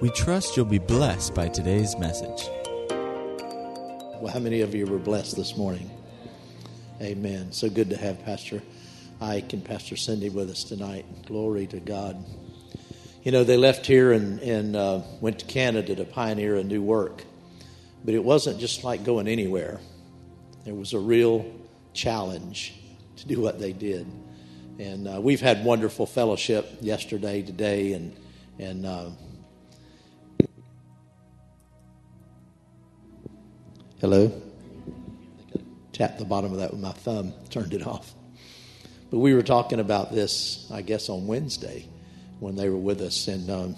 We 0.00 0.10
trust 0.12 0.56
you'll 0.56 0.64
be 0.64 0.78
blessed 0.78 1.34
by 1.34 1.48
today's 1.48 1.94
message. 1.98 2.48
Well, 2.88 4.30
how 4.32 4.40
many 4.40 4.62
of 4.62 4.74
you 4.74 4.86
were 4.86 4.96
blessed 4.96 5.36
this 5.36 5.58
morning? 5.58 5.90
Amen. 7.02 7.52
So 7.52 7.68
good 7.68 7.90
to 7.90 7.98
have 7.98 8.24
Pastor 8.24 8.62
Ike 9.20 9.52
and 9.52 9.62
Pastor 9.62 9.96
Cindy 9.96 10.30
with 10.30 10.48
us 10.48 10.64
tonight. 10.64 11.04
Glory 11.26 11.66
to 11.66 11.80
God. 11.80 12.16
You 13.22 13.30
know, 13.30 13.44
they 13.44 13.56
left 13.56 13.86
here 13.86 14.10
and, 14.10 14.40
and 14.40 14.74
uh, 14.74 15.02
went 15.20 15.38
to 15.38 15.44
Canada 15.44 15.94
to 15.94 16.04
pioneer 16.04 16.56
a 16.56 16.64
new 16.64 16.82
work. 16.82 17.24
But 18.04 18.14
it 18.14 18.24
wasn't 18.24 18.58
just 18.58 18.82
like 18.82 19.04
going 19.04 19.28
anywhere, 19.28 19.78
there 20.64 20.74
was 20.74 20.92
a 20.92 20.98
real 20.98 21.46
challenge 21.92 22.74
to 23.18 23.26
do 23.28 23.40
what 23.40 23.60
they 23.60 23.72
did. 23.72 24.08
And 24.80 25.06
uh, 25.06 25.20
we've 25.20 25.40
had 25.40 25.64
wonderful 25.64 26.04
fellowship 26.04 26.78
yesterday, 26.80 27.42
today, 27.42 27.92
and, 27.92 28.16
and 28.58 28.86
uh, 28.86 29.10
hello? 34.00 34.32
Tapped 35.92 36.18
the 36.18 36.24
bottom 36.24 36.52
of 36.52 36.58
that 36.58 36.72
with 36.72 36.80
my 36.80 36.90
thumb, 36.90 37.34
turned 37.50 37.72
it 37.72 37.86
off. 37.86 38.14
But 39.12 39.18
we 39.18 39.32
were 39.32 39.42
talking 39.42 39.78
about 39.78 40.10
this, 40.10 40.68
I 40.72 40.82
guess, 40.82 41.08
on 41.08 41.28
Wednesday 41.28 41.86
when 42.42 42.56
they 42.56 42.68
were 42.68 42.76
with 42.76 43.00
us, 43.00 43.28
and 43.28 43.48
um, 43.48 43.76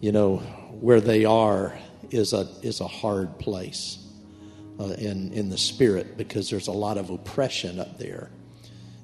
you 0.00 0.12
know 0.12 0.36
where 0.80 1.00
they 1.00 1.24
are 1.24 1.76
is 2.10 2.34
a 2.34 2.46
is 2.62 2.80
a 2.80 2.86
hard 2.86 3.38
place 3.38 3.98
uh, 4.78 4.84
in 4.84 5.32
in 5.32 5.48
the 5.48 5.56
spirit 5.56 6.18
because 6.18 6.50
there's 6.50 6.68
a 6.68 6.72
lot 6.72 6.98
of 6.98 7.08
oppression 7.10 7.80
up 7.80 7.98
there. 7.98 8.30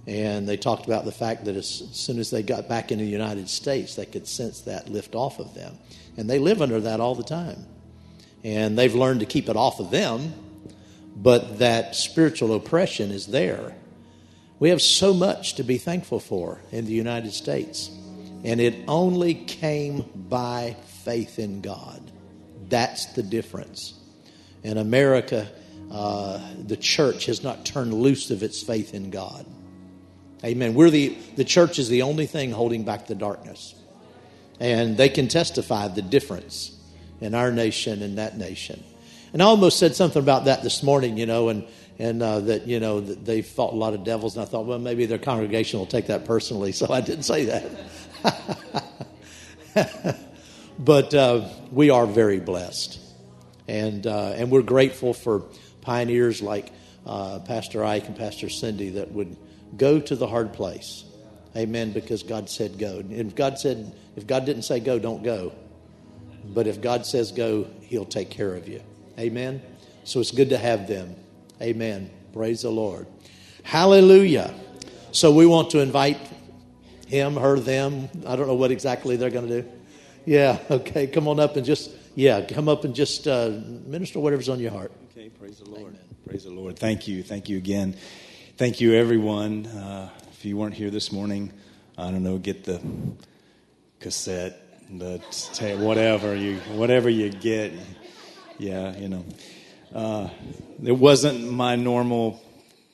And 0.07 0.47
they 0.47 0.59
talked 0.59 0.85
about 0.85 1.07
the 1.07 1.13
fact 1.13 1.47
that 1.47 1.57
as 1.57 1.67
soon 1.67 2.19
as 2.19 2.29
they 2.29 2.43
got 2.43 2.69
back 2.69 2.93
in 2.93 2.99
the 2.99 3.07
United 3.07 3.49
States, 3.49 3.95
they 3.95 4.05
could 4.05 4.29
sense 4.29 4.61
that 4.63 4.91
lift 4.91 5.15
off 5.15 5.39
of 5.39 5.55
them. 5.55 5.79
And 6.19 6.29
they 6.29 6.39
live 6.39 6.61
under 6.61 6.79
that 6.83 7.01
all 7.01 7.15
the 7.15 7.25
time. 7.25 7.65
And 8.45 8.77
they've 8.77 8.95
learned 8.95 9.21
to 9.21 9.27
keep 9.27 9.49
it 9.49 9.57
off 9.57 9.81
of 9.81 9.91
them, 9.91 10.35
but 11.17 11.59
that 11.61 11.97
spiritual 11.97 12.55
oppression 12.55 13.11
is 13.11 13.29
there. 13.29 13.75
We 14.59 14.69
have 14.69 14.83
so 14.83 15.15
much 15.15 15.55
to 15.55 15.63
be 15.63 15.79
thankful 15.79 16.21
for 16.21 16.61
in 16.71 16.85
the 16.85 16.93
United 16.93 17.33
States. 17.33 17.91
And 18.45 18.61
it 18.61 18.85
only 18.87 19.35
came 19.35 20.05
by 20.15 20.77
faith 21.03 21.39
in 21.39 21.63
God. 21.63 22.13
That's 22.69 23.07
the 23.15 23.23
difference. 23.23 23.95
In 24.63 24.77
America, 24.77 25.49
uh, 25.91 26.41
the 26.59 26.77
church 26.77 27.27
has 27.27 27.43
not 27.43 27.65
turned 27.65 27.95
loose 27.95 28.31
of 28.31 28.43
its 28.43 28.63
faith 28.63 28.95
in 28.95 29.11
God. 29.11 29.47
Amen. 30.45 30.75
We're 30.75 30.91
the, 30.91 31.17
the 31.37 31.45
church 31.45 31.79
is 31.79 31.89
the 31.89 32.03
only 32.03 32.27
thing 32.27 32.51
holding 32.51 32.85
back 32.85 33.07
the 33.07 33.15
darkness. 33.15 33.75
And 34.61 34.97
they 34.97 35.09
can 35.09 35.29
testify 35.29 35.89
the 35.89 36.03
difference 36.03 36.79
in 37.21 37.35
our 37.35 37.51
nation 37.51 38.03
and 38.03 38.19
that 38.19 38.37
nation. 38.37 38.85
And 39.33 39.43
I 39.43 39.47
almost 39.47 39.79
said 39.79 39.97
something 39.97 40.23
about 40.23 40.45
that 40.45 40.63
this 40.63 40.83
morning, 40.83 41.17
you 41.17 41.27
know, 41.27 41.49
and, 41.49 41.67
and 41.99 42.23
uh, 42.23 42.41
that, 42.41 42.67
you 42.67 42.79
know, 42.79 43.01
that 43.01 43.25
they 43.25 43.43
fought 43.43 43.73
a 43.73 43.77
lot 43.77 43.95
of 43.95 44.05
devils. 44.05 44.37
And 44.37 44.45
I 44.45 44.49
thought, 44.49 44.67
well, 44.67 44.79
maybe 44.79 45.07
their 45.07 45.19
congregation 45.19 45.79
will 45.79 45.87
take 45.87 46.09
that 46.09 46.27
personally. 46.27 46.73
So 46.85 46.93
I 46.93 47.01
didn't 47.01 47.25
say 47.25 47.47
that. 47.47 47.65
but 50.79 51.15
uh, 51.15 51.49
we 51.71 51.91
are 51.91 52.07
very 52.07 52.41
blessed. 52.41 52.99
And, 53.69 54.07
uh, 54.07 54.35
and 54.37 54.51
we're 54.51 54.63
grateful 54.63 55.15
for 55.15 55.45
pioneers 55.81 56.43
like 56.43 56.73
uh, 57.07 57.41
Pastor 57.41 57.85
Ike 57.85 58.07
and 58.07 58.17
Pastor 58.17 58.49
Cindy 58.49 58.91
that 58.91 59.13
would 59.13 59.37
go 59.77 60.01
to 60.01 60.17
the 60.17 60.27
hard 60.27 60.53
place. 60.53 61.05
Amen, 61.57 61.93
because 61.93 62.23
God 62.23 62.51
said 62.51 62.79
go. 62.79 62.99
And 62.99 63.13
if 63.13 63.35
God 63.35 63.59
said, 63.59 63.95
if 64.17 64.27
God 64.27 64.45
didn't 64.45 64.63
say 64.63 64.81
go, 64.81 64.99
don't 64.99 65.23
go. 65.23 65.53
But 66.45 66.67
if 66.67 66.81
God 66.81 67.07
says 67.07 67.33
go, 67.33 67.69
He'll 67.83 68.05
take 68.05 68.31
care 68.31 68.55
of 68.55 68.69
you. 68.69 68.83
Amen. 69.19 69.63
So 70.05 70.21
it's 70.21 70.33
good 70.33 70.51
to 70.51 70.59
have 70.59 70.89
them. 70.89 71.15
Amen. 71.63 72.11
Praise 72.33 72.63
the 72.63 72.71
Lord. 72.71 73.07
Hallelujah. 73.63 74.53
So 75.13 75.31
we 75.31 75.47
want 75.47 75.71
to 75.71 75.79
invite 75.79 76.19
him, 77.07 77.37
her, 77.37 77.59
them. 77.59 78.09
I 78.27 78.37
don't 78.37 78.47
know 78.47 78.55
what 78.55 78.71
exactly 78.71 79.17
they're 79.17 79.31
going 79.31 79.49
to 79.49 79.63
do. 79.63 79.69
Yeah, 80.25 80.59
okay. 80.71 81.07
Come 81.07 81.29
on 81.29 81.41
up 81.41 81.57
and 81.57 81.65
just, 81.65 81.91
yeah, 82.15 82.43
come 82.43 82.69
up 82.69 82.85
and 82.85 82.95
just 82.95 83.27
uh, 83.27 83.51
minister 83.87 84.21
whatever's 84.21 84.49
on 84.49 84.61
your 84.61 84.71
heart. 84.71 84.93
Okay, 85.13 85.29
praise 85.29 85.59
the 85.59 85.71
Lord. 85.71 85.95
Amen. 85.95 86.01
Praise 86.27 86.45
the 86.45 86.51
Lord. 86.51 86.79
Thank 86.79 87.07
you. 87.07 87.23
Thank 87.23 87.49
you 87.49 87.59
again. 87.59 87.97
Thank 88.57 88.81
you, 88.81 88.95
everyone. 88.95 89.67
Uh, 89.67 90.11
if 90.33 90.45
you 90.45 90.57
weren't 90.57 90.75
here 90.75 90.91
this 90.91 91.13
morning, 91.13 91.53
I 91.99 92.11
don't 92.11 92.23
know, 92.23 92.39
get 92.39 92.65
the 92.65 92.81
cassette, 94.01 94.61
the 94.91 95.19
tape, 95.53 95.79
whatever 95.79 96.35
you, 96.35 96.59
whatever 96.75 97.09
you 97.09 97.31
get. 97.31 97.73
Yeah, 98.59 98.97
you 98.97 99.09
know. 99.09 99.25
Uh, 99.95 100.29
it 100.83 100.93
wasn't 100.93 101.51
my 101.51 101.77
normal 101.77 102.43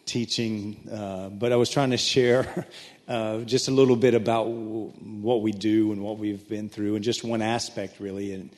teaching, 0.05 0.77
uh, 0.93 1.29
but 1.29 1.53
I 1.53 1.57
was 1.57 1.71
trying 1.71 1.91
to 1.91 1.97
share 1.97 2.67
uh, 3.11 3.41
just 3.41 3.67
a 3.67 3.73
little 3.73 3.97
bit 3.97 4.15
about 4.15 4.47
what 4.49 5.43
we 5.43 5.51
do 5.51 5.91
and 5.91 6.01
what 6.01 6.19
we've 6.19 6.49
been 6.49 6.69
through, 6.69 6.95
and 6.95 7.05
just 7.05 7.25
one 7.25 7.43
aspect 7.43 7.99
really. 7.99 8.33
And 8.33 8.51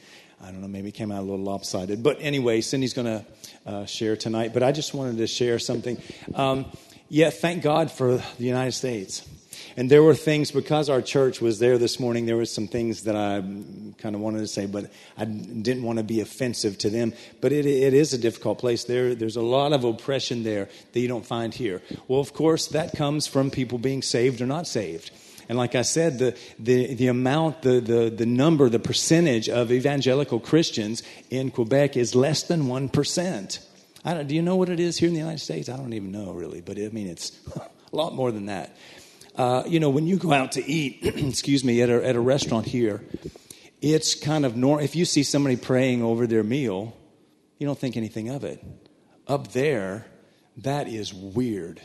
I 0.43 0.51
don't 0.51 0.61
know, 0.61 0.69
maybe 0.69 0.89
it 0.89 0.93
came 0.93 1.11
out 1.11 1.21
a 1.21 1.23
little 1.23 1.45
lopsided. 1.45 2.03
But 2.03 2.19
anyway, 2.21 2.61
Cindy's 2.61 2.93
going 2.93 3.07
to 3.07 3.25
uh, 3.65 3.87
share 3.87 4.15
tonight. 4.15 4.53
But 4.53 4.63
I 4.63 4.71
just 4.71 4.93
wanted 4.93 5.17
to 5.19 5.27
share 5.27 5.59
something. 5.59 6.01
Um, 6.35 6.67
yeah, 7.09 7.31
thank 7.31 7.63
God 7.63 7.91
for 7.91 8.17
the 8.17 8.45
United 8.45 8.73
States. 8.73 9.27
And 9.77 9.91
there 9.91 10.03
were 10.03 10.15
things, 10.15 10.51
because 10.51 10.89
our 10.89 11.03
church 11.03 11.41
was 11.41 11.59
there 11.59 11.79
this 11.79 11.99
morning, 11.99 12.27
there 12.27 12.37
were 12.37 12.45
some 12.45 12.69
things 12.69 13.05
that 13.05 13.17
I 13.17 13.41
kind 13.99 14.15
of 14.15 14.21
wanted 14.21 14.41
to 14.41 14.47
say, 14.47 14.67
but 14.67 14.91
I 15.17 15.25
didn't 15.25 15.83
want 15.83 15.99
to 15.99 16.05
be 16.05 16.21
offensive 16.21 16.79
to 16.79 16.91
them. 16.91 17.13
But 17.41 17.53
it, 17.53 17.67
it 17.67 17.95
is 17.95 18.13
a 18.13 18.19
difficult 18.19 18.59
place. 18.59 18.85
There, 18.85 19.15
there's 19.15 19.37
a 19.37 19.43
lot 19.43 19.73
of 19.73 19.85
oppression 19.85 20.43
there 20.43 20.69
that 20.93 21.01
you 21.01 21.09
don't 21.09 21.27
find 21.27 21.55
here. 21.55 21.83
Well, 22.09 22.21
of 22.21 22.33
course, 22.33 22.69
that 22.69 22.97
comes 22.97 23.27
from 23.27 23.51
people 23.51 23.79
being 23.79 24.03
saved 24.03 24.41
or 24.41 24.47
not 24.47 24.67
saved. 24.67 25.11
And 25.49 25.59
like 25.59 25.75
I 25.75 25.83
said, 25.83 26.19
the, 26.19 26.37
the, 26.59 26.95
the 26.95 27.09
amount, 27.09 27.63
the, 27.63 27.81
the, 27.81 28.11
the 28.11 28.27
number, 28.27 28.69
the 28.69 28.79
percentage 28.79 29.49
of 29.49 29.73
evangelical 29.73 30.41
Christians 30.41 31.03
in 31.31 31.51
Quebec 31.51 31.97
is 31.97 32.15
less 32.15 32.43
than 32.45 32.65
1%. 32.65 33.59
I 34.05 34.15
don't, 34.15 34.27
do 34.27 34.35
you 34.35 34.43
know 34.43 34.57
what 34.57 34.69
it 34.69 34.81
is 34.81 34.99
here 34.99 35.09
in 35.09 35.15
the 35.15 35.21
United 35.21 35.41
States? 35.41 35.69
I 35.69 35.77
don't 35.77 35.93
even 35.93 36.11
know 36.11 36.33
really, 36.33 36.61
but 36.61 36.79
I 36.79 36.89
mean, 36.89 37.07
it's 37.07 37.33
a 37.57 37.97
lot 37.97 38.15
more 38.15 38.33
than 38.33 38.47
that. 38.47 38.77
Uh, 39.35 39.63
you 39.67 39.81
know, 39.81 39.91
when 39.91 40.07
you 40.07 40.17
go 40.17 40.33
out 40.33 40.53
to 40.53 40.65
eat, 40.65 41.01
excuse 41.03 41.65
me, 41.65 41.81
at 41.81 41.89
a, 41.89 42.07
at 42.07 42.17
a 42.17 42.21
restaurant 42.21 42.67
here, 42.67 43.03
it's 43.81 44.15
kind 44.15 44.45
of 44.45 44.57
normal. 44.57 44.85
If 44.85 44.95
you 44.95 45.05
see 45.05 45.23
somebody 45.23 45.57
praying 45.57 46.03
over 46.03 46.27
their 46.27 46.43
meal, 46.43 46.95
you 47.59 47.67
don't 47.67 47.79
think 47.79 47.97
anything 47.97 48.29
of 48.29 48.45
it. 48.45 48.63
Up 49.27 49.53
there, 49.53 50.07
that 50.59 50.89
is 50.89 51.15
weird. 51.15 51.81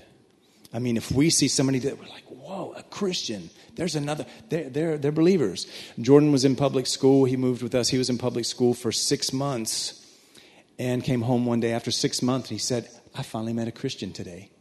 I 0.73 0.79
mean, 0.79 0.97
if 0.97 1.11
we 1.11 1.29
see 1.29 1.47
somebody 1.47 1.79
that 1.79 1.97
we're 1.97 2.09
like, 2.09 2.25
whoa, 2.25 2.73
a 2.75 2.83
Christian, 2.83 3.49
there's 3.75 3.95
another, 3.95 4.25
they're, 4.49 4.69
they're, 4.69 4.97
they're 4.97 5.11
believers. 5.11 5.67
Jordan 5.99 6.31
was 6.31 6.43
in 6.43 6.55
public 6.55 6.85
school. 6.85 7.23
He 7.23 7.37
moved 7.37 7.63
with 7.63 7.73
us. 7.73 7.87
He 7.87 7.97
was 7.97 8.09
in 8.09 8.17
public 8.17 8.43
school 8.43 8.73
for 8.73 8.91
six 8.91 9.31
months 9.31 10.05
and 10.77 11.03
came 11.03 11.21
home 11.21 11.45
one 11.45 11.61
day 11.61 11.71
after 11.71 11.91
six 11.91 12.21
months. 12.21 12.49
And 12.49 12.59
he 12.59 12.59
said, 12.59 12.89
I 13.15 13.23
finally 13.23 13.53
met 13.53 13.67
a 13.67 13.71
Christian 13.71 14.11
today 14.11 14.51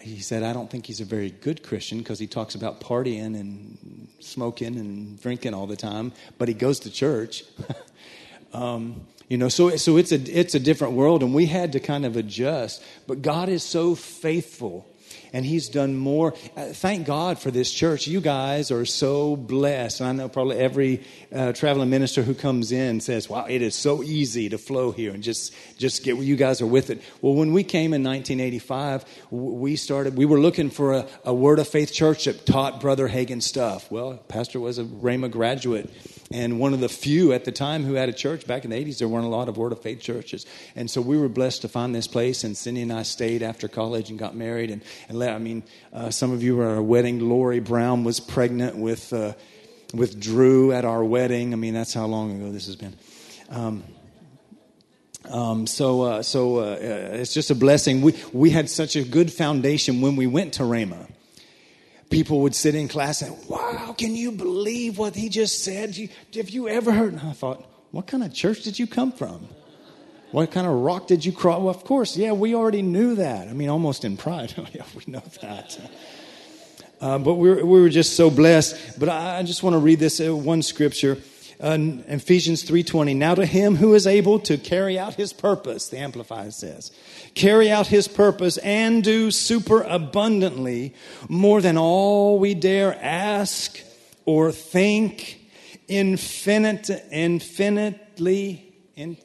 he 0.00 0.20
said, 0.20 0.42
I 0.42 0.52
don't 0.52 0.70
think 0.70 0.86
he's 0.86 1.00
a 1.00 1.04
very 1.04 1.30
good 1.30 1.62
Christian 1.62 1.98
because 1.98 2.18
he 2.18 2.26
talks 2.26 2.54
about 2.54 2.80
partying 2.80 3.38
and 3.38 4.08
smoking 4.20 4.76
and 4.76 5.20
drinking 5.20 5.54
all 5.54 5.66
the 5.66 5.76
time, 5.76 6.12
but 6.38 6.48
he 6.48 6.54
goes 6.54 6.80
to 6.80 6.90
church. 6.90 7.44
um, 8.52 9.06
you 9.28 9.38
know, 9.38 9.48
so 9.48 9.76
so 9.76 9.96
it's 9.96 10.10
a 10.10 10.16
it's 10.16 10.56
a 10.56 10.60
different 10.60 10.94
world, 10.94 11.22
and 11.22 11.32
we 11.32 11.46
had 11.46 11.72
to 11.72 11.80
kind 11.80 12.04
of 12.04 12.16
adjust. 12.16 12.82
But 13.06 13.22
God 13.22 13.48
is 13.48 13.62
so 13.62 13.94
faithful 13.94 14.86
and 15.32 15.44
he's 15.44 15.68
done 15.68 15.96
more. 15.96 16.34
Uh, 16.56 16.66
thank 16.66 17.06
God 17.06 17.38
for 17.38 17.50
this 17.50 17.70
church. 17.70 18.06
You 18.06 18.20
guys 18.20 18.70
are 18.70 18.84
so 18.84 19.36
blessed. 19.36 20.00
And 20.00 20.08
I 20.08 20.12
know 20.12 20.28
probably 20.28 20.58
every 20.58 21.02
uh, 21.32 21.52
traveling 21.52 21.90
minister 21.90 22.22
who 22.22 22.34
comes 22.34 22.72
in 22.72 23.00
says, 23.00 23.28
wow, 23.28 23.46
it 23.48 23.62
is 23.62 23.74
so 23.74 24.02
easy 24.02 24.48
to 24.48 24.58
flow 24.58 24.92
here 24.92 25.12
and 25.12 25.22
just, 25.22 25.54
just 25.78 26.04
get, 26.04 26.16
you 26.16 26.36
guys 26.36 26.60
are 26.60 26.66
with 26.66 26.90
it. 26.90 27.02
Well, 27.20 27.34
when 27.34 27.52
we 27.52 27.64
came 27.64 27.92
in 27.92 28.02
1985, 28.02 29.04
we 29.30 29.76
started, 29.76 30.16
we 30.16 30.26
were 30.26 30.40
looking 30.40 30.70
for 30.70 30.92
a, 30.92 31.06
a 31.24 31.34
Word 31.34 31.58
of 31.58 31.68
Faith 31.68 31.92
church 31.92 32.24
that 32.24 32.46
taught 32.46 32.80
Brother 32.80 33.08
Hagin 33.08 33.42
stuff. 33.42 33.90
Well, 33.90 34.16
Pastor 34.28 34.60
was 34.60 34.78
a 34.78 34.84
Rhema 34.84 35.30
graduate 35.30 35.90
and 36.32 36.60
one 36.60 36.72
of 36.72 36.80
the 36.80 36.88
few 36.88 37.32
at 37.32 37.44
the 37.44 37.50
time 37.50 37.84
who 37.84 37.94
had 37.94 38.08
a 38.08 38.12
church 38.12 38.46
back 38.46 38.64
in 38.64 38.70
the 38.70 38.76
80s. 38.76 38.98
There 38.98 39.08
weren't 39.08 39.26
a 39.26 39.30
lot 39.30 39.48
of 39.48 39.56
Word 39.56 39.72
of 39.72 39.82
Faith 39.82 40.00
churches. 40.00 40.46
And 40.76 40.88
so 40.88 41.00
we 41.00 41.18
were 41.18 41.28
blessed 41.28 41.62
to 41.62 41.68
find 41.68 41.92
this 41.92 42.06
place. 42.06 42.44
And 42.44 42.56
Cindy 42.56 42.82
and 42.82 42.92
I 42.92 43.02
stayed 43.02 43.42
after 43.42 43.66
college 43.66 44.10
and 44.10 44.18
got 44.18 44.36
married. 44.36 44.70
And, 44.70 44.82
and 45.08 45.18
let, 45.18 45.34
I 45.34 45.38
mean, 45.38 45.64
uh, 45.92 46.10
some 46.10 46.30
of 46.30 46.42
you 46.42 46.56
were 46.56 46.70
at 46.70 46.76
our 46.76 46.82
wedding. 46.82 47.28
Lori 47.28 47.58
Brown 47.58 48.04
was 48.04 48.20
pregnant 48.20 48.76
with. 48.76 49.12
Uh, 49.12 49.32
with 49.92 50.20
Drew 50.20 50.72
at 50.72 50.84
our 50.84 51.02
wedding. 51.02 51.52
I 51.52 51.56
mean, 51.56 51.74
that's 51.74 51.92
how 51.92 52.06
long 52.06 52.36
ago 52.36 52.52
this 52.52 52.66
has 52.66 52.76
been. 52.76 52.96
Um, 53.48 53.82
um, 55.28 55.66
so, 55.66 56.02
uh, 56.02 56.22
so 56.22 56.58
uh, 56.58 56.78
it's 56.80 57.34
just 57.34 57.50
a 57.50 57.54
blessing. 57.54 58.00
We 58.00 58.14
we 58.32 58.50
had 58.50 58.70
such 58.70 58.96
a 58.96 59.02
good 59.02 59.32
foundation 59.32 60.00
when 60.00 60.16
we 60.16 60.26
went 60.26 60.54
to 60.54 60.62
Rhema. 60.62 61.08
People 62.10 62.40
would 62.40 62.54
sit 62.54 62.74
in 62.74 62.88
class 62.88 63.22
and, 63.22 63.36
"Wow, 63.48 63.94
can 63.96 64.14
you 64.14 64.32
believe 64.32 64.98
what 64.98 65.14
he 65.14 65.28
just 65.28 65.64
said? 65.64 65.96
Have 66.34 66.50
you 66.50 66.68
ever 66.68 66.92
heard?" 66.92 67.12
And 67.12 67.22
I 67.22 67.32
thought, 67.32 67.64
"What 67.92 68.06
kind 68.06 68.22
of 68.22 68.32
church 68.34 68.62
did 68.62 68.78
you 68.78 68.86
come 68.86 69.12
from? 69.12 69.48
What 70.32 70.50
kind 70.50 70.66
of 70.66 70.74
rock 70.74 71.06
did 71.06 71.24
you 71.24 71.32
crawl?" 71.32 71.62
Well, 71.62 71.74
of 71.74 71.84
course, 71.84 72.16
yeah, 72.16 72.32
we 72.32 72.54
already 72.54 72.82
knew 72.82 73.14
that. 73.14 73.48
I 73.48 73.52
mean, 73.52 73.68
almost 73.68 74.04
in 74.04 74.16
pride, 74.16 74.52
yeah, 74.74 74.84
we 74.94 75.10
know 75.10 75.22
that. 75.40 75.78
Uh, 77.00 77.18
but 77.18 77.34
we 77.34 77.48
were, 77.48 77.64
we 77.64 77.80
were 77.80 77.88
just 77.88 78.14
so 78.16 78.28
blessed. 78.28 78.98
But 78.98 79.08
I, 79.08 79.38
I 79.38 79.42
just 79.42 79.62
want 79.62 79.74
to 79.74 79.78
read 79.78 80.00
this 80.00 80.20
uh, 80.20 80.36
one 80.36 80.62
scripture 80.62 81.16
uh, 81.60 81.76
Ephesians 82.08 82.64
3:20 82.64 83.16
now 83.16 83.34
to 83.34 83.46
him 83.46 83.76
who 83.76 83.94
is 83.94 84.06
able 84.06 84.38
to 84.40 84.56
carry 84.56 84.98
out 84.98 85.14
his 85.14 85.32
purpose 85.32 85.88
the 85.88 85.98
amplified 85.98 86.54
says 86.54 86.90
carry 87.34 87.70
out 87.70 87.88
his 87.88 88.08
purpose 88.08 88.56
and 88.58 89.04
do 89.04 89.30
super 89.30 89.82
abundantly 89.82 90.94
more 91.28 91.60
than 91.60 91.76
all 91.76 92.38
we 92.38 92.54
dare 92.54 92.96
ask 93.02 93.80
or 94.24 94.52
think 94.52 95.40
infinite 95.88 96.88
infinitely 97.10 98.70
in, 98.96 99.16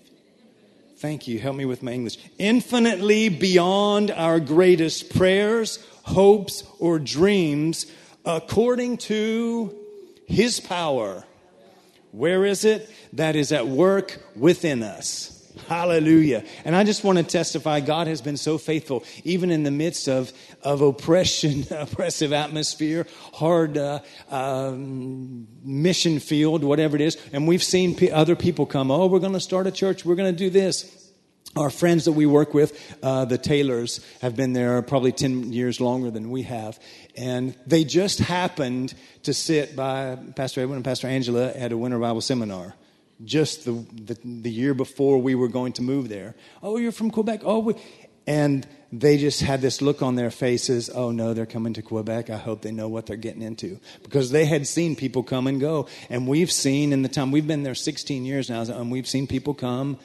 thank 0.97 1.27
you. 1.27 1.37
Help 1.37 1.57
me 1.57 1.65
with 1.65 1.83
my 1.83 1.91
english. 1.91 2.17
Infinitely 2.37 3.27
beyond 3.29 4.09
our 4.11 4.39
greatest 4.39 5.13
prayers 5.13 5.85
hopes 6.03 6.63
or 6.79 6.97
dreams 6.99 7.91
according 8.25 8.97
to 8.97 9.75
his 10.27 10.59
power 10.59 11.23
where 12.15 12.45
is 12.45 12.63
it? 12.63 12.89
That 13.13 13.35
is 13.35 13.51
at 13.51 13.67
work 13.67 14.21
within 14.35 14.83
us. 14.83 15.31
Hallelujah. 15.67 16.43
And 16.63 16.75
I 16.75 16.83
just 16.83 17.03
want 17.03 17.17
to 17.17 17.23
testify 17.23 17.79
God 17.79 18.07
has 18.07 18.21
been 18.21 18.37
so 18.37 18.57
faithful, 18.57 19.03
even 19.23 19.51
in 19.51 19.63
the 19.63 19.71
midst 19.71 20.07
of, 20.07 20.31
of 20.61 20.81
oppression, 20.81 21.65
oppressive 21.71 22.33
atmosphere, 22.33 23.07
hard 23.33 23.77
uh, 23.77 23.99
um, 24.29 25.47
mission 25.63 26.19
field, 26.19 26.63
whatever 26.63 26.95
it 26.95 27.01
is. 27.01 27.17
And 27.33 27.47
we've 27.47 27.63
seen 27.63 27.95
p- 27.95 28.11
other 28.11 28.35
people 28.35 28.65
come, 28.65 28.91
oh, 28.91 29.07
we're 29.07 29.19
going 29.19 29.33
to 29.33 29.39
start 29.39 29.67
a 29.67 29.71
church, 29.71 30.05
we're 30.05 30.15
going 30.15 30.33
to 30.33 30.37
do 30.37 30.49
this 30.49 31.04
our 31.55 31.69
friends 31.69 32.05
that 32.05 32.11
we 32.11 32.25
work 32.25 32.53
with, 32.53 32.97
uh, 33.01 33.25
the 33.25 33.37
Taylors, 33.37 34.05
have 34.21 34.35
been 34.35 34.53
there 34.53 34.81
probably 34.81 35.11
10 35.11 35.53
years 35.53 35.79
longer 35.79 36.11
than 36.11 36.29
we 36.29 36.43
have. 36.43 36.79
And 37.15 37.55
they 37.65 37.83
just 37.83 38.19
happened 38.19 38.93
to 39.23 39.33
sit 39.33 39.75
by 39.75 40.17
Pastor 40.35 40.61
Edwin 40.61 40.77
and 40.77 40.85
Pastor 40.85 41.07
Angela 41.07 41.51
at 41.51 41.71
a 41.71 41.77
Winter 41.77 41.99
Bible 41.99 42.21
Seminar 42.21 42.75
just 43.23 43.63
the, 43.63 43.71
the, 43.93 44.17
the 44.25 44.51
year 44.51 44.73
before 44.73 45.19
we 45.19 45.35
were 45.35 45.47
going 45.47 45.71
to 45.71 45.81
move 45.81 46.09
there. 46.09 46.35
Oh, 46.61 46.75
you're 46.75 46.91
from 46.91 47.11
Quebec? 47.11 47.41
Oh, 47.45 47.59
we, 47.59 47.75
and 48.27 48.67
they 48.91 49.17
just 49.17 49.41
had 49.41 49.61
this 49.61 49.81
look 49.81 50.01
on 50.01 50.15
their 50.15 50.31
faces 50.31 50.89
oh 50.89 51.11
no 51.11 51.33
they're 51.33 51.45
coming 51.45 51.73
to 51.73 51.81
quebec 51.81 52.29
i 52.29 52.37
hope 52.37 52.61
they 52.61 52.71
know 52.71 52.87
what 52.87 53.05
they're 53.05 53.17
getting 53.17 53.41
into 53.41 53.79
because 54.03 54.31
they 54.31 54.45
had 54.45 54.65
seen 54.65 54.95
people 54.95 55.21
come 55.21 55.47
and 55.47 55.59
go 55.59 55.87
and 56.09 56.27
we've 56.27 56.51
seen 56.51 56.93
in 56.93 57.01
the 57.01 57.09
time 57.09 57.31
we've 57.31 57.47
been 57.47 57.63
there 57.63 57.75
16 57.75 58.25
years 58.25 58.49
now 58.49 58.61
and 58.61 58.91
we've 58.91 59.07
seen 59.07 59.27
people 59.27 59.53
come 59.53 59.97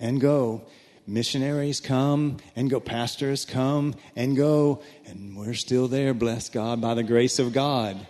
and 0.00 0.20
go 0.20 0.62
missionaries 1.08 1.80
come 1.80 2.36
and 2.54 2.68
go, 2.68 2.78
pastors 2.78 3.44
come 3.44 3.94
and 4.14 4.36
go, 4.36 4.82
and 5.06 5.36
we're 5.36 5.54
still 5.54 5.88
there, 5.88 6.12
bless 6.14 6.48
God, 6.50 6.80
by 6.80 6.94
the 6.94 7.02
grace 7.02 7.38
of 7.38 7.52
God. 7.52 8.06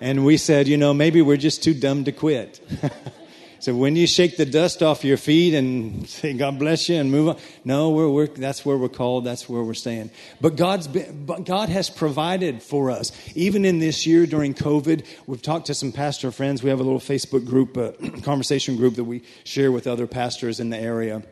And 0.00 0.24
we 0.24 0.36
said, 0.36 0.66
you 0.66 0.76
know, 0.76 0.94
maybe 0.94 1.22
we're 1.22 1.36
just 1.36 1.62
too 1.62 1.74
dumb 1.74 2.04
to 2.04 2.12
quit. 2.12 2.60
So 3.64 3.74
when 3.74 3.96
you 3.96 4.06
shake 4.06 4.36
the 4.36 4.44
dust 4.44 4.82
off 4.82 5.06
your 5.06 5.16
feet 5.16 5.54
and 5.54 6.06
say, 6.06 6.34
God 6.34 6.58
bless 6.58 6.90
you 6.90 6.96
and 6.96 7.10
move 7.10 7.30
on. 7.30 7.36
No, 7.64 7.88
we're, 7.88 8.10
we're, 8.10 8.26
that's 8.26 8.62
where 8.62 8.76
we're 8.76 8.90
called. 8.90 9.24
That's 9.24 9.48
where 9.48 9.62
we're 9.62 9.72
staying. 9.72 10.10
But 10.38 10.56
God's 10.56 10.86
been, 10.86 11.24
but 11.24 11.46
God 11.46 11.70
has 11.70 11.88
provided 11.88 12.62
for 12.62 12.90
us. 12.90 13.10
Even 13.34 13.64
in 13.64 13.78
this 13.78 14.06
year 14.06 14.26
during 14.26 14.52
COVID, 14.52 15.06
we've 15.26 15.40
talked 15.40 15.68
to 15.68 15.74
some 15.74 15.92
pastor 15.92 16.30
friends. 16.30 16.62
We 16.62 16.68
have 16.68 16.78
a 16.78 16.82
little 16.82 17.00
Facebook 17.00 17.46
group, 17.46 17.78
a 17.78 17.92
conversation 18.20 18.76
group 18.76 18.96
that 18.96 19.04
we 19.04 19.22
share 19.44 19.72
with 19.72 19.86
other 19.86 20.06
pastors 20.06 20.60
in 20.60 20.68
the 20.68 20.78
area. 20.78 21.22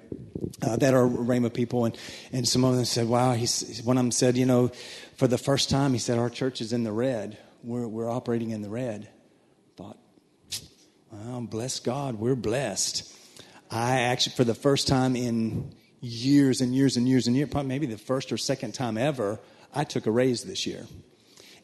Uh, 0.62 0.76
that 0.76 0.94
are 0.94 1.06
Rhema 1.06 1.52
people, 1.52 1.84
and, 1.84 1.96
and 2.32 2.48
some 2.48 2.64
of 2.64 2.74
them 2.74 2.84
said, 2.84 3.08
"Wow." 3.08 3.32
He's, 3.32 3.82
one 3.84 3.98
of 3.98 4.04
them 4.04 4.10
said, 4.10 4.36
"You 4.36 4.46
know, 4.46 4.72
for 5.16 5.26
the 5.26 5.38
first 5.38 5.70
time, 5.70 5.92
he 5.92 5.98
said 5.98 6.18
our 6.18 6.30
church 6.30 6.60
is 6.60 6.72
in 6.72 6.82
the 6.82 6.92
red. 6.92 7.36
We're 7.62 7.86
we're 7.86 8.10
operating 8.10 8.50
in 8.50 8.62
the 8.62 8.70
red." 8.70 9.08
Well, 11.12 11.42
bless 11.42 11.78
God, 11.78 12.14
we're 12.14 12.34
blessed. 12.34 13.14
I 13.70 14.00
actually, 14.00 14.34
for 14.34 14.44
the 14.44 14.54
first 14.54 14.88
time 14.88 15.14
in 15.14 15.74
years 16.00 16.62
and 16.62 16.74
years 16.74 16.96
and 16.96 17.06
years 17.06 17.26
and 17.26 17.36
years, 17.36 17.50
probably 17.50 17.68
maybe 17.68 17.84
the 17.84 17.98
first 17.98 18.32
or 18.32 18.38
second 18.38 18.72
time 18.72 18.96
ever, 18.96 19.38
I 19.74 19.84
took 19.84 20.06
a 20.06 20.10
raise 20.10 20.42
this 20.44 20.66
year 20.66 20.86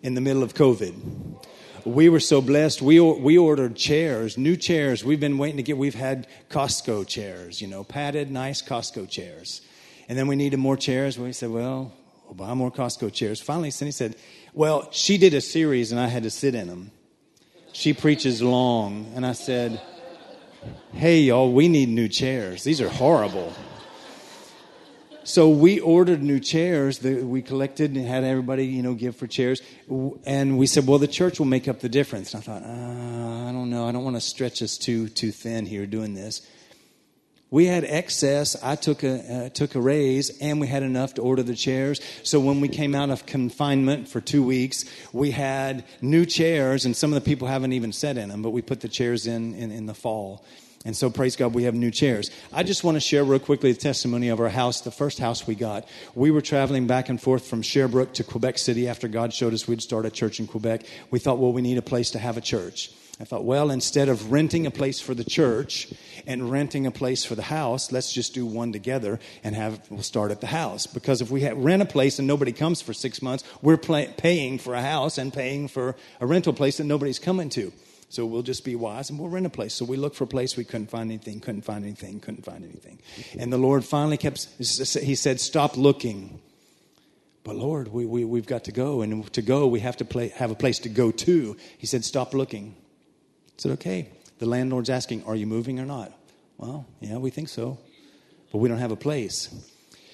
in 0.02 0.12
the 0.12 0.20
middle 0.20 0.42
of 0.42 0.52
COVID. 0.52 1.46
We 1.86 2.10
were 2.10 2.20
so 2.20 2.42
blessed. 2.42 2.82
We, 2.82 3.00
we 3.00 3.38
ordered 3.38 3.74
chairs, 3.74 4.36
new 4.36 4.54
chairs. 4.54 5.02
We've 5.02 5.18
been 5.18 5.38
waiting 5.38 5.56
to 5.56 5.62
get, 5.62 5.78
we've 5.78 5.94
had 5.94 6.26
Costco 6.50 7.06
chairs, 7.06 7.62
you 7.62 7.68
know, 7.68 7.84
padded, 7.84 8.30
nice 8.30 8.60
Costco 8.60 9.08
chairs. 9.08 9.62
And 10.10 10.18
then 10.18 10.26
we 10.26 10.36
needed 10.36 10.58
more 10.58 10.76
chairs. 10.76 11.18
We 11.18 11.32
said, 11.32 11.48
well, 11.48 11.94
we'll 12.26 12.34
buy 12.34 12.52
more 12.52 12.70
Costco 12.70 13.14
chairs. 13.14 13.40
Finally, 13.40 13.70
Cindy 13.70 13.92
said, 13.92 14.14
well, 14.52 14.92
she 14.92 15.16
did 15.16 15.32
a 15.32 15.40
series 15.40 15.90
and 15.90 15.98
I 15.98 16.08
had 16.08 16.24
to 16.24 16.30
sit 16.30 16.54
in 16.54 16.68
them 16.68 16.90
she 17.78 17.92
preaches 17.92 18.42
long. 18.42 19.12
And 19.14 19.24
I 19.24 19.32
said, 19.32 19.80
Hey, 20.92 21.20
y'all, 21.20 21.52
we 21.52 21.68
need 21.68 21.88
new 21.88 22.08
chairs. 22.08 22.64
These 22.64 22.80
are 22.80 22.88
horrible. 22.88 23.52
So 25.22 25.50
we 25.50 25.78
ordered 25.78 26.20
new 26.20 26.40
chairs 26.40 26.98
that 27.00 27.24
we 27.24 27.40
collected 27.40 27.94
and 27.94 28.04
had 28.04 28.24
everybody, 28.24 28.66
you 28.66 28.82
know, 28.82 28.94
give 28.94 29.14
for 29.14 29.28
chairs. 29.28 29.62
And 30.24 30.58
we 30.58 30.66
said, 30.66 30.86
well, 30.86 30.98
the 30.98 31.06
church 31.06 31.38
will 31.38 31.46
make 31.46 31.68
up 31.68 31.78
the 31.78 31.88
difference. 31.88 32.34
And 32.34 32.42
I 32.42 32.46
thought, 32.46 32.62
uh, 32.62 33.48
I 33.48 33.52
don't 33.52 33.70
know. 33.70 33.86
I 33.86 33.92
don't 33.92 34.04
want 34.04 34.16
to 34.16 34.22
stretch 34.22 34.60
us 34.62 34.76
too, 34.76 35.08
too 35.10 35.30
thin 35.30 35.66
here 35.66 35.86
doing 35.86 36.14
this. 36.14 36.44
We 37.50 37.64
had 37.64 37.84
excess. 37.84 38.62
I 38.62 38.76
took 38.76 39.02
a 39.02 39.46
uh, 39.46 39.48
took 39.48 39.74
a 39.74 39.80
raise, 39.80 40.36
and 40.38 40.60
we 40.60 40.66
had 40.66 40.82
enough 40.82 41.14
to 41.14 41.22
order 41.22 41.42
the 41.42 41.54
chairs. 41.54 42.00
So 42.22 42.40
when 42.40 42.60
we 42.60 42.68
came 42.68 42.94
out 42.94 43.08
of 43.08 43.24
confinement 43.24 44.08
for 44.08 44.20
two 44.20 44.42
weeks, 44.42 44.84
we 45.14 45.30
had 45.30 45.84
new 46.02 46.26
chairs, 46.26 46.84
and 46.84 46.94
some 46.94 47.10
of 47.10 47.14
the 47.14 47.26
people 47.26 47.48
haven't 47.48 47.72
even 47.72 47.92
sat 47.92 48.18
in 48.18 48.28
them, 48.28 48.42
but 48.42 48.50
we 48.50 48.60
put 48.60 48.80
the 48.80 48.88
chairs 48.88 49.26
in 49.26 49.54
in, 49.54 49.72
in 49.72 49.86
the 49.86 49.94
fall. 49.94 50.44
And 50.84 50.96
so, 50.96 51.10
praise 51.10 51.36
God, 51.36 51.54
we 51.54 51.64
have 51.64 51.74
new 51.74 51.90
chairs. 51.90 52.30
I 52.52 52.62
just 52.62 52.84
want 52.84 52.96
to 52.96 53.00
share 53.00 53.24
real 53.24 53.40
quickly 53.40 53.72
the 53.72 53.80
testimony 53.80 54.28
of 54.28 54.40
our 54.40 54.48
house, 54.48 54.82
the 54.82 54.90
first 54.90 55.18
house 55.18 55.46
we 55.46 55.54
got. 55.54 55.88
We 56.14 56.30
were 56.30 56.40
traveling 56.40 56.86
back 56.86 57.08
and 57.08 57.20
forth 57.20 57.46
from 57.46 57.62
Sherbrooke 57.62 58.12
to 58.14 58.24
Quebec 58.24 58.58
City 58.58 58.88
after 58.88 59.08
God 59.08 59.32
showed 59.32 59.54
us 59.54 59.66
we'd 59.66 59.82
start 59.82 60.06
a 60.06 60.10
church 60.10 60.38
in 60.38 60.46
Quebec. 60.46 60.84
We 61.10 61.18
thought, 61.18 61.38
well, 61.38 61.52
we 61.52 61.62
need 61.62 61.78
a 61.78 61.82
place 61.82 62.10
to 62.12 62.18
have 62.18 62.36
a 62.36 62.40
church. 62.40 62.92
I 63.20 63.24
thought, 63.24 63.44
well, 63.44 63.70
instead 63.70 64.08
of 64.08 64.30
renting 64.30 64.64
a 64.64 64.70
place 64.70 65.00
for 65.00 65.12
the 65.12 65.24
church 65.24 65.92
and 66.24 66.50
renting 66.50 66.86
a 66.86 66.92
place 66.92 67.24
for 67.24 67.34
the 67.34 67.42
house, 67.42 67.90
let's 67.90 68.12
just 68.12 68.32
do 68.32 68.46
one 68.46 68.72
together 68.72 69.18
and 69.42 69.56
have 69.56 69.80
we'll 69.90 70.02
start 70.02 70.30
at 70.30 70.40
the 70.40 70.46
house. 70.46 70.86
Because 70.86 71.20
if 71.20 71.28
we 71.28 71.40
have, 71.40 71.58
rent 71.58 71.82
a 71.82 71.84
place 71.84 72.20
and 72.20 72.28
nobody 72.28 72.52
comes 72.52 72.80
for 72.80 72.92
six 72.92 73.20
months, 73.20 73.42
we're 73.60 73.76
paying 73.76 74.58
for 74.58 74.74
a 74.74 74.82
house 74.82 75.18
and 75.18 75.32
paying 75.32 75.66
for 75.66 75.96
a 76.20 76.26
rental 76.26 76.52
place 76.52 76.76
that 76.76 76.84
nobody's 76.84 77.18
coming 77.18 77.48
to. 77.50 77.72
So 78.08 78.24
we'll 78.24 78.42
just 78.42 78.64
be 78.64 78.76
wise 78.76 79.10
and 79.10 79.18
we'll 79.18 79.28
rent 79.28 79.46
a 79.46 79.50
place. 79.50 79.74
So 79.74 79.84
we 79.84 79.96
looked 79.96 80.16
for 80.16 80.24
a 80.24 80.28
place, 80.28 80.56
we 80.56 80.64
couldn't 80.64 80.88
find 80.88 81.10
anything, 81.10 81.40
couldn't 81.40 81.62
find 81.62 81.84
anything, 81.84 82.20
couldn't 82.20 82.44
find 82.44 82.64
anything. 82.64 83.00
And 83.38 83.52
the 83.52 83.58
Lord 83.58 83.84
finally 83.84 84.16
kept, 84.16 84.46
He 84.58 85.14
said, 85.14 85.40
Stop 85.40 85.76
looking. 85.76 86.40
But 87.42 87.56
Lord, 87.56 87.88
we, 87.88 88.06
we, 88.06 88.24
we've 88.24 88.46
got 88.46 88.64
to 88.64 88.72
go. 88.72 89.02
And 89.02 89.30
to 89.32 89.42
go, 89.42 89.66
we 89.66 89.80
have 89.80 89.96
to 89.98 90.04
play, 90.04 90.28
have 90.28 90.50
a 90.50 90.54
place 90.54 90.78
to 90.80 90.88
go 90.88 91.10
to. 91.10 91.56
He 91.78 91.86
said, 91.86 92.04
Stop 92.04 92.32
looking. 92.32 92.76
Said, 93.58 93.72
okay. 93.72 94.08
The 94.38 94.46
landlord's 94.46 94.88
asking, 94.88 95.24
are 95.24 95.34
you 95.34 95.46
moving 95.46 95.80
or 95.80 95.84
not? 95.84 96.12
Well, 96.56 96.86
yeah, 97.00 97.18
we 97.18 97.30
think 97.30 97.48
so. 97.48 97.78
But 98.52 98.58
we 98.58 98.68
don't 98.68 98.78
have 98.78 98.92
a 98.92 98.96
place. 98.96 99.52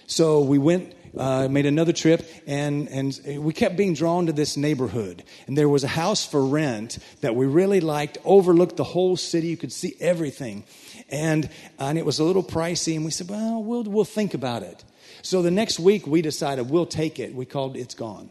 So 0.07 0.41
we 0.41 0.59
went, 0.59 0.95
uh, 1.17 1.49
made 1.49 1.67
another 1.67 1.93
trip, 1.93 2.27
and, 2.47 2.89
and 2.89 3.45
we 3.45 3.53
kept 3.53 3.77
being 3.77 3.95
drawn 3.95 4.27
to 4.27 4.33
this 4.33 4.57
neighborhood. 4.57 5.25
And 5.47 5.57
there 5.57 5.69
was 5.69 5.85
a 5.85 5.89
house 5.89 6.27
for 6.27 6.45
rent 6.45 6.99
that 7.21 7.37
we 7.37 7.47
really 7.47 7.81
liked, 7.81 8.19
overlooked 8.25 8.77
the 8.77 8.85
whole 8.85 9.17
city. 9.17 9.49
You 9.49 9.57
could 9.57 9.73
see 9.73 9.95
everything. 10.01 10.65
And, 11.11 11.49
and 11.79 11.99
it 11.99 12.05
was 12.05 12.19
a 12.19 12.25
little 12.25 12.43
pricey, 12.43 12.97
and 12.97 13.05
we 13.05 13.11
said, 13.11 13.29
well, 13.29 13.63
we'll, 13.63 13.85
we'll 13.85 14.05
think 14.05 14.35
about 14.35 14.63
it. 14.63 14.83
So 15.23 15.43
the 15.43 15.51
next 15.51 15.79
week, 15.79 16.07
we 16.07 16.23
decided 16.23 16.71
we'll 16.71 16.87
take 16.87 17.19
it. 17.19 17.35
We 17.35 17.45
called 17.45 17.77
It's 17.77 17.95
Gone. 17.95 18.31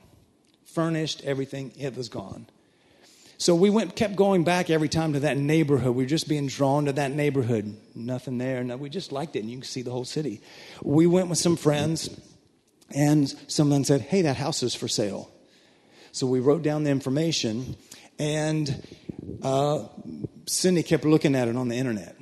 Furnished, 0.65 1.23
everything, 1.23 1.71
it 1.79 1.95
was 1.95 2.09
gone. 2.09 2.47
So 3.43 3.55
we 3.55 3.69
went, 3.69 3.97
kept 3.97 4.15
going 4.15 4.45
back 4.45 4.69
every 4.69 4.87
time 4.87 5.11
to 5.11 5.19
that 5.19 5.35
neighborhood. 5.35 5.93
We 5.97 6.05
were 6.05 6.09
just 6.09 6.29
being 6.29 6.47
drawn 6.47 6.85
to 6.85 6.93
that 6.93 7.11
neighborhood. 7.11 7.75
Nothing 7.93 8.37
there. 8.37 8.63
No, 8.63 8.77
we 8.77 8.87
just 8.89 9.11
liked 9.11 9.35
it, 9.35 9.39
and 9.39 9.51
you 9.51 9.57
can 9.57 9.65
see 9.65 9.81
the 9.81 9.91
whole 9.91 10.05
city. 10.05 10.39
We 10.81 11.07
went 11.07 11.27
with 11.27 11.37
some 11.39 11.57
friends, 11.57 12.09
and 12.95 13.27
someone 13.47 13.83
said, 13.83 13.99
"Hey, 13.99 14.21
that 14.21 14.37
house 14.37 14.63
is 14.63 14.75
for 14.75 14.87
sale." 14.87 15.29
So 16.13 16.25
we 16.25 16.39
wrote 16.39 16.63
down 16.63 16.85
the 16.85 16.91
information, 16.91 17.75
and 18.17 18.81
uh, 19.41 19.87
Cindy 20.45 20.81
kept 20.81 21.03
looking 21.03 21.35
at 21.35 21.49
it 21.49 21.57
on 21.57 21.67
the 21.67 21.75
internet. 21.75 22.15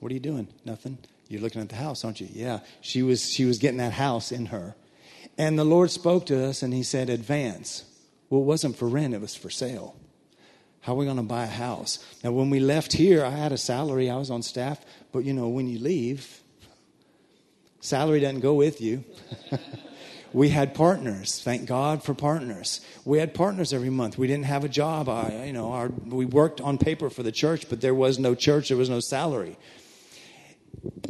What 0.00 0.10
are 0.10 0.14
you 0.14 0.20
doing? 0.20 0.48
Nothing. 0.66 0.98
You're 1.28 1.40
looking 1.40 1.62
at 1.62 1.70
the 1.70 1.76
house, 1.76 2.04
aren't 2.04 2.20
you? 2.20 2.28
Yeah. 2.30 2.60
She 2.82 3.02
was, 3.02 3.26
she 3.26 3.46
was 3.46 3.56
getting 3.56 3.78
that 3.78 3.94
house 3.94 4.32
in 4.32 4.46
her. 4.46 4.76
And 5.38 5.58
the 5.58 5.64
Lord 5.64 5.90
spoke 5.90 6.26
to 6.26 6.44
us 6.44 6.62
and 6.62 6.74
He 6.74 6.82
said, 6.82 7.08
Advance. 7.08 7.84
Well, 8.28 8.42
it 8.42 8.44
wasn't 8.44 8.76
for 8.76 8.86
rent, 8.86 9.14
it 9.14 9.22
was 9.22 9.34
for 9.34 9.48
sale. 9.48 9.96
How 10.86 10.92
are 10.92 10.98
we 10.98 11.04
going 11.04 11.16
to 11.16 11.24
buy 11.24 11.42
a 11.42 11.48
house? 11.48 11.98
Now, 12.22 12.30
when 12.30 12.48
we 12.48 12.60
left 12.60 12.92
here, 12.92 13.24
I 13.24 13.30
had 13.30 13.50
a 13.50 13.58
salary, 13.58 14.08
I 14.08 14.14
was 14.14 14.30
on 14.30 14.40
staff, 14.40 14.80
but 15.10 15.24
you 15.24 15.32
know, 15.32 15.48
when 15.48 15.66
you 15.66 15.80
leave, 15.80 16.40
salary 17.80 18.20
doesn't 18.20 18.38
go 18.38 18.54
with 18.54 18.80
you. 18.80 19.02
we 20.32 20.50
had 20.50 20.76
partners. 20.76 21.42
Thank 21.42 21.66
God 21.66 22.04
for 22.04 22.14
partners. 22.14 22.82
We 23.04 23.18
had 23.18 23.34
partners 23.34 23.72
every 23.72 23.90
month. 23.90 24.16
We 24.16 24.28
didn't 24.28 24.44
have 24.44 24.62
a 24.62 24.68
job. 24.68 25.08
I, 25.08 25.46
you 25.46 25.52
know, 25.52 25.72
our, 25.72 25.88
we 25.88 26.24
worked 26.24 26.60
on 26.60 26.78
paper 26.78 27.10
for 27.10 27.24
the 27.24 27.32
church, 27.32 27.68
but 27.68 27.80
there 27.80 27.92
was 27.92 28.20
no 28.20 28.36
church. 28.36 28.68
There 28.68 28.78
was 28.78 28.88
no 28.88 29.00
salary. 29.00 29.56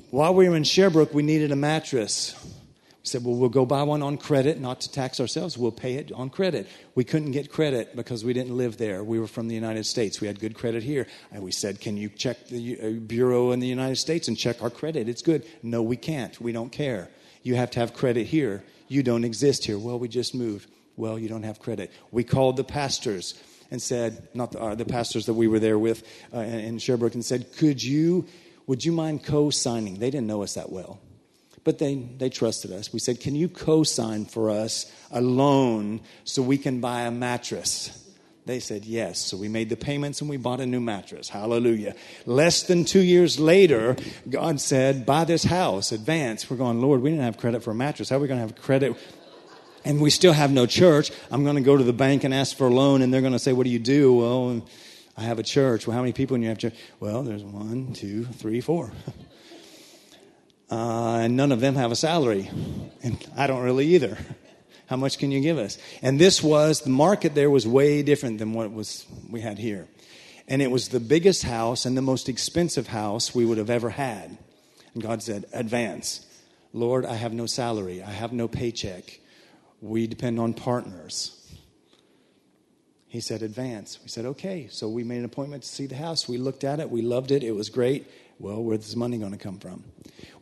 While 0.08 0.32
we 0.32 0.48
were 0.48 0.56
in 0.56 0.64
Sherbrooke, 0.64 1.12
we 1.12 1.22
needed 1.22 1.52
a 1.52 1.56
mattress. 1.56 2.34
Said, 3.06 3.24
well, 3.24 3.36
we'll 3.36 3.48
go 3.48 3.64
buy 3.64 3.84
one 3.84 4.02
on 4.02 4.18
credit, 4.18 4.60
not 4.60 4.80
to 4.80 4.90
tax 4.90 5.20
ourselves. 5.20 5.56
We'll 5.56 5.70
pay 5.70 5.94
it 5.94 6.10
on 6.10 6.28
credit. 6.28 6.66
We 6.96 7.04
couldn't 7.04 7.30
get 7.30 7.52
credit 7.52 7.94
because 7.94 8.24
we 8.24 8.32
didn't 8.32 8.56
live 8.56 8.78
there. 8.78 9.04
We 9.04 9.20
were 9.20 9.28
from 9.28 9.46
the 9.46 9.54
United 9.54 9.86
States. 9.86 10.20
We 10.20 10.26
had 10.26 10.40
good 10.40 10.56
credit 10.56 10.82
here. 10.82 11.06
And 11.30 11.44
we 11.44 11.52
said, 11.52 11.80
can 11.80 11.96
you 11.96 12.08
check 12.08 12.48
the 12.48 12.80
uh, 12.80 12.90
bureau 13.06 13.52
in 13.52 13.60
the 13.60 13.68
United 13.68 13.94
States 13.94 14.26
and 14.26 14.36
check 14.36 14.60
our 14.60 14.70
credit? 14.70 15.08
It's 15.08 15.22
good. 15.22 15.46
No, 15.62 15.82
we 15.82 15.96
can't. 15.96 16.40
We 16.40 16.50
don't 16.50 16.72
care. 16.72 17.08
You 17.44 17.54
have 17.54 17.70
to 17.72 17.80
have 17.80 17.94
credit 17.94 18.26
here. 18.26 18.64
You 18.88 19.04
don't 19.04 19.24
exist 19.24 19.64
here. 19.64 19.78
Well, 19.78 20.00
we 20.00 20.08
just 20.08 20.34
moved. 20.34 20.68
Well, 20.96 21.16
you 21.16 21.28
don't 21.28 21.44
have 21.44 21.60
credit. 21.60 21.92
We 22.10 22.24
called 22.24 22.56
the 22.56 22.64
pastors 22.64 23.40
and 23.70 23.80
said, 23.80 24.26
not 24.34 24.50
the, 24.50 24.60
uh, 24.60 24.74
the 24.74 24.84
pastors 24.84 25.26
that 25.26 25.34
we 25.34 25.46
were 25.46 25.60
there 25.60 25.78
with 25.78 26.02
uh, 26.34 26.38
in 26.38 26.78
Sherbrooke, 26.78 27.14
and 27.14 27.24
said, 27.24 27.56
could 27.56 27.80
you, 27.80 28.26
would 28.66 28.84
you 28.84 28.90
mind 28.90 29.24
co 29.24 29.50
signing? 29.50 30.00
They 30.00 30.10
didn't 30.10 30.26
know 30.26 30.42
us 30.42 30.54
that 30.54 30.72
well 30.72 31.00
but 31.66 31.78
they, 31.78 31.96
they 31.96 32.30
trusted 32.30 32.70
us. 32.70 32.92
We 32.92 33.00
said, 33.00 33.18
Can 33.18 33.34
you 33.34 33.48
co 33.48 33.82
sign 33.82 34.24
for 34.24 34.50
us 34.50 34.90
a 35.10 35.20
loan 35.20 36.00
so 36.22 36.40
we 36.40 36.58
can 36.58 36.80
buy 36.80 37.02
a 37.02 37.10
mattress? 37.10 38.04
They 38.46 38.60
said 38.60 38.84
yes. 38.84 39.18
So 39.18 39.36
we 39.36 39.48
made 39.48 39.68
the 39.68 39.76
payments 39.76 40.20
and 40.20 40.30
we 40.30 40.36
bought 40.36 40.60
a 40.60 40.66
new 40.66 40.80
mattress. 40.80 41.28
Hallelujah. 41.28 41.96
Less 42.24 42.62
than 42.62 42.84
two 42.84 43.00
years 43.00 43.40
later, 43.40 43.96
God 44.30 44.60
said, 44.60 45.04
Buy 45.04 45.24
this 45.24 45.42
house, 45.42 45.90
advance. 45.90 46.48
We're 46.48 46.56
going, 46.56 46.80
Lord, 46.80 47.02
we 47.02 47.10
didn't 47.10 47.24
have 47.24 47.36
credit 47.36 47.64
for 47.64 47.72
a 47.72 47.74
mattress. 47.74 48.10
How 48.10 48.18
are 48.18 48.20
we 48.20 48.28
going 48.28 48.38
to 48.40 48.46
have 48.46 48.54
credit? 48.54 48.96
And 49.84 50.00
we 50.00 50.10
still 50.10 50.32
have 50.32 50.52
no 50.52 50.66
church. 50.66 51.10
I'm 51.32 51.42
going 51.42 51.56
to 51.56 51.62
go 51.62 51.76
to 51.76 51.82
the 51.82 51.92
bank 51.92 52.22
and 52.22 52.32
ask 52.32 52.56
for 52.56 52.68
a 52.68 52.72
loan, 52.72 53.02
and 53.02 53.12
they're 53.12 53.22
going 53.22 53.32
to 53.32 53.40
say, 53.40 53.52
What 53.52 53.64
do 53.64 53.70
you 53.70 53.80
do? 53.80 54.14
Well, 54.14 54.64
I 55.16 55.22
have 55.22 55.40
a 55.40 55.42
church. 55.42 55.88
Well, 55.88 55.96
how 55.96 56.02
many 56.02 56.12
people 56.12 56.36
in 56.36 56.42
you 56.42 56.48
have 56.48 56.58
church? 56.58 56.76
Well, 57.00 57.24
there's 57.24 57.42
one, 57.42 57.92
two, 57.92 58.24
three, 58.24 58.60
four. 58.60 58.92
uh, 60.70 61.18
and 61.22 61.36
none 61.36 61.52
of 61.52 61.60
them 61.60 61.74
have 61.74 61.92
a 61.92 61.96
salary. 61.96 62.50
And 63.02 63.24
I 63.36 63.46
don't 63.46 63.62
really 63.62 63.86
either. 63.94 64.18
How 64.86 64.96
much 64.96 65.18
can 65.18 65.32
you 65.32 65.40
give 65.40 65.58
us? 65.58 65.78
And 66.00 66.18
this 66.18 66.42
was, 66.42 66.82
the 66.82 66.90
market 66.90 67.34
there 67.34 67.50
was 67.50 67.66
way 67.66 68.02
different 68.02 68.38
than 68.38 68.52
what 68.52 68.72
was 68.72 69.04
we 69.28 69.40
had 69.40 69.58
here. 69.58 69.88
And 70.48 70.62
it 70.62 70.70
was 70.70 70.88
the 70.88 71.00
biggest 71.00 71.42
house 71.42 71.86
and 71.86 71.96
the 71.96 72.02
most 72.02 72.28
expensive 72.28 72.86
house 72.86 73.34
we 73.34 73.44
would 73.44 73.58
have 73.58 73.70
ever 73.70 73.90
had. 73.90 74.38
And 74.94 75.02
God 75.02 75.22
said, 75.22 75.46
Advance. 75.52 76.24
Lord, 76.72 77.04
I 77.04 77.14
have 77.14 77.32
no 77.32 77.46
salary. 77.46 78.02
I 78.02 78.10
have 78.10 78.32
no 78.32 78.46
paycheck. 78.46 79.20
We 79.80 80.06
depend 80.06 80.38
on 80.38 80.54
partners. 80.54 81.32
He 83.08 83.20
said, 83.20 83.42
Advance. 83.42 83.98
We 84.02 84.08
said, 84.08 84.24
Okay. 84.24 84.68
So 84.70 84.88
we 84.88 85.02
made 85.02 85.18
an 85.18 85.24
appointment 85.24 85.64
to 85.64 85.68
see 85.68 85.86
the 85.86 85.96
house. 85.96 86.28
We 86.28 86.38
looked 86.38 86.62
at 86.62 86.78
it. 86.78 86.90
We 86.90 87.02
loved 87.02 87.32
it. 87.32 87.42
It 87.42 87.52
was 87.52 87.70
great. 87.70 88.08
Well, 88.38 88.62
where's 88.62 88.80
this 88.80 88.96
money 88.96 89.18
going 89.18 89.32
to 89.32 89.38
come 89.38 89.58
from? 89.58 89.84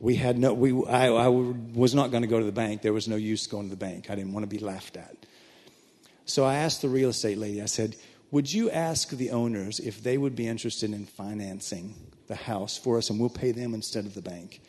We 0.01 0.17
had 0.17 0.39
no, 0.39 0.53
we, 0.53 0.73
I, 0.87 1.09
I 1.09 1.29
was 1.29 1.95
not 1.95 2.11
going 2.11 2.23
to 2.23 2.29
go 2.29 2.39
to 2.39 2.45
the 2.45 2.53
bank. 2.53 2.83
There 2.83 2.93
was 2.93 3.07
no 3.07 3.17
use 3.17 3.47
going 3.47 3.65
to 3.65 3.71
the 3.71 3.77
bank. 3.77 4.11
I 4.11 4.15
didn't 4.15 4.33
want 4.33 4.45
to 4.45 4.49
be 4.49 4.59
laughed 4.59 4.97
at. 4.97 5.17
So 6.25 6.45
I 6.45 6.57
asked 6.57 6.83
the 6.83 6.89
real 6.89 7.11
estate 7.11 7.39
lady, 7.39 7.63
I 7.63 7.67
said, 7.67 7.97
Would 8.31 8.53
you 8.53 8.71
ask 8.71 9.11
the 9.11 9.31
owners 9.31 9.79
if 9.79 10.03
they 10.03 10.19
would 10.19 10.35
be 10.35 10.47
interested 10.47 10.93
in 10.93 11.07
financing 11.07 11.95
the 12.27 12.35
house 12.35 12.77
for 12.77 12.99
us 12.99 13.11
and 13.11 13.21
we'll 13.21 13.29
pay 13.29 13.53
them 13.53 13.75
instead 13.75 14.07
of 14.07 14.15
the 14.15 14.23
bank? 14.23 14.61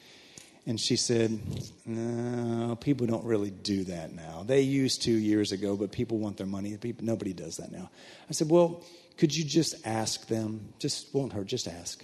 And 0.68 0.80
she 0.80 0.96
said, 0.96 1.40
No, 1.86 2.76
people 2.76 3.08
don't 3.08 3.26
really 3.26 3.52
do 3.52 3.86
that 3.86 4.14
now. 4.14 4.44
They 4.46 4.62
used 4.62 5.04
to 5.04 5.12
years 5.12 5.52
ago, 5.52 5.76
but 5.76 5.92
people 5.92 6.20
want 6.20 6.38
their 6.38 6.48
money. 6.48 6.78
Nobody 7.02 7.34
does 7.34 7.58
that 7.58 7.72
now. 7.72 7.90
I 8.30 8.34
said, 8.34 8.50
Well, 8.50 8.84
could 9.18 9.36
you 9.36 9.46
just 9.46 9.76
ask 9.86 10.28
them? 10.28 10.74
Just 10.78 11.14
won't 11.14 11.34
hurt, 11.34 11.48
just 11.48 11.68
ask. 11.68 12.04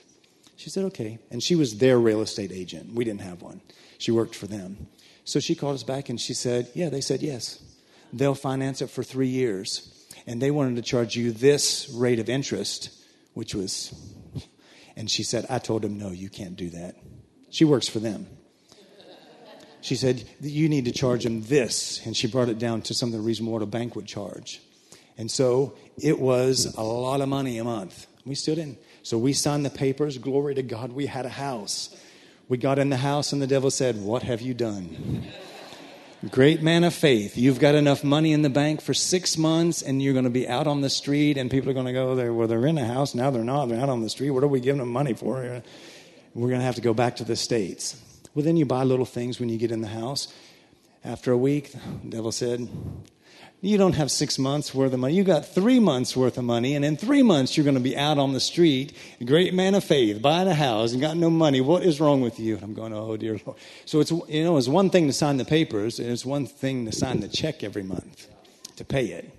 She 0.62 0.70
said, 0.70 0.86
okay. 0.86 1.18
And 1.32 1.42
she 1.42 1.56
was 1.56 1.80
their 1.80 2.00
real 2.00 2.22
estate 2.22 2.52
agent. 2.52 2.94
We 2.94 3.04
didn't 3.04 3.22
have 3.22 3.42
one. 3.42 3.62
She 3.98 4.12
worked 4.12 4.36
for 4.36 4.46
them. 4.46 4.86
So 5.26 5.40
she 5.40 5.56
called 5.56 5.74
us 5.74 5.82
back 5.82 6.10
and 6.10 6.22
she 6.22 6.36
said, 6.36 6.70
yeah, 6.76 6.90
they 6.90 7.02
said 7.02 7.24
yes. 7.24 7.64
They'll 8.14 8.36
finance 8.36 8.80
it 8.80 8.92
for 8.92 9.02
three 9.02 9.28
years. 9.28 10.08
And 10.28 10.40
they 10.40 10.52
wanted 10.52 10.76
to 10.76 10.84
charge 10.84 11.16
you 11.16 11.32
this 11.32 11.90
rate 11.90 12.20
of 12.20 12.30
interest, 12.30 12.92
which 13.34 13.56
was, 13.56 13.92
and 14.96 15.10
she 15.10 15.24
said, 15.24 15.48
I 15.50 15.58
told 15.58 15.82
them, 15.82 15.98
no, 15.98 16.12
you 16.12 16.30
can't 16.30 16.56
do 16.56 16.70
that. 16.70 16.96
She 17.50 17.66
works 17.66 17.88
for 17.88 17.98
them. 17.98 18.28
She 19.82 19.96
said, 19.96 20.24
you 20.42 20.70
need 20.70 20.86
to 20.86 20.92
charge 20.92 21.24
them 21.24 21.42
this. 21.42 22.06
And 22.06 22.16
she 22.16 22.28
brought 22.28 22.50
it 22.50 22.60
down 22.60 22.84
to 22.84 22.94
something 22.94 23.24
reasonable 23.24 23.54
what 23.54 23.64
a 23.64 23.66
bank 23.66 23.96
would 23.96 24.06
charge. 24.06 24.62
And 25.18 25.32
so 25.32 25.76
it 25.98 26.20
was 26.20 26.76
a 26.76 26.84
lot 26.84 27.20
of 27.20 27.30
money 27.30 27.58
a 27.58 27.64
month. 27.64 28.06
We 28.26 28.36
still 28.36 28.54
didn't. 28.54 28.78
So 29.04 29.18
we 29.18 29.34
signed 29.34 29.66
the 29.66 29.70
papers. 29.70 30.18
Glory 30.18 30.56
to 30.56 30.64
God, 30.64 30.92
we 30.92 31.08
had 31.08 31.26
a 31.26 31.30
house. 31.30 31.96
We 32.48 32.58
got 32.58 32.80
in 32.80 32.90
the 32.90 32.98
house, 32.98 33.34
and 33.34 33.42
the 33.42 33.48
devil 33.48 33.72
said, 33.72 34.02
What 34.02 34.24
have 34.24 34.42
you 34.42 34.54
done? 34.54 35.24
Great 36.30 36.62
man 36.62 36.84
of 36.84 36.94
faith. 36.94 37.36
You've 37.36 37.60
got 37.60 37.74
enough 37.74 38.04
money 38.04 38.32
in 38.32 38.44
the 38.44 38.50
bank 38.50 38.82
for 38.82 38.94
six 38.94 39.38
months, 39.38 39.82
and 39.82 40.04
you're 40.04 40.14
going 40.14 40.26
to 40.26 40.30
be 40.30 40.48
out 40.48 40.68
on 40.68 40.82
the 40.82 40.90
street, 40.90 41.36
and 41.36 41.50
people 41.50 41.72
are 41.72 41.74
going 41.74 41.88
to 41.88 41.94
go 41.94 42.14
there. 42.14 42.32
Well, 42.32 42.48
they're 42.48 42.68
in 42.68 42.78
a 42.78 42.86
house. 42.86 43.16
Now 43.16 43.32
they're 43.32 43.44
not. 43.44 43.70
They're 43.70 43.80
out 43.80 43.90
on 43.90 44.02
the 44.02 44.10
street. 44.10 44.30
What 44.30 44.44
are 44.44 44.48
we 44.48 44.60
giving 44.60 44.80
them 44.80 44.90
money 44.90 45.14
for? 45.14 45.64
We're 46.36 46.48
going 46.48 46.60
to 46.60 46.66
have 46.66 46.76
to 46.76 46.82
go 46.82 46.94
back 46.94 47.16
to 47.16 47.24
the 47.24 47.36
States. 47.36 48.00
Well, 48.36 48.46
then 48.46 48.56
you 48.56 48.66
buy 48.66 48.84
little 48.84 49.06
things 49.06 49.40
when 49.40 49.50
you 49.50 49.58
get 49.58 49.72
in 49.72 49.82
the 49.82 49.88
house. 49.88 50.28
After 51.04 51.32
a 51.32 51.38
week, 51.38 51.72
the 51.72 52.10
devil 52.10 52.32
said, 52.32 52.70
you 53.62 53.78
don't 53.78 53.94
have 53.94 54.10
six 54.10 54.40
months 54.40 54.74
worth 54.74 54.92
of 54.92 55.00
money. 55.00 55.14
You 55.14 55.24
got 55.24 55.46
three 55.46 55.80
months 55.80 56.18
worth 56.18 56.40
of 56.40 56.44
money, 56.44 56.76
and 56.76 56.84
in 56.84 56.98
three 56.98 57.22
months 57.22 57.56
you're 57.56 57.64
going 57.64 57.76
to 57.76 57.80
be 57.80 57.96
out 57.96 58.18
on 58.18 58.34
the 58.34 58.40
street, 58.40 58.94
great 59.24 59.54
man 59.54 59.76
of 59.76 59.84
faith, 59.84 60.20
buying 60.20 60.48
a 60.48 60.56
house, 60.56 60.94
and 60.94 61.00
got 61.00 61.16
no 61.16 61.30
money. 61.30 61.62
What 61.62 61.84
is 61.84 62.00
wrong 62.00 62.22
with 62.22 62.40
you? 62.40 62.58
I'm 62.60 62.74
going, 62.74 62.92
oh 62.92 63.16
dear 63.18 63.40
Lord. 63.46 63.60
So 63.86 64.00
it's 64.00 64.12
you 64.12 64.44
know 64.44 64.58
it's 64.58 64.68
one 64.68 64.90
thing 64.90 65.06
to 65.08 65.14
sign 65.14 65.38
the 65.38 65.46
papers, 65.46 66.00
and 66.00 66.10
it's 66.10 66.26
one 66.26 66.48
thing 66.48 66.86
to 66.86 66.92
sign 66.92 67.20
the 67.20 67.28
check 67.28 67.64
every 67.64 67.84
month 67.84 68.28
to 68.78 68.84
pay 68.84 69.06
it. 69.06 69.32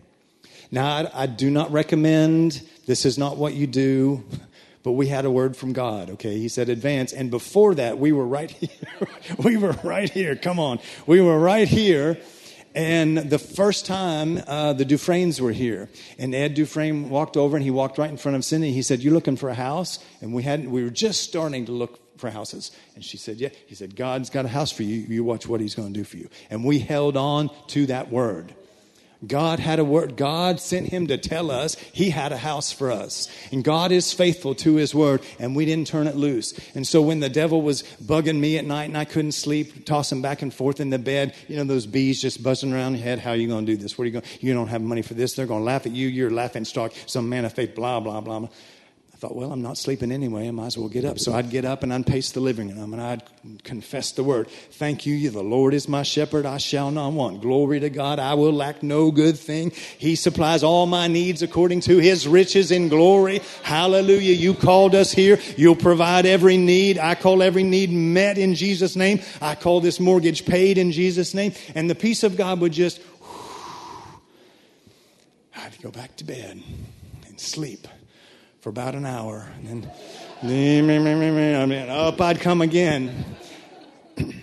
Now 0.70 0.86
I, 0.86 1.22
I 1.24 1.26
do 1.26 1.50
not 1.50 1.72
recommend. 1.72 2.62
This 2.86 3.04
is 3.04 3.18
not 3.18 3.36
what 3.36 3.54
you 3.54 3.66
do. 3.66 4.24
But 4.84 4.92
we 4.92 5.06
had 5.06 5.24
a 5.24 5.30
word 5.30 5.56
from 5.56 5.72
God, 5.72 6.10
okay? 6.10 6.38
He 6.38 6.48
said 6.48 6.68
advance. 6.68 7.12
And 7.12 7.30
before 7.30 7.76
that, 7.76 7.98
we 7.98 8.10
were 8.10 8.26
right 8.26 8.50
here. 8.50 9.08
we 9.38 9.56
were 9.56 9.76
right 9.84 10.10
here. 10.10 10.34
Come 10.34 10.58
on. 10.58 10.80
We 11.06 11.20
were 11.20 11.38
right 11.38 11.68
here 11.68 12.18
and 12.74 13.18
the 13.18 13.38
first 13.38 13.86
time 13.86 14.42
uh, 14.46 14.72
the 14.72 14.84
Dufresnes 14.84 15.40
were 15.40 15.52
here, 15.52 15.88
and 16.18 16.34
Ed 16.34 16.54
Dufresne 16.54 17.10
walked 17.10 17.36
over 17.36 17.56
and 17.56 17.64
he 17.64 17.70
walked 17.70 17.98
right 17.98 18.10
in 18.10 18.16
front 18.16 18.36
of 18.36 18.44
Cindy. 18.44 18.72
He 18.72 18.82
said, 18.82 19.00
"You 19.00 19.10
looking 19.10 19.36
for 19.36 19.48
a 19.48 19.54
house?" 19.54 19.98
And 20.20 20.32
we 20.32 20.42
hadn't. 20.42 20.70
we 20.70 20.82
were 20.82 20.90
just 20.90 21.22
starting 21.22 21.66
to 21.66 21.72
look 21.72 22.18
for 22.18 22.30
houses. 22.30 22.70
And 22.94 23.04
she 23.04 23.16
said, 23.16 23.36
"Yeah." 23.36 23.50
He 23.66 23.74
said, 23.74 23.96
"God's 23.96 24.30
got 24.30 24.44
a 24.44 24.48
house 24.48 24.72
for 24.72 24.82
you. 24.82 24.96
You 24.96 25.24
watch 25.24 25.46
what 25.46 25.60
He's 25.60 25.74
going 25.74 25.92
to 25.92 25.98
do 25.98 26.04
for 26.04 26.16
you." 26.16 26.28
And 26.50 26.64
we 26.64 26.78
held 26.78 27.16
on 27.16 27.50
to 27.68 27.86
that 27.86 28.10
word. 28.10 28.54
God 29.26 29.60
had 29.60 29.78
a 29.78 29.84
word. 29.84 30.16
God 30.16 30.60
sent 30.60 30.88
him 30.88 31.06
to 31.06 31.16
tell 31.16 31.50
us 31.50 31.76
he 31.92 32.10
had 32.10 32.32
a 32.32 32.36
house 32.36 32.72
for 32.72 32.90
us. 32.90 33.28
And 33.52 33.62
God 33.62 33.92
is 33.92 34.12
faithful 34.12 34.54
to 34.56 34.74
his 34.76 34.94
word, 34.94 35.22
and 35.38 35.54
we 35.54 35.64
didn't 35.64 35.86
turn 35.86 36.06
it 36.06 36.16
loose. 36.16 36.58
And 36.74 36.86
so 36.86 37.02
when 37.02 37.20
the 37.20 37.28
devil 37.28 37.62
was 37.62 37.82
bugging 38.02 38.40
me 38.40 38.58
at 38.58 38.64
night 38.64 38.84
and 38.84 38.98
I 38.98 39.04
couldn't 39.04 39.32
sleep, 39.32 39.86
tossing 39.86 40.22
back 40.22 40.42
and 40.42 40.52
forth 40.52 40.80
in 40.80 40.90
the 40.90 40.98
bed, 40.98 41.34
you 41.48 41.56
know, 41.56 41.64
those 41.64 41.86
bees 41.86 42.20
just 42.20 42.42
buzzing 42.42 42.72
around 42.72 42.94
your 42.94 43.04
head, 43.04 43.18
how 43.18 43.30
are 43.30 43.36
you 43.36 43.48
going 43.48 43.66
to 43.66 43.72
do 43.72 43.80
this? 43.80 43.96
What 43.96 44.04
are 44.04 44.06
you 44.06 44.12
going 44.12 44.24
You 44.40 44.54
don't 44.54 44.68
have 44.68 44.82
money 44.82 45.02
for 45.02 45.14
this. 45.14 45.34
They're 45.34 45.46
going 45.46 45.60
to 45.60 45.66
laugh 45.66 45.86
at 45.86 45.92
you. 45.92 46.08
You're 46.08 46.30
laughing 46.30 46.64
stock. 46.64 46.92
Some 47.06 47.28
man 47.28 47.44
of 47.44 47.52
faith, 47.52 47.74
blah, 47.74 48.00
blah, 48.00 48.20
blah. 48.20 48.40
blah 48.40 48.48
thought, 49.22 49.36
well, 49.36 49.52
I'm 49.52 49.62
not 49.62 49.78
sleeping 49.78 50.10
anyway. 50.10 50.48
I 50.48 50.50
might 50.50 50.66
as 50.66 50.76
well 50.76 50.88
get 50.88 51.04
up. 51.04 51.16
So 51.20 51.32
I'd 51.32 51.48
get 51.48 51.64
up 51.64 51.84
and 51.84 51.94
I'd 51.94 52.04
pace 52.04 52.32
the 52.32 52.40
living 52.40 52.76
room 52.76 52.92
and 52.92 53.00
I'd 53.00 53.22
confess 53.62 54.10
the 54.10 54.24
word. 54.24 54.50
Thank 54.72 55.06
you. 55.06 55.14
You 55.14 55.30
the 55.30 55.44
Lord 55.44 55.74
is 55.74 55.88
my 55.88 56.02
shepherd. 56.02 56.44
I 56.44 56.58
shall 56.58 56.90
not 56.90 57.12
want. 57.12 57.40
Glory 57.40 57.78
to 57.78 57.88
God. 57.88 58.18
I 58.18 58.34
will 58.34 58.52
lack 58.52 58.82
no 58.82 59.12
good 59.12 59.38
thing. 59.38 59.70
He 59.96 60.16
supplies 60.16 60.64
all 60.64 60.86
my 60.86 61.06
needs 61.06 61.40
according 61.40 61.82
to 61.82 61.98
his 61.98 62.26
riches 62.26 62.72
in 62.72 62.88
glory. 62.88 63.42
Hallelujah. 63.62 64.34
You 64.34 64.54
called 64.54 64.96
us 64.96 65.12
here. 65.12 65.38
You'll 65.56 65.76
provide 65.76 66.26
every 66.26 66.56
need. 66.56 66.98
I 66.98 67.14
call 67.14 67.44
every 67.44 67.62
need 67.62 67.92
met 67.92 68.38
in 68.38 68.56
Jesus' 68.56 68.96
name. 68.96 69.20
I 69.40 69.54
call 69.54 69.80
this 69.80 70.00
mortgage 70.00 70.46
paid 70.46 70.78
in 70.78 70.90
Jesus' 70.90 71.32
name. 71.32 71.52
And 71.76 71.88
the 71.88 71.94
peace 71.94 72.24
of 72.24 72.36
God 72.36 72.58
would 72.58 72.72
just, 72.72 72.98
whew, 73.20 74.20
I'd 75.54 75.80
go 75.80 75.92
back 75.92 76.16
to 76.16 76.24
bed 76.24 76.60
and 77.28 77.38
sleep 77.38 77.86
for 78.62 78.68
about 78.70 78.94
an 78.94 79.04
hour. 79.04 79.44
And 79.58 79.90
then, 80.40 80.90
I 80.90 81.66
mean, 81.66 81.88
up 81.90 82.20
I'd 82.20 82.40
come 82.40 82.62
again. 82.62 83.24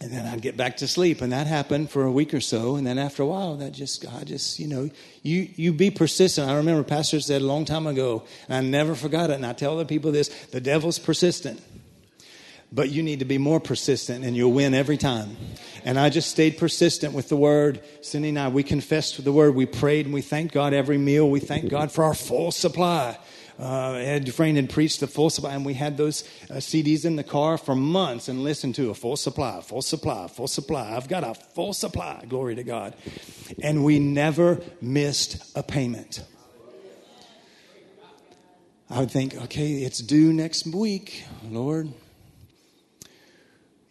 And 0.00 0.10
then 0.10 0.26
I'd 0.26 0.42
get 0.42 0.56
back 0.56 0.78
to 0.78 0.88
sleep, 0.88 1.20
and 1.20 1.30
that 1.30 1.46
happened 1.46 1.88
for 1.88 2.02
a 2.02 2.10
week 2.10 2.34
or 2.34 2.40
so. 2.40 2.74
And 2.74 2.84
then 2.84 2.98
after 2.98 3.22
a 3.22 3.26
while, 3.26 3.54
that 3.58 3.70
just, 3.70 4.04
I 4.12 4.24
just, 4.24 4.58
you 4.58 4.66
know, 4.66 4.90
you 5.22 5.48
you 5.54 5.72
be 5.72 5.92
persistent. 5.92 6.50
I 6.50 6.56
remember 6.56 6.82
Pastor 6.82 7.20
said 7.20 7.40
a 7.40 7.44
long 7.44 7.64
time 7.64 7.86
ago, 7.86 8.24
and 8.48 8.56
I 8.56 8.68
never 8.68 8.96
forgot 8.96 9.30
it. 9.30 9.34
And 9.34 9.46
I 9.46 9.52
tell 9.52 9.74
other 9.74 9.84
people 9.84 10.10
this: 10.10 10.28
the 10.46 10.60
devil's 10.60 10.98
persistent, 10.98 11.62
but 12.72 12.90
you 12.90 13.04
need 13.04 13.20
to 13.20 13.24
be 13.24 13.38
more 13.38 13.60
persistent, 13.60 14.24
and 14.24 14.36
you'll 14.36 14.50
win 14.50 14.74
every 14.74 14.96
time. 14.96 15.36
And 15.84 16.00
I 16.00 16.10
just 16.10 16.32
stayed 16.32 16.58
persistent 16.58 17.14
with 17.14 17.28
the 17.28 17.36
word. 17.36 17.80
Cindy 18.00 18.30
and 18.30 18.40
I, 18.40 18.48
we 18.48 18.64
confessed 18.64 19.18
with 19.18 19.24
the 19.24 19.32
word, 19.32 19.54
we 19.54 19.66
prayed, 19.66 20.06
and 20.06 20.12
we 20.12 20.20
thanked 20.20 20.52
God 20.52 20.74
every 20.74 20.98
meal. 20.98 21.30
We 21.30 21.38
thanked 21.38 21.68
God 21.68 21.92
for 21.92 22.02
our 22.02 22.14
full 22.14 22.50
supply 22.50 23.16
uh, 23.58 23.92
Ed 23.92 24.24
Dufresne 24.24 24.56
had 24.56 24.70
preached 24.70 25.00
the 25.00 25.06
full 25.06 25.30
supply, 25.30 25.54
and 25.54 25.64
we 25.64 25.74
had 25.74 25.96
those 25.96 26.24
uh, 26.50 26.54
CDs 26.54 27.04
in 27.04 27.16
the 27.16 27.24
car 27.24 27.58
for 27.58 27.74
months 27.74 28.28
and 28.28 28.42
listened 28.42 28.74
to 28.76 28.90
a 28.90 28.94
full 28.94 29.16
supply, 29.16 29.60
full 29.60 29.82
supply, 29.82 30.28
full 30.28 30.48
supply. 30.48 30.96
I've 30.96 31.08
got 31.08 31.24
a 31.24 31.34
full 31.34 31.72
supply, 31.72 32.24
glory 32.28 32.54
to 32.56 32.64
God. 32.64 32.94
And 33.62 33.84
we 33.84 33.98
never 33.98 34.60
missed 34.80 35.56
a 35.56 35.62
payment. 35.62 36.24
I 38.90 39.00
would 39.00 39.10
think, 39.10 39.34
okay, 39.34 39.82
it's 39.82 40.00
due 40.00 40.32
next 40.32 40.66
week, 40.66 41.24
Lord. 41.48 41.92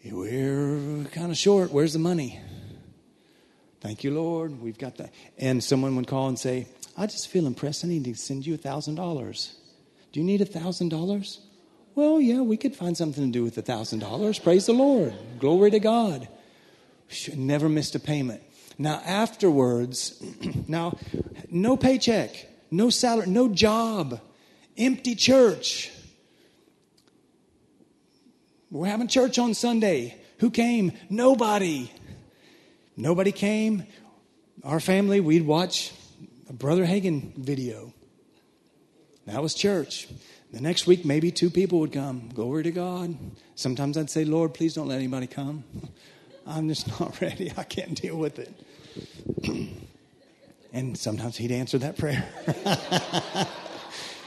We're 0.04 1.04
kind 1.12 1.30
of 1.30 1.36
short. 1.36 1.72
Where's 1.72 1.92
the 1.92 1.98
money? 1.98 2.40
Thank 3.80 4.04
you, 4.04 4.12
Lord. 4.12 4.60
We've 4.60 4.78
got 4.78 4.96
that. 4.98 5.12
And 5.38 5.62
someone 5.62 5.96
would 5.96 6.06
call 6.06 6.28
and 6.28 6.38
say, 6.38 6.66
I 6.96 7.06
just 7.06 7.28
feel 7.28 7.46
impressed. 7.46 7.84
I 7.84 7.88
need 7.88 8.04
to 8.04 8.14
send 8.14 8.46
you 8.46 8.54
a 8.54 8.58
$1,000. 8.58 9.52
Do 10.12 10.20
you 10.20 10.24
need 10.24 10.40
a 10.40 10.46
$1,000? 10.46 11.38
Well, 11.94 12.20
yeah, 12.20 12.40
we 12.40 12.56
could 12.56 12.74
find 12.74 12.96
something 12.96 13.24
to 13.24 13.30
do 13.30 13.44
with 13.44 13.58
a 13.58 13.62
$1,000. 13.62 14.42
Praise 14.42 14.66
the 14.66 14.72
Lord. 14.72 15.14
Glory 15.38 15.70
to 15.70 15.80
God. 15.80 16.28
Never 17.34 17.68
missed 17.68 17.94
a 17.94 18.00
payment. 18.00 18.42
Now, 18.78 19.02
afterwards, 19.04 20.22
now, 20.68 20.98
no 21.50 21.76
paycheck, 21.76 22.48
no 22.70 22.90
salary, 22.90 23.26
no 23.26 23.48
job, 23.48 24.20
empty 24.78 25.14
church. 25.14 25.90
We're 28.70 28.86
having 28.86 29.08
church 29.08 29.38
on 29.38 29.52
Sunday. 29.52 30.16
Who 30.38 30.50
came? 30.50 30.92
Nobody. 31.10 31.92
Nobody 32.96 33.32
came. 33.32 33.86
Our 34.64 34.80
family, 34.80 35.20
we'd 35.20 35.46
watch 35.46 35.92
a 36.52 36.54
Brother 36.54 36.84
Hagin 36.84 37.34
video. 37.34 37.92
That 39.26 39.42
was 39.42 39.54
church. 39.54 40.08
The 40.52 40.60
next 40.60 40.86
week, 40.86 41.04
maybe 41.04 41.30
two 41.30 41.48
people 41.48 41.80
would 41.80 41.92
come. 41.92 42.28
Glory 42.34 42.62
to 42.64 42.70
God. 42.70 43.16
Sometimes 43.54 43.96
I'd 43.96 44.10
say, 44.10 44.24
Lord, 44.24 44.52
please 44.52 44.74
don't 44.74 44.88
let 44.88 44.96
anybody 44.96 45.26
come. 45.26 45.64
I'm 46.46 46.68
just 46.68 47.00
not 47.00 47.20
ready. 47.22 47.52
I 47.56 47.64
can't 47.64 48.00
deal 48.00 48.16
with 48.16 48.38
it. 48.38 48.52
and 50.72 50.98
sometimes 50.98 51.36
he'd 51.36 51.52
answer 51.52 51.78
that 51.78 51.96
prayer. 51.96 52.28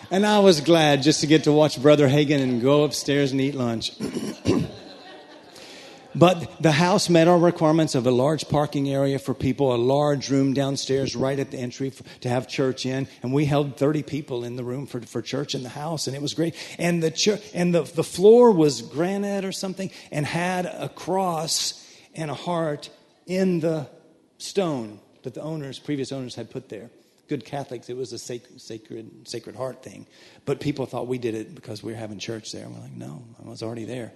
and 0.09 0.25
I 0.25 0.39
was 0.39 0.61
glad 0.61 1.03
just 1.03 1.21
to 1.21 1.27
get 1.27 1.43
to 1.43 1.51
watch 1.51 1.79
Brother 1.79 2.07
Hagin 2.07 2.41
and 2.41 2.61
go 2.61 2.85
upstairs 2.85 3.33
and 3.33 3.41
eat 3.41 3.53
lunch. 3.53 3.91
But 6.15 6.61
the 6.61 6.71
house 6.71 7.09
met 7.09 7.27
our 7.27 7.37
requirements 7.37 7.93
of 7.93 8.07
a 8.07 8.11
large 8.11 8.47
parking 8.47 8.89
area 8.89 9.19
for 9.19 9.33
people, 9.33 9.75
a 9.75 9.77
large 9.77 10.29
room 10.29 10.53
downstairs 10.53 11.15
right 11.15 11.37
at 11.37 11.51
the 11.51 11.57
entry 11.57 11.91
to 12.21 12.29
have 12.29 12.47
church 12.47 12.85
in. 12.85 13.07
And 13.21 13.33
we 13.33 13.45
held 13.45 13.75
30 13.77 14.03
people 14.03 14.45
in 14.45 14.55
the 14.55 14.63
room 14.63 14.87
for, 14.87 15.01
for 15.01 15.21
church 15.21 15.55
in 15.55 15.63
the 15.63 15.69
house, 15.69 16.07
and 16.07 16.15
it 16.15 16.21
was 16.21 16.33
great. 16.33 16.55
And 16.79 17.03
the 17.03 17.11
church, 17.11 17.41
and 17.53 17.75
the, 17.75 17.81
the 17.81 18.03
floor 18.03 18.51
was 18.51 18.81
granite 18.81 19.43
or 19.43 19.51
something 19.51 19.91
and 20.11 20.25
had 20.25 20.65
a 20.65 20.87
cross 20.87 21.85
and 22.13 22.31
a 22.31 22.35
heart 22.35 22.89
in 23.27 23.59
the 23.59 23.87
stone 24.37 24.99
that 25.23 25.33
the 25.33 25.41
owners, 25.41 25.79
previous 25.79 26.13
owners, 26.13 26.35
had 26.35 26.49
put 26.49 26.69
there 26.69 26.89
good 27.27 27.45
Catholics, 27.45 27.89
it 27.89 27.97
was 27.97 28.13
a 28.13 28.19
sacred, 28.19 28.61
sacred, 28.61 29.27
sacred 29.27 29.55
heart 29.55 29.83
thing. 29.83 30.05
But 30.45 30.59
people 30.59 30.85
thought 30.85 31.07
we 31.07 31.17
did 31.17 31.35
it 31.35 31.55
because 31.55 31.83
we 31.83 31.91
were 31.91 31.97
having 31.97 32.19
church 32.19 32.51
there. 32.51 32.65
And 32.65 32.75
we're 32.75 32.81
like, 32.81 32.93
no, 32.93 33.23
I 33.43 33.49
was 33.49 33.63
already 33.63 33.85
there. 33.85 34.13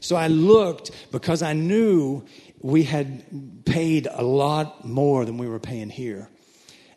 So 0.00 0.16
I 0.16 0.28
looked 0.28 0.90
because 1.10 1.42
I 1.42 1.52
knew 1.52 2.24
we 2.60 2.82
had 2.82 3.64
paid 3.64 4.06
a 4.10 4.22
lot 4.22 4.84
more 4.84 5.24
than 5.24 5.38
we 5.38 5.48
were 5.48 5.60
paying 5.60 5.90
here. 5.90 6.28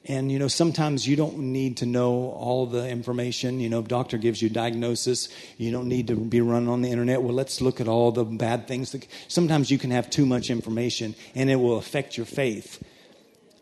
And 0.06 0.30
you 0.30 0.38
know, 0.38 0.50
sometimes 0.50 1.08
you 1.08 1.16
don't 1.16 1.38
need 1.38 1.78
to 1.78 1.86
know 1.86 2.32
all 2.32 2.66
the 2.66 2.90
information. 2.90 3.62
You 3.62 3.70
know, 3.70 3.82
doctor 3.82 4.18
gives 4.18 4.42
you 4.42 4.50
diagnosis. 4.50 5.30
You 5.58 5.72
don't 5.72 5.88
need 5.88 6.08
to 6.08 6.16
be 6.16 6.42
running 6.42 6.68
on 6.68 6.82
the 6.82 6.90
internet. 6.90 7.22
Well, 7.22 7.34
let's 7.34 7.62
look 7.62 7.80
at 7.80 7.88
all 7.88 8.12
the 8.12 8.26
bad 8.26 8.68
things. 8.68 8.94
Sometimes 9.30 9.72
you 9.72 9.78
can 9.78 9.92
have 9.92 10.10
too 10.10 10.26
much 10.26 10.50
information, 10.50 11.16
and 11.36 11.50
it 11.50 11.56
will 11.56 11.78
affect 11.78 12.18
your 12.18 12.26
faith. 12.26 12.84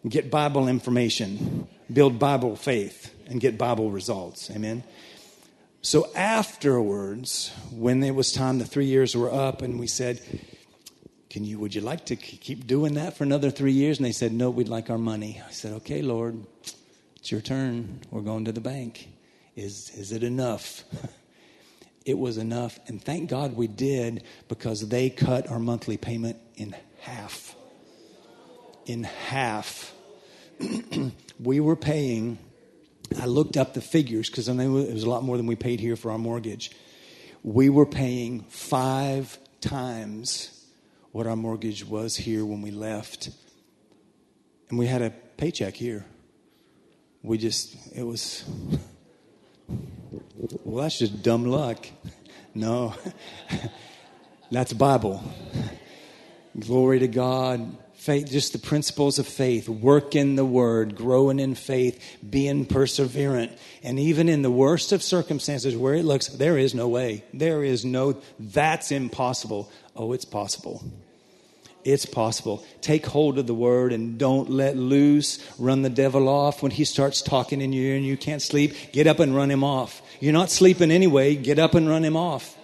Get 0.08 0.32
Bible 0.32 0.68
information 0.68 1.68
build 1.92 2.20
Bible 2.20 2.56
faith 2.56 3.14
and 3.28 3.40
get 3.40 3.58
Bible 3.58 3.92
results. 3.92 4.50
Amen. 4.52 4.84
So 5.82 6.10
afterwards, 6.16 7.52
when 7.72 8.04
it 8.04 8.16
was 8.16 8.32
time, 8.32 8.60
the 8.60 8.66
three 8.66 8.86
years 8.86 9.16
were 9.16 9.34
up, 9.34 9.62
and 9.62 9.80
we 9.80 9.88
said, 9.88 10.22
"Can 11.30 11.44
you? 11.44 11.60
Would 11.60 11.74
you 11.74 11.82
like 11.82 12.06
to 12.06 12.16
keep 12.16 12.68
doing 12.68 12.94
that 12.96 13.18
for 13.18 13.24
another 13.24 13.50
three 13.50 13.72
years?" 13.72 13.98
And 13.98 14.06
they 14.06 14.12
said, 14.12 14.32
"No, 14.32 14.50
we'd 14.50 14.70
like 14.70 14.90
our 14.90 15.00
money." 15.00 15.42
I 15.48 15.52
said, 15.52 15.74
"Okay, 15.74 16.02
Lord, 16.02 16.46
it's 17.16 17.32
your 17.32 17.42
turn. 17.42 18.02
We're 18.12 18.22
going 18.22 18.46
to 18.46 18.52
the 18.52 18.62
bank. 18.62 19.10
Is 19.56 19.90
is 19.96 20.12
it 20.12 20.24
enough?" 20.24 20.84
it 22.06 22.18
was 22.18 22.38
enough, 22.38 22.80
and 22.88 23.02
thank 23.02 23.30
God 23.30 23.56
we 23.56 23.68
did 23.68 24.24
because 24.48 24.88
they 24.88 25.10
cut 25.10 25.50
our 25.50 25.60
monthly 25.60 25.98
payment 25.98 26.38
in 26.56 26.76
half. 27.00 27.56
In 28.86 29.04
half. 29.04 29.94
we 31.40 31.60
were 31.60 31.76
paying, 31.76 32.38
I 33.20 33.26
looked 33.26 33.58
up 33.58 33.74
the 33.74 33.82
figures 33.82 34.30
because 34.30 34.50
I 34.50 34.54
knew 34.54 34.78
it 34.80 34.94
was 34.94 35.04
a 35.04 35.10
lot 35.10 35.24
more 35.24 35.38
than 35.38 35.48
we 35.48 35.56
paid 35.56 35.80
here 35.80 35.96
for 35.96 36.12
our 36.12 36.18
mortgage. 36.18 36.72
We 37.44 37.70
were 37.70 37.86
paying 37.86 38.42
five 38.50 39.38
times 39.60 40.66
what 41.12 41.28
our 41.28 41.36
mortgage 41.36 41.86
was 41.86 42.16
here 42.16 42.46
when 42.46 42.62
we 42.62 42.72
left. 42.72 43.30
And 44.70 44.80
we 44.80 44.88
had 44.88 45.02
a 45.02 45.12
paycheck 45.38 45.76
here. 45.76 46.06
We 47.24 47.38
just, 47.38 47.76
it 47.96 48.04
was, 48.04 48.44
well, 50.64 50.84
that's 50.84 50.98
just 51.00 51.22
dumb 51.24 51.46
luck. 51.46 51.86
No, 52.54 52.94
that's 54.52 54.74
Bible. 54.74 55.24
Glory 56.60 57.00
to 57.00 57.08
God 57.08 57.78
faith, 58.02 58.32
just 58.32 58.52
the 58.52 58.58
principles 58.58 59.20
of 59.20 59.28
faith, 59.28 59.70
work 59.70 60.16
in 60.16 60.36
the 60.36 60.44
word, 60.44 60.96
growing 60.96 61.40
in 61.40 61.54
faith, 61.54 62.18
being 62.28 62.66
perseverant. 62.66 63.56
And 63.84 64.00
even 64.00 64.28
in 64.28 64.42
the 64.42 64.50
worst 64.50 64.92
of 64.92 65.04
circumstances 65.04 65.78
where 65.78 65.94
it 65.94 66.04
looks, 66.04 66.26
there 66.28 66.58
is 66.58 66.74
no 66.74 66.88
way. 66.88 67.24
There 67.32 67.64
is 67.64 67.86
no, 67.86 68.20
that's 68.40 68.92
impossible. 68.92 69.72
Oh, 69.96 70.14
it's 70.14 70.26
possible. 70.26 70.84
It's 71.84 72.08
possible. 72.08 72.66
Take 72.82 73.06
hold 73.06 73.38
of 73.38 73.46
the 73.46 73.54
word 73.54 73.94
and 73.94 74.18
don't 74.18 74.50
let 74.50 74.76
loose. 74.76 75.38
Run 75.60 75.84
the 75.84 75.90
devil 75.90 76.28
off 76.28 76.64
when 76.64 76.72
he 76.72 76.86
starts 76.86 77.22
talking 77.22 77.62
in 77.62 77.72
you 77.72 77.96
and 77.96 78.04
you 78.04 78.18
can't 78.18 78.42
sleep. 78.42 78.74
Get 78.92 79.06
up 79.06 79.20
and 79.20 79.36
run 79.36 79.52
him 79.52 79.64
off. 79.64 80.02
You're 80.20 80.34
not 80.34 80.50
sleeping 80.50 80.90
anyway. 80.90 81.36
Get 81.36 81.60
up 81.60 81.76
and 81.76 81.88
run 81.88 82.04
him 82.04 82.18
off 82.18 82.58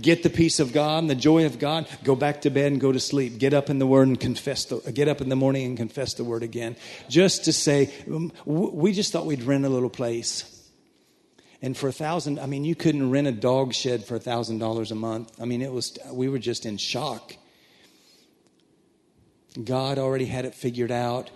get 0.00 0.22
the 0.22 0.30
peace 0.30 0.60
of 0.60 0.72
God 0.72 0.98
and 0.98 1.10
the 1.10 1.14
joy 1.14 1.46
of 1.46 1.58
God, 1.58 1.88
go 2.04 2.14
back 2.14 2.42
to 2.42 2.50
bed 2.50 2.72
and 2.72 2.80
go 2.80 2.92
to 2.92 3.00
sleep. 3.00 3.38
Get 3.38 3.54
up 3.54 3.70
in 3.70 3.78
the 3.78 3.86
Word 3.86 4.08
and 4.08 4.20
confess 4.20 4.66
the, 4.66 4.78
get 4.92 5.08
up 5.08 5.20
in 5.20 5.28
the 5.28 5.36
morning 5.36 5.66
and 5.66 5.76
confess 5.76 6.14
the 6.14 6.24
Word 6.24 6.42
again. 6.42 6.76
Just 7.08 7.44
to 7.44 7.52
say, 7.52 7.92
um, 8.10 8.32
we 8.44 8.92
just 8.92 9.12
thought 9.12 9.26
we'd 9.26 9.42
rent 9.42 9.64
a 9.64 9.68
little 9.68 9.90
place. 9.90 10.56
And 11.62 11.76
for 11.76 11.88
a 11.88 11.92
thousand, 11.92 12.38
I 12.38 12.46
mean, 12.46 12.64
you 12.64 12.74
couldn't 12.74 13.10
rent 13.10 13.26
a 13.26 13.32
dog 13.32 13.74
shed 13.74 14.04
for 14.04 14.16
a 14.16 14.20
thousand 14.20 14.58
dollars 14.58 14.90
a 14.90 14.94
month. 14.94 15.40
I 15.40 15.44
mean, 15.44 15.62
it 15.62 15.72
was, 15.72 15.98
we 16.10 16.28
were 16.28 16.38
just 16.38 16.64
in 16.64 16.78
shock. 16.78 17.34
God 19.62 19.98
already 19.98 20.26
had 20.26 20.44
it 20.44 20.54
figured 20.54 20.90
out 20.92 21.30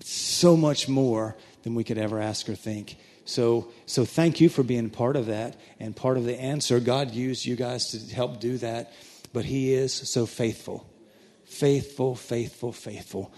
so 0.00 0.56
much 0.56 0.88
more 0.88 1.36
than 1.62 1.74
we 1.74 1.84
could 1.84 1.98
ever 1.98 2.20
ask 2.20 2.48
or 2.48 2.54
think. 2.54 2.96
So, 3.24 3.68
so 3.86 4.04
thank 4.04 4.40
you 4.40 4.48
for 4.48 4.62
being 4.62 4.90
part 4.90 5.16
of 5.16 5.26
that 5.26 5.58
and 5.80 5.96
part 5.96 6.16
of 6.16 6.24
the 6.24 6.38
answer. 6.38 6.78
God 6.80 7.12
used 7.12 7.46
you 7.46 7.56
guys 7.56 7.90
to 7.92 8.14
help 8.14 8.40
do 8.40 8.58
that, 8.58 8.92
but 9.32 9.44
He 9.44 9.72
is 9.72 9.92
so 9.92 10.26
faithful. 10.26 10.88
Faithful, 11.44 12.14
faithful, 12.14 12.72
faithful. 12.72 13.32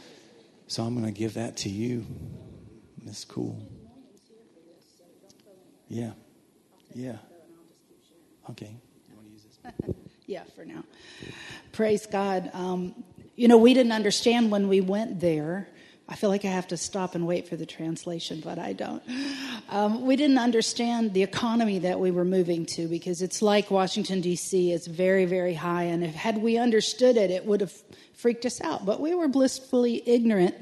So 0.67 0.83
I'm 0.83 0.95
going 0.95 1.13
to 1.13 1.19
give 1.19 1.35
that 1.35 1.59
to 1.59 1.69
you. 1.69 2.05
That's 3.05 3.25
cool. 3.25 3.63
Yeah. 5.89 6.13
Yeah. 6.95 7.19
Okay. 8.51 8.75
yeah, 10.27 10.43
for 10.57 10.65
now. 10.65 10.83
Praise 11.73 12.07
God. 12.07 12.51
Um, 12.53 13.05
you 13.37 13.47
know, 13.47 13.59
we 13.59 13.75
didn't 13.75 13.93
understand 13.93 14.51
when 14.51 14.69
we 14.69 14.81
went 14.81 15.21
there 15.21 15.69
I 16.09 16.15
feel 16.15 16.31
like 16.31 16.45
I 16.45 16.49
have 16.49 16.69
to 16.69 16.77
stop 16.77 17.17
and 17.17 17.27
wait 17.27 17.49
for 17.49 17.57
the 17.57 17.67
translation, 17.67 18.41
but 18.45 18.59
I 18.59 18.73
don't. 18.73 19.03
Um, 19.69 20.07
we 20.07 20.15
didn't 20.15 20.39
understand 20.39 21.13
the 21.13 21.25
economy 21.25 21.81
that 21.81 21.99
we 21.99 22.13
were 22.13 22.25
moving 22.25 22.65
to 22.67 22.87
because 22.87 23.21
it's 23.21 23.43
like 23.43 23.69
Washington, 23.69 24.21
D.C., 24.21 24.71
it's 24.71 24.87
very, 24.87 25.25
very 25.25 25.55
high. 25.55 25.83
And 25.85 26.05
if, 26.05 26.15
had 26.15 26.39
we 26.39 26.57
understood 26.57 27.17
it, 27.17 27.33
it 27.33 27.45
would 27.45 27.61
have 27.61 27.73
freaked 28.15 28.47
us 28.47 28.61
out. 28.61 28.87
But 28.87 29.01
we 29.01 29.15
were 29.17 29.27
blissfully 29.27 30.09
ignorant 30.09 30.55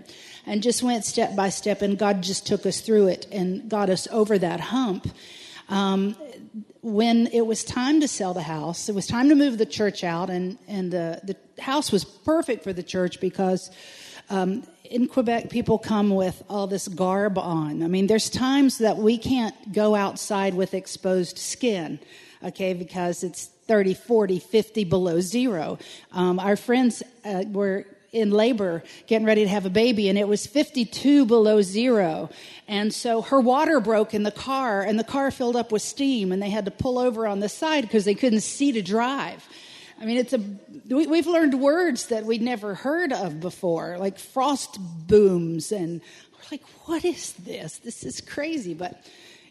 and 0.47 0.63
just 0.63 0.83
went 0.83 1.05
step 1.05 1.37
by 1.37 1.51
step, 1.51 1.83
and 1.83 1.99
God 1.99 2.23
just 2.23 2.47
took 2.47 2.65
us 2.65 2.81
through 2.81 3.09
it 3.09 3.27
and 3.31 3.69
got 3.69 3.91
us 3.91 4.09
over 4.11 4.39
that 4.39 4.61
hump. 4.61 5.07
Um, 5.69 6.17
when 6.81 7.27
it 7.29 7.47
was 7.47 7.65
time 7.65 8.01
to 8.01 8.09
sell 8.09 8.33
the 8.33 8.43
house, 8.43 8.89
it 8.89 8.95
was 8.95 9.07
time 9.07 9.29
to 9.29 9.35
move 9.35 9.59
the 9.59 9.67
church 9.67 10.05
out, 10.05 10.31
and, 10.31 10.59
and 10.67 10.95
uh, 10.95 11.17
the 11.23 11.37
house 11.59 11.93
was 11.93 12.05
perfect 12.05 12.65
for 12.65 12.73
the 12.73 12.83
church 12.83 13.21
because 13.21 13.71
um, 14.31 14.65
in 14.85 15.09
Quebec, 15.09 15.49
people 15.49 15.79
come 15.79 16.11
with 16.11 16.43
all 16.49 16.67
this 16.67 16.89
garb 16.89 17.39
on. 17.39 17.83
I 17.83 17.89
mean, 17.89 18.07
there's 18.07 18.29
times 18.29 18.79
that 18.79 18.99
we 18.99 19.17
can't 19.17 19.73
go 19.73 19.95
outside 19.95 20.55
with 20.55 20.75
exposed 20.75 21.39
skin, 21.39 21.99
okay, 22.43 22.75
because 22.75 23.25
it's 23.25 23.47
30, 23.67 23.95
40, 23.95 24.39
50 24.39 24.85
below 24.85 25.21
zero. 25.21 25.79
Um, 26.13 26.39
our 26.39 26.57
friends 26.57 27.03
uh, 27.25 27.45
were 27.51 27.87
in 28.13 28.31
labor 28.31 28.85
getting 29.07 29.27
ready 29.27 29.43
to 29.43 29.49
have 29.49 29.67
a 29.67 29.71
baby 29.71 30.09
and 30.09 30.17
it 30.17 30.29
was 30.29 30.47
52 30.47 31.27
below 31.27 31.61
zero 31.63 32.31
and 32.69 32.95
so 32.95 33.23
her 33.23 33.41
water 33.41 33.81
broke 33.81 34.15
in 34.15 34.23
the 34.23 34.31
car 34.31 34.83
and 34.83 34.97
the 34.97 35.03
car 35.03 35.33
filled 35.33 35.57
up 35.57 35.73
with 35.73 35.83
steam 35.83 36.31
and 36.31 36.41
they 36.41 36.49
had 36.49 36.65
to 36.65 36.71
pull 36.71 36.97
over 36.97 37.27
on 37.27 37.41
the 37.41 37.49
side 37.49 37.83
because 37.83 38.05
they 38.05 38.15
couldn't 38.15 38.43
see 38.43 38.71
to 38.71 38.83
drive 38.83 39.45
I 40.05 40.07
mean, 40.07 40.19
it's 40.19 40.35
a 40.35 40.41
we, 40.95 41.17
have 41.17 41.27
learned 41.27 41.59
words 41.59 42.09
that 42.09 42.27
we'd 42.27 42.43
never 42.43 42.75
heard 42.75 43.11
of 43.11 43.41
before, 43.41 43.97
like 43.97 44.19
frost 44.19 44.77
booms, 45.07 45.73
and 45.73 46.03
we're 46.31 46.47
like, 46.51 46.63
what 46.85 47.07
is 47.07 47.33
this? 47.33 47.79
This 47.79 48.05
is 48.05 48.21
crazy. 48.21 48.75
But 48.75 49.03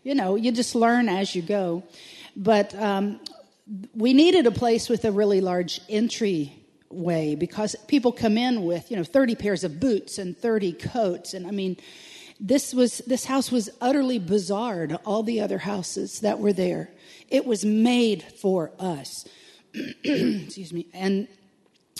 you 0.04 0.14
know, 0.14 0.36
you 0.36 0.52
just 0.52 0.76
learn 0.76 1.10
as 1.10 1.34
you 1.34 1.42
go. 1.42 1.82
But 2.36 2.76
um, 2.76 3.20
we 3.96 4.14
needed 4.14 4.46
a 4.46 4.52
place 4.52 4.90
with 4.90 5.06
a 5.06 5.12
really 5.12 5.42
large 5.42 5.82
entry 5.90 6.54
way 6.92 7.34
because 7.34 7.76
people 7.88 8.12
come 8.12 8.38
in 8.38 8.64
with 8.64 8.92
you 8.92 8.98
know 8.98 9.04
30 9.04 9.34
pairs 9.34 9.64
of 9.64 9.80
boots 9.80 10.20
and 10.20 10.38
30 10.38 10.74
coats 10.74 11.34
and 11.34 11.48
i 11.48 11.50
mean 11.50 11.76
this 12.40 12.72
was 12.72 13.00
this 13.08 13.26
house 13.26 13.52
was 13.52 13.68
utterly 13.82 14.20
bizarre 14.20 14.86
to 14.86 14.98
all 14.98 15.24
the 15.24 15.42
other 15.42 15.58
houses 15.58 16.20
that 16.20 16.38
were 16.38 16.54
there 16.54 16.92
it 17.30 17.48
was 17.48 17.66
made 17.66 18.22
for 18.22 18.72
us 18.78 19.26
excuse 20.04 20.72
me. 20.74 20.88
And 20.94 21.28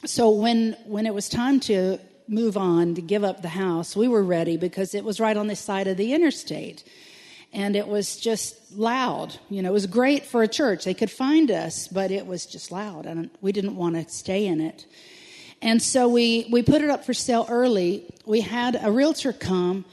so 0.06 0.30
when 0.30 0.78
when 0.86 1.06
it 1.06 1.14
was 1.14 1.30
time 1.30 1.60
to 1.62 2.00
move 2.28 2.58
on 2.58 2.96
to 2.96 3.02
give 3.02 3.24
up 3.24 3.42
the 3.42 3.50
house, 3.50 3.96
we 3.96 4.08
were 4.08 4.24
ready 4.24 4.58
because 4.58 4.96
it 4.96 5.04
was 5.04 5.20
right 5.20 5.36
on 5.36 5.48
the 5.48 5.56
side 5.56 5.88
of 5.88 5.98
the 5.98 6.14
interstate. 6.14 6.84
And 7.52 7.76
it 7.76 7.88
was 7.88 8.18
just 8.18 8.76
loud. 8.76 9.38
You 9.50 9.62
know, 9.62 9.70
it 9.70 9.74
was 9.74 9.86
great 9.86 10.26
for 10.26 10.42
a 10.42 10.48
church. 10.48 10.86
They 10.86 10.94
could 10.94 11.12
find 11.12 11.52
us, 11.52 11.88
but 11.88 12.10
it 12.10 12.26
was 12.26 12.46
just 12.46 12.72
loud 12.72 13.06
and 13.06 13.30
we 13.42 13.52
didn't 13.52 13.76
want 13.76 13.96
to 13.96 14.12
stay 14.12 14.48
in 14.48 14.60
it. 14.60 14.86
And 15.62 15.82
so 15.82 16.10
we, 16.10 16.48
we 16.52 16.62
put 16.62 16.82
it 16.82 16.90
up 16.90 17.06
for 17.06 17.14
sale 17.14 17.46
early. 17.50 18.04
We 18.26 18.42
had 18.42 18.78
a 18.82 18.92
realtor 18.92 19.34
come 19.34 19.86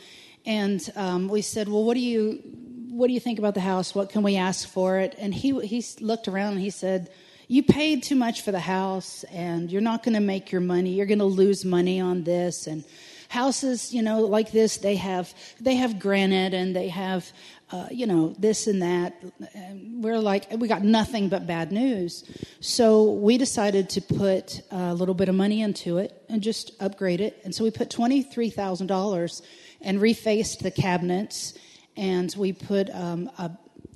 and 0.46 0.80
um, 0.96 1.28
we 1.28 1.42
said, 1.42 1.68
Well, 1.68 1.84
what 1.84 1.94
do 1.94 2.00
you 2.00 2.42
what 2.90 3.06
do 3.06 3.14
you 3.14 3.20
think 3.20 3.38
about 3.38 3.54
the 3.54 3.60
house? 3.60 3.94
What 3.94 4.10
can 4.10 4.22
we 4.22 4.36
ask 4.36 4.68
for 4.68 4.98
it? 4.98 5.14
And 5.18 5.34
he 5.34 5.58
he 5.66 5.84
looked 6.00 6.28
around 6.28 6.54
and 6.54 6.60
he 6.60 6.70
said, 6.70 7.10
you 7.50 7.64
paid 7.64 8.04
too 8.04 8.14
much 8.14 8.42
for 8.42 8.52
the 8.52 8.60
house 8.60 9.24
and 9.24 9.72
you're 9.72 9.80
not 9.80 10.04
going 10.04 10.14
to 10.14 10.20
make 10.20 10.52
your 10.52 10.60
money. 10.60 10.90
You're 10.90 11.06
going 11.06 11.18
to 11.18 11.24
lose 11.24 11.64
money 11.64 11.98
on 11.98 12.22
this. 12.22 12.68
And 12.68 12.84
houses, 13.28 13.92
you 13.92 14.02
know, 14.02 14.20
like 14.20 14.52
this, 14.52 14.76
they 14.76 14.94
have, 14.94 15.34
they 15.60 15.74
have 15.74 15.98
granite 15.98 16.54
and 16.54 16.76
they 16.76 16.86
have, 16.90 17.28
uh, 17.72 17.88
you 17.90 18.06
know, 18.06 18.36
this 18.38 18.68
and 18.68 18.82
that. 18.82 19.20
And 19.52 20.00
we're 20.00 20.20
like, 20.20 20.46
we 20.58 20.68
got 20.68 20.84
nothing 20.84 21.28
but 21.28 21.44
bad 21.44 21.72
news. 21.72 22.22
So 22.60 23.10
we 23.14 23.36
decided 23.36 23.90
to 23.90 24.00
put 24.00 24.62
a 24.70 24.94
little 24.94 25.16
bit 25.16 25.28
of 25.28 25.34
money 25.34 25.60
into 25.60 25.98
it 25.98 26.24
and 26.28 26.42
just 26.42 26.70
upgrade 26.80 27.20
it. 27.20 27.40
And 27.42 27.52
so 27.52 27.64
we 27.64 27.72
put 27.72 27.90
$23,000 27.90 29.42
and 29.80 29.98
refaced 29.98 30.60
the 30.60 30.70
cabinets 30.70 31.54
and 31.96 32.32
we 32.38 32.52
put 32.52 32.90
um, 32.90 33.28
a 33.38 33.50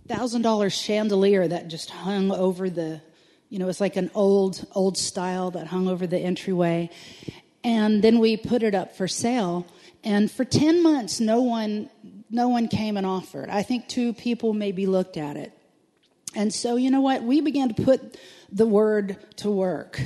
thousand 0.09 0.43
dollar 0.43 0.71
chandelier 0.71 1.47
that 1.47 1.69
just 1.69 1.91
hung 1.91 2.33
over 2.33 2.69
the 2.69 3.01
you 3.55 3.61
know, 3.61 3.69
it's 3.69 3.81
like 3.81 3.95
an 3.95 4.11
old, 4.17 4.67
old 4.75 4.99
style 4.99 5.53
that 5.53 5.69
hung 5.69 5.87
over 5.87 6.09
the 6.09 6.19
entryway. 6.19 6.91
And 7.63 8.03
then 8.03 8.19
we 8.19 8.37
put 8.37 8.65
it 8.65 8.75
up 8.75 8.97
for 8.97 9.07
sale. 9.07 9.65
And 10.03 10.29
for 10.29 10.45
10 10.45 10.83
months, 10.83 11.21
no 11.21 11.41
one, 11.41 11.89
no 12.29 12.49
one 12.49 12.67
came 12.67 12.97
and 12.97 13.07
offered. 13.07 13.51
I 13.51 13.63
think 13.63 13.87
two 13.87 14.13
people 14.13 14.55
maybe 14.55 14.87
looked 14.87 15.17
at 15.17 15.37
it. 15.37 15.57
And 16.35 16.53
so, 16.53 16.75
you 16.75 16.91
know 16.91 17.01
what? 17.01 17.23
We 17.23 17.43
began 17.43 17.73
to 17.73 17.81
put 17.81 18.19
the 18.51 18.67
word 18.67 19.19
to 19.37 19.53
work. 19.53 20.03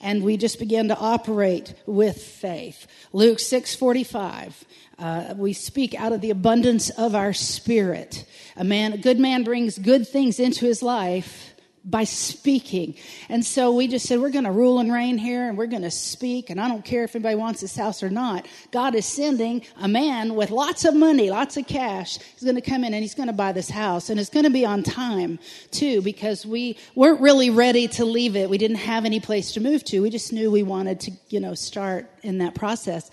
And 0.00 0.22
we 0.22 0.36
just 0.36 0.60
began 0.60 0.86
to 0.86 0.96
operate 0.96 1.74
with 1.86 2.22
faith. 2.22 2.86
Luke 3.12 3.38
6:45. 3.38 4.64
Uh, 4.96 5.34
we 5.36 5.54
speak 5.54 5.92
out 5.96 6.12
of 6.12 6.20
the 6.20 6.30
abundance 6.30 6.90
of 6.90 7.16
our 7.16 7.32
spirit. 7.32 8.24
A 8.56 8.62
man, 8.62 8.92
a 8.92 8.98
good 8.98 9.18
man 9.18 9.42
brings 9.42 9.76
good 9.76 10.06
things 10.06 10.38
into 10.38 10.66
his 10.66 10.84
life 10.84 11.55
by 11.86 12.02
speaking. 12.02 12.96
And 13.28 13.46
so 13.46 13.72
we 13.72 13.86
just 13.86 14.06
said, 14.06 14.18
we're 14.18 14.30
going 14.30 14.44
to 14.44 14.50
rule 14.50 14.80
and 14.80 14.92
reign 14.92 15.18
here 15.18 15.48
and 15.48 15.56
we're 15.56 15.68
going 15.68 15.82
to 15.82 15.90
speak. 15.90 16.50
And 16.50 16.60
I 16.60 16.66
don't 16.66 16.84
care 16.84 17.04
if 17.04 17.14
anybody 17.14 17.36
wants 17.36 17.60
this 17.60 17.76
house 17.76 18.02
or 18.02 18.10
not. 18.10 18.46
God 18.72 18.96
is 18.96 19.06
sending 19.06 19.62
a 19.80 19.86
man 19.86 20.34
with 20.34 20.50
lots 20.50 20.84
of 20.84 20.96
money, 20.96 21.30
lots 21.30 21.56
of 21.56 21.68
cash. 21.68 22.18
He's 22.18 22.42
going 22.42 22.56
to 22.56 22.60
come 22.60 22.82
in 22.82 22.92
and 22.92 23.02
he's 23.02 23.14
going 23.14 23.28
to 23.28 23.32
buy 23.32 23.52
this 23.52 23.70
house. 23.70 24.10
And 24.10 24.18
it's 24.18 24.30
going 24.30 24.44
to 24.44 24.50
be 24.50 24.66
on 24.66 24.82
time 24.82 25.38
too, 25.70 26.02
because 26.02 26.44
we 26.44 26.76
weren't 26.96 27.20
really 27.20 27.50
ready 27.50 27.86
to 27.88 28.04
leave 28.04 28.34
it. 28.34 28.50
We 28.50 28.58
didn't 28.58 28.78
have 28.78 29.04
any 29.04 29.20
place 29.20 29.52
to 29.52 29.60
move 29.60 29.84
to. 29.84 30.02
We 30.02 30.10
just 30.10 30.32
knew 30.32 30.50
we 30.50 30.64
wanted 30.64 30.98
to, 31.00 31.12
you 31.28 31.38
know, 31.38 31.54
start 31.54 32.10
in 32.24 32.38
that 32.38 32.56
process. 32.56 33.08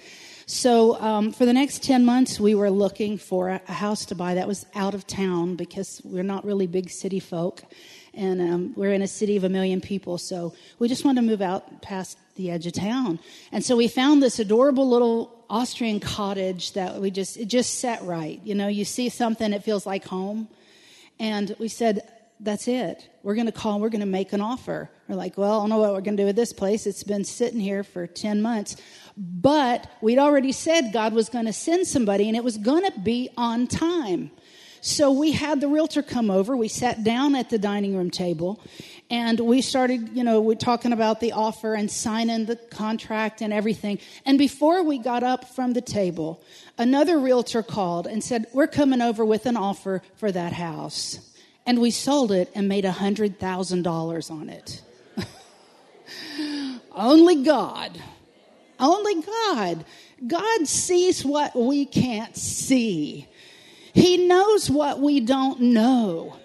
So 0.48 1.00
um, 1.00 1.32
for 1.32 1.46
the 1.46 1.54
next 1.54 1.84
10 1.84 2.04
months, 2.04 2.40
we 2.40 2.56
were 2.56 2.72
looking 2.72 3.20
for 3.20 3.50
a, 3.50 3.62
a 3.68 3.74
house 3.74 4.06
to 4.08 4.16
buy 4.16 4.34
that 4.34 4.48
was 4.48 4.66
out 4.74 4.96
of 4.96 5.06
town 5.06 5.56
because 5.58 6.02
we're 6.04 6.24
not 6.24 6.44
really 6.44 6.66
big 6.66 6.90
city 6.90 7.20
folk 7.20 7.64
and 8.14 8.42
um, 8.42 8.74
we're 8.76 8.94
in 8.94 9.02
a 9.02 9.08
city 9.08 9.38
of 9.38 9.44
a 9.44 9.50
million 9.50 9.82
people, 9.82 10.18
so 10.18 10.54
we 10.80 10.88
just 10.88 11.04
wanted 11.04 11.22
to 11.22 11.28
move 11.28 11.42
out 11.42 11.82
past 11.82 12.18
the 12.36 12.52
edge 12.52 12.68
of 12.68 12.74
town. 12.74 13.20
And 13.52 13.64
so 13.64 13.76
we 13.76 13.88
found 13.88 14.22
this 14.22 14.40
adorable 14.40 14.88
little 14.90 15.46
Austrian 15.50 16.00
cottage 16.00 16.74
that 16.74 17.00
we 17.00 17.12
just 17.12 17.38
it 17.38 17.46
just 17.46 17.80
set 17.80 18.04
right. 18.04 18.40
You 18.44 18.56
know, 18.56 18.68
you 18.68 18.86
see 18.86 19.10
something, 19.10 19.54
it 19.54 19.64
feels 19.64 19.86
like 19.86 20.06
home, 20.06 20.48
and 21.20 21.56
we 21.60 21.68
said. 21.68 22.08
That's 22.40 22.68
it. 22.68 23.08
We're 23.22 23.36
going 23.36 23.46
to 23.46 23.54
call, 23.54 23.80
we're 23.80 23.88
going 23.88 24.02
to 24.02 24.06
make 24.06 24.34
an 24.34 24.42
offer. 24.42 24.90
We're 25.08 25.16
like, 25.16 25.38
well, 25.38 25.60
I 25.60 25.62
don't 25.62 25.70
know 25.70 25.78
what 25.78 25.94
we're 25.94 26.02
going 26.02 26.18
to 26.18 26.24
do 26.24 26.28
with 26.28 26.36
this 26.36 26.52
place. 26.52 26.86
It's 26.86 27.04
been 27.04 27.24
sitting 27.24 27.62
here 27.62 27.86
for 27.86 28.06
10 28.06 28.42
months. 28.42 28.76
But 29.16 29.90
we'd 30.02 30.18
already 30.18 30.52
said 30.52 30.92
God 30.92 31.14
was 31.14 31.30
going 31.30 31.46
to 31.46 31.54
send 31.54 31.88
somebody 31.88 32.28
and 32.28 32.36
it 32.36 32.44
was 32.44 32.58
going 32.58 32.84
to 32.84 33.00
be 33.00 33.30
on 33.38 33.68
time. 33.68 34.32
So 34.86 35.14
we 35.14 35.32
had 35.32 35.62
the 35.62 35.70
realtor 35.70 36.04
come 36.04 36.30
over. 36.30 36.58
We 36.58 36.68
sat 36.68 37.06
down 37.06 37.36
at 37.36 37.50
the 37.50 37.58
dining 37.58 37.96
room 37.96 38.12
table 38.12 38.62
and 39.10 39.40
we 39.40 39.62
started, 39.62 40.10
you 40.10 40.26
know, 40.26 40.42
we're 40.42 40.56
talking 40.56 40.92
about 40.92 41.22
the 41.22 41.32
offer 41.32 41.74
and 41.74 41.90
signing 41.90 42.48
the 42.48 42.58
contract 42.58 43.42
and 43.42 43.54
everything. 43.54 44.00
And 44.26 44.38
before 44.38 44.84
we 44.84 44.98
got 44.98 45.24
up 45.24 45.48
from 45.56 45.72
the 45.72 45.80
table, 45.80 46.44
another 46.78 47.18
realtor 47.18 47.64
called 47.64 48.08
and 48.08 48.22
said, 48.22 48.46
We're 48.52 48.68
coming 48.68 49.02
over 49.02 49.24
with 49.24 49.46
an 49.46 49.56
offer 49.56 50.02
for 50.18 50.34
that 50.34 50.52
house. 50.52 51.32
And 51.66 51.80
we 51.80 51.90
sold 51.90 52.34
it 52.34 52.52
and 52.54 52.68
made 52.68 52.84
$100,000 52.84 54.32
on 54.32 54.50
it. 54.50 54.82
Only 56.92 57.42
God. 57.42 57.98
Only 58.82 59.22
God. 59.22 59.86
God 60.28 60.68
sees 60.68 61.24
what 61.24 61.56
we 61.56 61.86
can't 61.86 62.36
see. 62.36 63.30
He 63.94 64.28
knows 64.28 64.70
what 64.70 65.00
we 65.00 65.20
don't 65.20 65.60
know. 65.60 66.38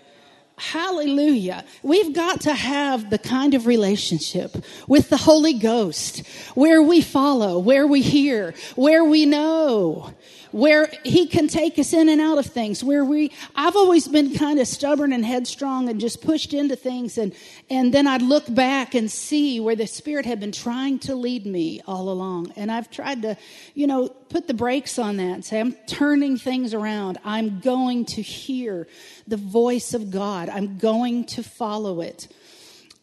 Hallelujah. 0.58 1.64
We've 1.82 2.12
got 2.12 2.40
to 2.42 2.52
have 2.52 3.10
the 3.10 3.18
kind 3.18 3.54
of 3.54 3.66
relationship 3.66 4.56
with 4.88 5.08
the 5.08 5.16
Holy 5.16 5.54
Ghost 5.54 6.26
where 6.54 6.82
we 6.82 7.00
follow, 7.00 7.60
where 7.60 7.86
we 7.86 8.02
hear, 8.02 8.54
where 8.74 9.04
we 9.04 9.24
know 9.24 10.12
where 10.52 10.90
he 11.04 11.26
can 11.26 11.48
take 11.48 11.78
us 11.78 11.92
in 11.92 12.08
and 12.08 12.20
out 12.20 12.38
of 12.38 12.46
things 12.46 12.82
where 12.82 13.04
we 13.04 13.30
i've 13.54 13.76
always 13.76 14.08
been 14.08 14.34
kind 14.34 14.58
of 14.58 14.66
stubborn 14.66 15.12
and 15.12 15.24
headstrong 15.24 15.88
and 15.88 16.00
just 16.00 16.22
pushed 16.22 16.54
into 16.54 16.76
things 16.76 17.18
and 17.18 17.34
and 17.70 17.92
then 17.92 18.06
i'd 18.06 18.22
look 18.22 18.44
back 18.54 18.94
and 18.94 19.10
see 19.10 19.60
where 19.60 19.76
the 19.76 19.86
spirit 19.86 20.26
had 20.26 20.40
been 20.40 20.52
trying 20.52 20.98
to 20.98 21.14
lead 21.14 21.46
me 21.46 21.80
all 21.86 22.08
along. 22.08 22.52
And 22.56 22.70
i've 22.70 22.90
tried 22.90 23.22
to 23.22 23.36
you 23.74 23.86
know 23.86 24.08
put 24.08 24.46
the 24.46 24.54
brakes 24.54 24.98
on 24.98 25.16
that 25.16 25.22
and 25.22 25.44
say 25.44 25.60
i'm 25.60 25.72
turning 25.86 26.36
things 26.36 26.74
around. 26.74 27.18
I'm 27.24 27.60
going 27.60 28.04
to 28.06 28.22
hear 28.22 28.86
the 29.26 29.36
voice 29.36 29.94
of 29.94 30.10
god. 30.10 30.48
I'm 30.48 30.78
going 30.78 31.24
to 31.26 31.42
follow 31.42 32.00
it 32.00 32.28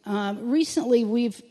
um, 0.06 0.50
recently 0.50 1.04
we've, 1.04 1.41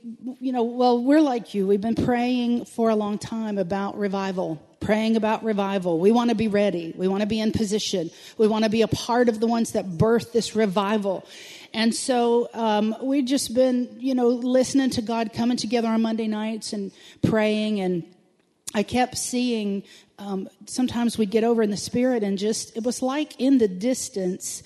you 0.40 0.52
know, 0.52 0.62
well, 0.62 1.02
we're 1.02 1.20
like 1.20 1.54
you. 1.54 1.66
We've 1.66 1.80
been 1.80 1.96
praying 1.96 2.66
for 2.66 2.90
a 2.90 2.94
long 2.94 3.18
time 3.18 3.58
about 3.58 3.98
revival, 3.98 4.62
praying 4.78 5.16
about 5.16 5.42
revival. 5.42 5.98
We 5.98 6.12
want 6.12 6.30
to 6.30 6.36
be 6.36 6.46
ready. 6.46 6.94
We 6.96 7.08
want 7.08 7.22
to 7.22 7.26
be 7.26 7.40
in 7.40 7.50
position. 7.50 8.10
We 8.38 8.46
want 8.46 8.62
to 8.62 8.70
be 8.70 8.82
a 8.82 8.88
part 8.88 9.28
of 9.28 9.40
the 9.40 9.48
ones 9.48 9.72
that 9.72 9.98
birth 9.98 10.32
this 10.32 10.54
revival. 10.54 11.26
And 11.72 11.92
so 11.92 12.48
um, 12.54 12.94
we've 13.02 13.24
just 13.24 13.54
been, 13.54 13.96
you 13.98 14.14
know, 14.14 14.28
listening 14.28 14.90
to 14.90 15.02
God, 15.02 15.32
coming 15.32 15.56
together 15.56 15.88
on 15.88 16.02
Monday 16.02 16.28
nights 16.28 16.72
and 16.72 16.92
praying. 17.22 17.80
And 17.80 18.04
I 18.72 18.84
kept 18.84 19.18
seeing, 19.18 19.82
um, 20.20 20.48
sometimes 20.66 21.18
we'd 21.18 21.32
get 21.32 21.42
over 21.42 21.60
in 21.60 21.70
the 21.70 21.76
spirit 21.76 22.22
and 22.22 22.38
just, 22.38 22.76
it 22.76 22.84
was 22.84 23.02
like 23.02 23.40
in 23.40 23.58
the 23.58 23.66
distance, 23.66 24.62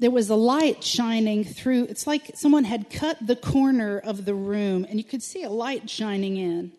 there 0.00 0.10
was 0.10 0.30
a 0.30 0.34
light 0.34 0.82
shining 0.82 1.44
through. 1.44 1.84
It's 1.84 2.06
like 2.06 2.32
someone 2.34 2.64
had 2.64 2.88
cut 2.88 3.18
the 3.24 3.36
corner 3.36 3.98
of 3.98 4.24
the 4.24 4.34
room 4.34 4.86
and 4.88 4.98
you 4.98 5.04
could 5.04 5.22
see 5.22 5.42
a 5.42 5.50
light 5.50 5.90
shining 5.90 6.38
in. 6.38 6.72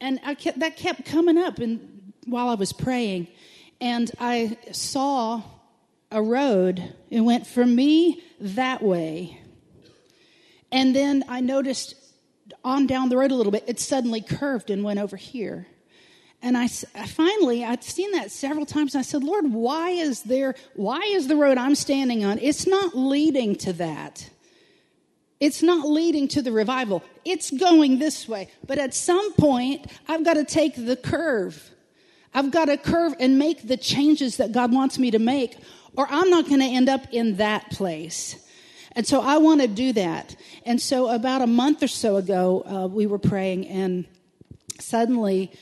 And 0.00 0.18
I 0.24 0.34
kept, 0.34 0.58
that 0.58 0.76
kept 0.76 1.04
coming 1.04 1.38
up 1.38 1.60
and 1.60 2.12
while 2.26 2.48
I 2.48 2.54
was 2.54 2.72
praying. 2.72 3.28
And 3.80 4.10
I 4.18 4.58
saw 4.72 5.42
a 6.10 6.20
road. 6.20 6.92
It 7.08 7.20
went 7.20 7.46
from 7.46 7.74
me 7.74 8.20
that 8.40 8.82
way. 8.82 9.40
And 10.72 10.94
then 10.94 11.24
I 11.28 11.40
noticed 11.40 11.94
on 12.64 12.88
down 12.88 13.10
the 13.10 13.16
road 13.16 13.30
a 13.30 13.36
little 13.36 13.52
bit, 13.52 13.64
it 13.68 13.78
suddenly 13.78 14.20
curved 14.20 14.70
and 14.70 14.82
went 14.82 14.98
over 14.98 15.16
here. 15.16 15.68
And 16.42 16.56
I, 16.56 16.64
I, 16.94 17.06
finally, 17.06 17.64
I'd 17.64 17.84
seen 17.84 18.12
that 18.12 18.30
several 18.30 18.64
times. 18.64 18.94
And 18.94 19.00
I 19.00 19.02
said, 19.02 19.22
Lord, 19.22 19.52
why 19.52 19.90
is 19.90 20.22
there, 20.22 20.54
why 20.74 21.00
is 21.00 21.28
the 21.28 21.36
road 21.36 21.58
I'm 21.58 21.74
standing 21.74 22.24
on? 22.24 22.38
It's 22.38 22.66
not 22.66 22.96
leading 22.96 23.56
to 23.56 23.72
that. 23.74 24.30
It's 25.38 25.62
not 25.62 25.88
leading 25.88 26.28
to 26.28 26.42
the 26.42 26.52
revival. 26.52 27.02
It's 27.24 27.50
going 27.50 27.98
this 27.98 28.28
way. 28.28 28.48
But 28.66 28.78
at 28.78 28.94
some 28.94 29.32
point, 29.34 29.86
I've 30.08 30.24
got 30.24 30.34
to 30.34 30.44
take 30.44 30.76
the 30.76 30.96
curve. 30.96 31.70
I've 32.32 32.50
got 32.50 32.66
to 32.66 32.76
curve 32.76 33.14
and 33.18 33.38
make 33.38 33.66
the 33.66 33.76
changes 33.76 34.36
that 34.36 34.52
God 34.52 34.72
wants 34.72 34.98
me 34.98 35.10
to 35.10 35.18
make, 35.18 35.56
or 35.96 36.06
I'm 36.08 36.30
not 36.30 36.46
going 36.46 36.60
to 36.60 36.66
end 36.66 36.88
up 36.88 37.02
in 37.10 37.36
that 37.36 37.70
place. 37.70 38.36
And 38.92 39.06
so 39.06 39.20
I 39.20 39.38
want 39.38 39.60
to 39.60 39.68
do 39.68 39.92
that. 39.94 40.36
And 40.64 40.80
so 40.80 41.08
about 41.08 41.42
a 41.42 41.46
month 41.46 41.82
or 41.82 41.88
so 41.88 42.16
ago, 42.16 42.62
uh, 42.66 42.86
we 42.86 43.06
were 43.06 43.18
praying, 43.18 43.66
and 43.68 44.04
suddenly, 44.78 45.52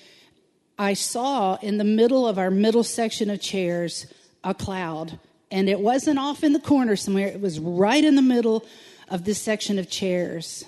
I 0.78 0.94
saw 0.94 1.56
in 1.56 1.78
the 1.78 1.84
middle 1.84 2.26
of 2.26 2.38
our 2.38 2.50
middle 2.50 2.84
section 2.84 3.30
of 3.30 3.40
chairs 3.40 4.06
a 4.44 4.54
cloud. 4.54 5.18
And 5.50 5.68
it 5.68 5.80
wasn't 5.80 6.18
off 6.18 6.44
in 6.44 6.52
the 6.52 6.60
corner 6.60 6.94
somewhere, 6.94 7.28
it 7.28 7.40
was 7.40 7.58
right 7.58 8.04
in 8.04 8.14
the 8.14 8.22
middle 8.22 8.64
of 9.08 9.24
this 9.24 9.38
section 9.40 9.78
of 9.78 9.90
chairs. 9.90 10.64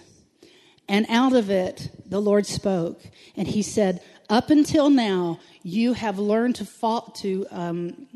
And 0.89 1.07
out 1.09 1.35
of 1.35 1.51
it, 1.51 1.91
the 2.05 2.21
Lord 2.21 2.47
spoke. 2.47 3.01
And 3.37 3.47
He 3.47 3.63
said, 3.63 4.03
Up 4.29 4.51
until 4.51 4.91
now, 4.91 5.39
you 5.63 5.93
have 5.93 6.19
learned 6.19 6.57
to, 6.57 6.65
fall, 6.65 7.03
to 7.19 7.47
um, 7.51 8.09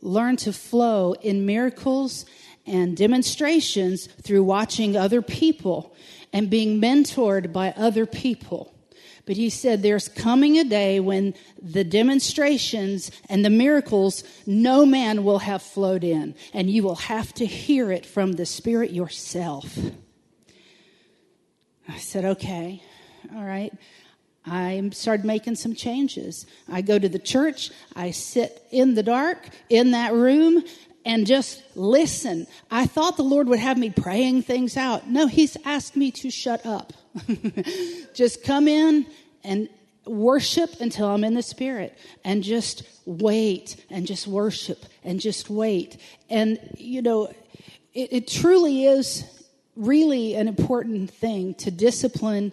learn 0.00 0.36
to 0.38 0.52
flow 0.52 1.14
in 1.14 1.46
miracles 1.46 2.26
and 2.66 2.96
demonstrations 2.96 4.06
through 4.06 4.44
watching 4.44 4.96
other 4.96 5.22
people 5.22 5.94
and 6.32 6.50
being 6.50 6.80
mentored 6.80 7.52
by 7.52 7.72
other 7.76 8.06
people. 8.06 8.71
But 9.24 9.36
he 9.36 9.50
said, 9.50 9.82
There's 9.82 10.08
coming 10.08 10.58
a 10.58 10.64
day 10.64 10.98
when 11.00 11.34
the 11.60 11.84
demonstrations 11.84 13.10
and 13.28 13.44
the 13.44 13.50
miracles 13.50 14.24
no 14.46 14.84
man 14.84 15.24
will 15.24 15.40
have 15.40 15.62
flowed 15.62 16.04
in, 16.04 16.34
and 16.52 16.70
you 16.70 16.82
will 16.82 16.96
have 16.96 17.32
to 17.34 17.46
hear 17.46 17.92
it 17.92 18.04
from 18.04 18.32
the 18.32 18.46
Spirit 18.46 18.90
yourself. 18.90 19.78
I 21.88 21.98
said, 21.98 22.24
Okay, 22.24 22.82
all 23.34 23.44
right. 23.44 23.72
I 24.44 24.90
started 24.92 25.24
making 25.24 25.54
some 25.54 25.74
changes. 25.74 26.46
I 26.68 26.82
go 26.82 26.98
to 26.98 27.08
the 27.08 27.20
church, 27.20 27.70
I 27.94 28.10
sit 28.10 28.66
in 28.72 28.94
the 28.94 29.02
dark 29.02 29.48
in 29.68 29.92
that 29.92 30.12
room, 30.12 30.64
and 31.04 31.26
just 31.26 31.62
listen. 31.74 32.46
I 32.70 32.86
thought 32.86 33.16
the 33.16 33.22
Lord 33.22 33.48
would 33.48 33.58
have 33.58 33.78
me 33.78 33.90
praying 33.90 34.42
things 34.42 34.76
out. 34.76 35.08
No, 35.08 35.26
He's 35.26 35.56
asked 35.64 35.96
me 35.96 36.10
to 36.12 36.30
shut 36.30 36.64
up. 36.64 36.92
just 38.14 38.42
come 38.44 38.68
in 38.68 39.06
and 39.44 39.68
worship 40.06 40.80
until 40.80 41.08
I'm 41.08 41.24
in 41.24 41.34
the 41.34 41.42
Spirit 41.42 41.96
and 42.24 42.42
just 42.42 42.82
wait 43.04 43.84
and 43.90 44.06
just 44.06 44.26
worship 44.26 44.84
and 45.04 45.20
just 45.20 45.50
wait. 45.50 45.96
And, 46.30 46.58
you 46.76 47.02
know, 47.02 47.32
it, 47.94 48.12
it 48.12 48.28
truly 48.28 48.86
is 48.86 49.24
really 49.76 50.34
an 50.34 50.48
important 50.48 51.10
thing 51.10 51.54
to 51.54 51.70
discipline 51.70 52.52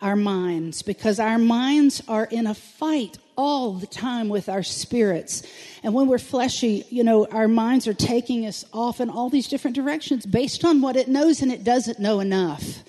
our 0.00 0.16
minds 0.16 0.82
because 0.82 1.18
our 1.18 1.38
minds 1.38 2.02
are 2.08 2.24
in 2.24 2.46
a 2.46 2.54
fight 2.54 3.18
all 3.38 3.72
the 3.74 3.86
time 3.86 4.28
with 4.28 4.48
our 4.48 4.64
spirits. 4.64 5.44
And 5.84 5.94
when 5.94 6.08
we're 6.08 6.18
fleshy, 6.18 6.84
you 6.90 7.04
know, 7.04 7.24
our 7.30 7.46
minds 7.46 7.86
are 7.86 7.94
taking 7.94 8.44
us 8.44 8.64
off 8.72 9.00
in 9.00 9.08
all 9.08 9.30
these 9.30 9.46
different 9.46 9.76
directions 9.76 10.26
based 10.26 10.64
on 10.64 10.82
what 10.82 10.96
it 10.96 11.06
knows 11.06 11.40
and 11.40 11.52
it 11.52 11.62
doesn't 11.62 12.00
know 12.00 12.18
enough. 12.18 12.82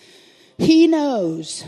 He 0.58 0.88
knows. 0.88 1.64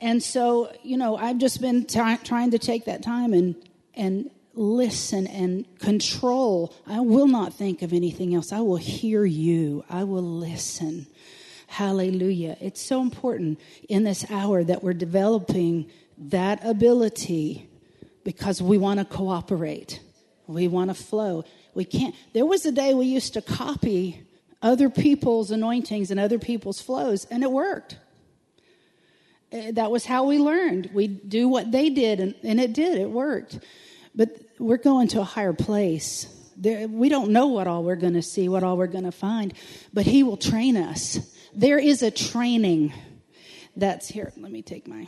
And 0.00 0.22
so, 0.22 0.70
you 0.82 0.98
know, 0.98 1.16
I've 1.16 1.38
just 1.38 1.62
been 1.62 1.86
t- 1.86 2.16
trying 2.22 2.50
to 2.50 2.58
take 2.58 2.84
that 2.84 3.02
time 3.02 3.32
and, 3.32 3.56
and 3.94 4.30
listen 4.52 5.26
and 5.26 5.64
control. 5.78 6.74
I 6.86 7.00
will 7.00 7.26
not 7.26 7.54
think 7.54 7.80
of 7.80 7.94
anything 7.94 8.34
else. 8.34 8.52
I 8.52 8.60
will 8.60 8.76
hear 8.76 9.24
you. 9.24 9.82
I 9.88 10.04
will 10.04 10.22
listen. 10.22 11.06
Hallelujah. 11.68 12.58
It's 12.60 12.82
so 12.82 13.00
important 13.00 13.58
in 13.88 14.04
this 14.04 14.30
hour 14.30 14.62
that 14.62 14.82
we're 14.82 14.94
developing 14.94 15.90
that 16.18 16.64
ability 16.64 17.67
because 18.28 18.60
we 18.60 18.76
want 18.76 18.98
to 18.98 19.06
cooperate. 19.06 20.00
We 20.46 20.68
want 20.68 20.90
to 20.90 20.94
flow. 20.94 21.46
We 21.72 21.86
can't. 21.86 22.14
There 22.34 22.44
was 22.44 22.66
a 22.66 22.70
day 22.70 22.92
we 22.92 23.06
used 23.06 23.32
to 23.32 23.40
copy 23.40 24.20
other 24.60 24.90
people's 24.90 25.50
anointings 25.50 26.10
and 26.10 26.20
other 26.20 26.38
people's 26.38 26.78
flows, 26.78 27.24
and 27.30 27.42
it 27.42 27.50
worked. 27.50 27.96
Eh, 29.50 29.70
that 29.70 29.90
was 29.90 30.04
how 30.04 30.24
we 30.24 30.38
learned. 30.38 30.90
We 30.92 31.06
do 31.06 31.48
what 31.48 31.72
they 31.72 31.88
did, 31.88 32.20
and, 32.20 32.34
and 32.42 32.60
it 32.60 32.74
did. 32.74 32.98
It 32.98 33.08
worked. 33.08 33.60
But 34.14 34.28
we're 34.58 34.76
going 34.76 35.08
to 35.08 35.22
a 35.22 35.24
higher 35.24 35.54
place. 35.54 36.26
There, 36.54 36.86
we 36.86 37.08
don't 37.08 37.30
know 37.30 37.46
what 37.46 37.66
all 37.66 37.82
we're 37.82 37.96
going 37.96 38.12
to 38.12 38.20
see, 38.20 38.50
what 38.50 38.62
all 38.62 38.76
we're 38.76 38.88
going 38.88 39.04
to 39.04 39.10
find, 39.10 39.54
but 39.94 40.04
He 40.04 40.22
will 40.22 40.36
train 40.36 40.76
us. 40.76 41.18
There 41.54 41.78
is 41.78 42.02
a 42.02 42.10
training 42.10 42.92
that's 43.74 44.06
here. 44.06 44.34
Let 44.36 44.52
me 44.52 44.60
take 44.60 44.86
my. 44.86 45.06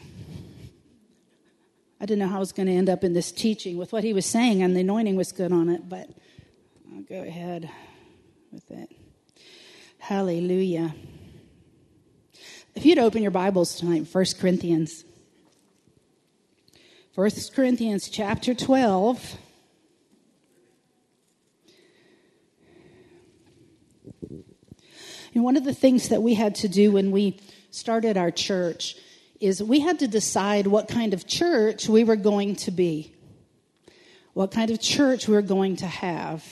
I 2.01 2.07
didn't 2.07 2.21
know 2.21 2.29
how 2.29 2.37
I 2.37 2.41
was 2.41 2.53
going 2.53 2.67
to 2.67 2.73
end 2.73 2.89
up 2.89 3.05
in 3.05 3.13
this 3.13 3.31
teaching 3.31 3.77
with 3.77 3.93
what 3.93 4.05
he 4.05 4.15
was 4.15 4.25
saying, 4.25 4.63
and 4.63 4.75
the 4.75 4.81
anointing 4.81 5.17
was 5.17 5.33
good 5.33 5.53
on 5.53 5.69
it, 5.69 5.87
but 5.87 6.09
I'll 6.95 7.03
go 7.03 7.23
ahead 7.23 7.69
with 8.51 8.71
it. 8.71 8.91
Hallelujah. 9.99 10.95
If 12.75 12.87
you'd 12.87 12.99
open 12.99 13.21
your 13.21 13.31
Bibles 13.31 13.75
tonight, 13.75 14.07
1 14.11 14.25
Corinthians. 14.41 15.05
1 17.15 17.31
Corinthians 17.55 18.09
chapter 18.09 18.55
12. 18.55 19.37
And 25.35 25.45
one 25.45 25.57
of 25.59 25.65
the 25.65 25.75
things 25.75 26.09
that 26.09 26.23
we 26.23 26.33
had 26.33 26.55
to 26.57 26.69
do 26.69 26.93
when 26.93 27.11
we 27.11 27.39
started 27.71 28.17
our 28.17 28.31
church 28.31 28.97
is 29.41 29.63
we 29.63 29.81
had 29.81 29.99
to 30.01 30.09
decide 30.09 30.67
what 30.67 30.89
kind 30.89 31.15
of 31.15 31.27
church 31.27 31.89
we 31.89 32.05
were 32.05 32.17
going 32.17 32.57
to 32.57 32.71
be, 32.71 33.15
what 34.35 34.51
kind 34.53 34.71
of 34.71 34.81
church 34.81 35.27
we 35.27 35.35
were 35.35 35.43
going 35.43 35.77
to 35.77 35.87
have 35.87 36.45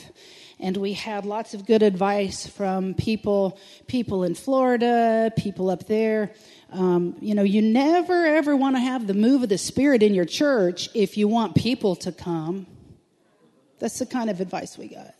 and 0.59 0.75
we 0.75 0.93
had 0.93 1.25
lots 1.25 1.53
of 1.53 1.65
good 1.65 1.81
advice 1.81 2.45
from 2.45 2.93
people 2.93 3.57
people 3.87 4.23
in 4.23 4.35
Florida, 4.35 5.31
people 5.37 5.69
up 5.69 5.87
there. 5.87 6.31
Um, 6.71 7.15
you 7.21 7.33
know, 7.33 7.43
you 7.43 7.61
never 7.61 8.25
ever 8.25 8.55
want 8.55 8.75
to 8.75 8.79
have 8.79 9.07
the 9.07 9.13
move 9.13 9.43
of 9.43 9.49
the 9.49 9.57
Spirit 9.57 10.03
in 10.03 10.13
your 10.13 10.25
church 10.25 10.89
if 10.93 11.17
you 11.17 11.27
want 11.27 11.55
people 11.55 11.95
to 11.97 12.11
come. 12.11 12.67
That's 13.79 13.99
the 13.99 14.05
kind 14.05 14.29
of 14.29 14.41
advice 14.41 14.77
we 14.77 14.89
got. 14.89 15.15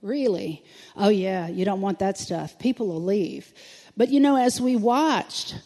Really? 0.00 0.64
Oh, 0.96 1.08
yeah, 1.08 1.48
you 1.48 1.64
don't 1.64 1.80
want 1.80 1.98
that 1.98 2.16
stuff. 2.16 2.58
People 2.60 2.86
will 2.86 3.02
leave. 3.02 3.52
But 3.96 4.10
you 4.10 4.20
know, 4.20 4.36
as 4.36 4.60
we 4.60 4.76
watched, 4.76 5.56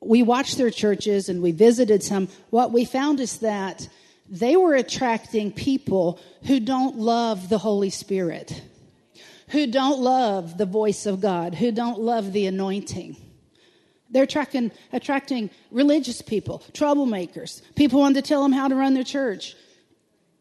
we 0.00 0.22
watched 0.22 0.58
their 0.58 0.70
churches 0.70 1.28
and 1.28 1.42
we 1.42 1.52
visited 1.52 2.02
some, 2.02 2.28
what 2.50 2.72
we 2.72 2.84
found 2.84 3.20
is 3.20 3.38
that 3.38 3.88
they 4.28 4.56
were 4.56 4.74
attracting 4.74 5.52
people 5.52 6.20
who 6.46 6.60
don't 6.60 6.96
love 6.98 7.48
the 7.48 7.58
Holy 7.58 7.90
Spirit, 7.90 8.62
who 9.48 9.66
don't 9.66 10.00
love 10.00 10.58
the 10.58 10.66
voice 10.66 11.06
of 11.06 11.20
God, 11.20 11.54
who 11.54 11.70
don't 11.70 12.00
love 12.00 12.32
the 12.32 12.46
anointing. 12.46 13.16
They're 14.10 14.24
attracting, 14.24 14.72
attracting 14.92 15.50
religious 15.70 16.22
people, 16.22 16.62
troublemakers, 16.72 17.62
people 17.74 18.00
wanting 18.00 18.22
to 18.22 18.28
tell 18.28 18.42
them 18.42 18.52
how 18.52 18.68
to 18.68 18.74
run 18.74 18.94
their 18.94 19.04
church. 19.04 19.56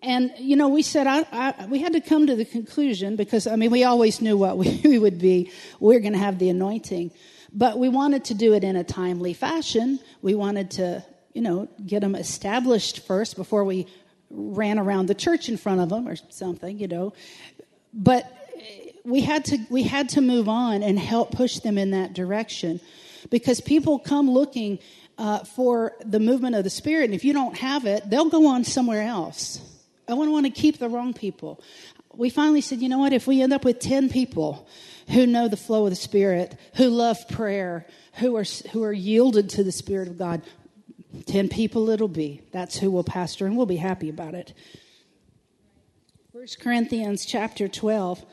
And, 0.01 0.31
you 0.37 0.55
know, 0.55 0.67
we 0.67 0.83
said, 0.83 1.07
I, 1.07 1.25
I, 1.31 1.65
we 1.65 1.79
had 1.79 1.93
to 1.93 2.01
come 2.01 2.27
to 2.27 2.35
the 2.35 2.45
conclusion 2.45 3.15
because, 3.15 3.47
I 3.47 3.55
mean, 3.55 3.71
we 3.71 3.83
always 3.83 4.21
knew 4.21 4.37
what 4.37 4.57
we, 4.57 4.81
we 4.85 4.99
would 4.99 5.19
be. 5.19 5.51
We 5.79 5.95
we're 5.95 5.99
going 5.99 6.13
to 6.13 6.19
have 6.19 6.37
the 6.37 6.49
anointing. 6.49 7.11
But 7.55 7.79
we 7.79 7.87
wanted 7.87 8.25
to 8.25 8.33
do 8.33 8.53
it 8.53 8.65
in 8.65 8.75
a 8.75 8.83
timely 8.83 9.33
fashion. 9.33 9.99
We 10.21 10.35
wanted 10.35 10.71
to, 10.71 11.03
you 11.33 11.41
know, 11.41 11.69
get 11.85 12.01
them 12.01 12.13
established 12.13 13.07
first 13.07 13.37
before 13.37 13.63
we 13.63 13.87
ran 14.29 14.77
around 14.77 15.05
the 15.05 15.15
church 15.15 15.47
in 15.47 15.55
front 15.55 15.79
of 15.79 15.87
them 15.87 16.05
or 16.05 16.17
something, 16.29 16.77
you 16.77 16.89
know. 16.89 17.13
But 17.93 18.29
we 19.05 19.21
had 19.21 19.45
to 19.45 19.59
we 19.69 19.83
had 19.83 20.09
to 20.09 20.21
move 20.21 20.49
on 20.49 20.83
and 20.83 20.99
help 20.99 21.31
push 21.31 21.59
them 21.59 21.77
in 21.77 21.91
that 21.91 22.13
direction 22.13 22.81
because 23.29 23.61
people 23.61 23.99
come 23.99 24.29
looking 24.29 24.79
uh, 25.17 25.39
for 25.45 25.93
the 26.03 26.19
movement 26.19 26.55
of 26.55 26.63
the 26.63 26.69
spirit 26.69 27.05
and 27.05 27.13
if 27.13 27.23
you 27.23 27.31
don't 27.31 27.57
have 27.57 27.85
it 27.85 28.09
they'll 28.09 28.29
go 28.29 28.47
on 28.47 28.63
somewhere 28.63 29.03
else 29.03 29.61
i 30.09 30.13
wouldn't 30.13 30.33
want 30.33 30.45
to 30.45 30.51
keep 30.51 30.79
the 30.79 30.89
wrong 30.89 31.13
people 31.13 31.61
we 32.15 32.29
finally 32.29 32.61
said 32.61 32.81
you 32.81 32.89
know 32.89 32.97
what 32.97 33.13
if 33.13 33.27
we 33.27 33.41
end 33.41 33.53
up 33.53 33.63
with 33.63 33.79
10 33.79 34.09
people 34.09 34.67
who 35.09 35.25
know 35.27 35.47
the 35.47 35.57
flow 35.57 35.85
of 35.85 35.91
the 35.91 35.95
spirit 35.95 36.57
who 36.75 36.89
love 36.89 37.27
prayer 37.29 37.85
who 38.15 38.35
are 38.35 38.45
who 38.71 38.83
are 38.83 38.93
yielded 38.93 39.49
to 39.51 39.63
the 39.63 39.71
spirit 39.71 40.07
of 40.07 40.17
god. 40.17 40.41
10 41.27 41.47
people 41.47 41.89
it'll 41.89 42.09
be. 42.09 42.41
That's 42.51 42.77
who 42.77 42.91
will 42.91 43.03
pastor 43.03 43.45
and 43.45 43.55
we'll 43.55 43.65
be 43.65 43.77
happy 43.77 44.09
about 44.09 44.33
it. 44.33 44.53
1 46.33 46.45
corinthians 46.59 47.25
chapter 47.25 47.67
12 47.67 48.25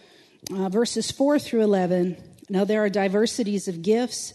uh, 0.50 0.68
verses 0.68 1.10
4 1.10 1.38
through 1.38 1.62
11. 1.62 2.16
Now, 2.48 2.64
there 2.64 2.84
are 2.84 2.88
diversities 2.88 3.68
of 3.68 3.82
gifts, 3.82 4.34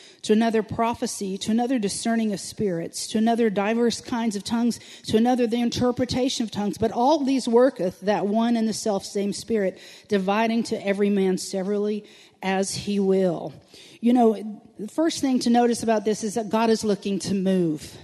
to 0.23 0.33
another 0.33 0.61
prophecy, 0.61 1.37
to 1.39 1.51
another 1.51 1.79
discerning 1.79 2.31
of 2.33 2.39
spirits, 2.39 3.07
to 3.07 3.17
another 3.17 3.49
diverse 3.49 4.01
kinds 4.01 4.35
of 4.35 4.43
tongues, 4.43 4.79
to 5.07 5.17
another 5.17 5.47
the 5.47 5.59
interpretation 5.59 6.43
of 6.43 6.51
tongues. 6.51 6.77
But 6.77 6.91
all 6.91 7.23
these 7.23 7.47
worketh 7.47 8.01
that 8.01 8.27
one 8.27 8.55
and 8.55 8.67
the 8.67 8.73
self 8.73 9.03
same 9.05 9.33
Spirit, 9.33 9.79
dividing 10.07 10.63
to 10.63 10.85
every 10.85 11.09
man 11.09 11.37
severally 11.37 12.05
as 12.41 12.75
he 12.75 12.99
will. 12.99 13.53
You 13.99 14.13
know, 14.13 14.61
the 14.79 14.87
first 14.87 15.21
thing 15.21 15.39
to 15.39 15.49
notice 15.49 15.83
about 15.83 16.05
this 16.05 16.23
is 16.23 16.35
that 16.35 16.49
God 16.49 16.69
is 16.69 16.83
looking 16.83 17.19
to 17.19 17.33
move. 17.33 17.95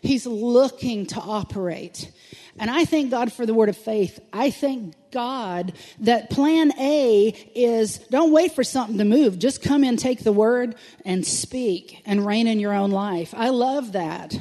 He's 0.00 0.26
looking 0.26 1.06
to 1.06 1.20
operate. 1.20 2.10
And 2.58 2.70
I 2.70 2.84
thank 2.84 3.10
God 3.10 3.32
for 3.32 3.46
the 3.46 3.54
word 3.54 3.68
of 3.68 3.76
faith. 3.76 4.20
I 4.32 4.50
thank 4.50 4.94
God 5.10 5.72
that 6.00 6.30
plan 6.30 6.72
A 6.78 7.28
is 7.54 7.98
don't 8.10 8.32
wait 8.32 8.52
for 8.52 8.62
something 8.62 8.98
to 8.98 9.04
move. 9.04 9.38
Just 9.38 9.62
come 9.62 9.82
in, 9.82 9.96
take 9.96 10.22
the 10.22 10.32
word, 10.32 10.76
and 11.04 11.26
speak 11.26 12.02
and 12.06 12.24
reign 12.24 12.46
in 12.46 12.60
your 12.60 12.72
own 12.72 12.90
life. 12.90 13.34
I 13.36 13.48
love 13.48 13.92
that. 13.92 14.38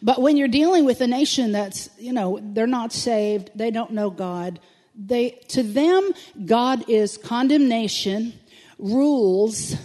But 0.00 0.20
when 0.20 0.36
you're 0.36 0.48
dealing 0.48 0.84
with 0.84 1.00
a 1.00 1.06
nation 1.06 1.50
that's, 1.50 1.90
you 1.98 2.12
know, 2.12 2.38
they're 2.40 2.66
not 2.66 2.92
saved, 2.92 3.50
they 3.56 3.70
don't 3.70 3.90
know 3.90 4.10
God, 4.10 4.60
they 4.94 5.30
to 5.48 5.62
them, 5.62 6.12
God 6.44 6.88
is 6.88 7.16
condemnation, 7.16 8.34
rules, 8.78 9.76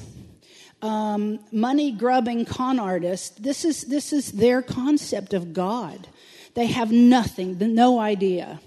um, 0.81 1.39
money 1.51 1.91
grubbing 1.91 2.45
con 2.45 2.79
artists. 2.79 3.29
This 3.39 3.63
is 3.65 3.83
this 3.83 4.11
is 4.11 4.31
their 4.31 4.61
concept 4.61 5.33
of 5.33 5.53
God. 5.53 6.07
They 6.55 6.67
have 6.67 6.91
nothing, 6.91 7.57
no 7.59 7.99
idea. 7.99 8.59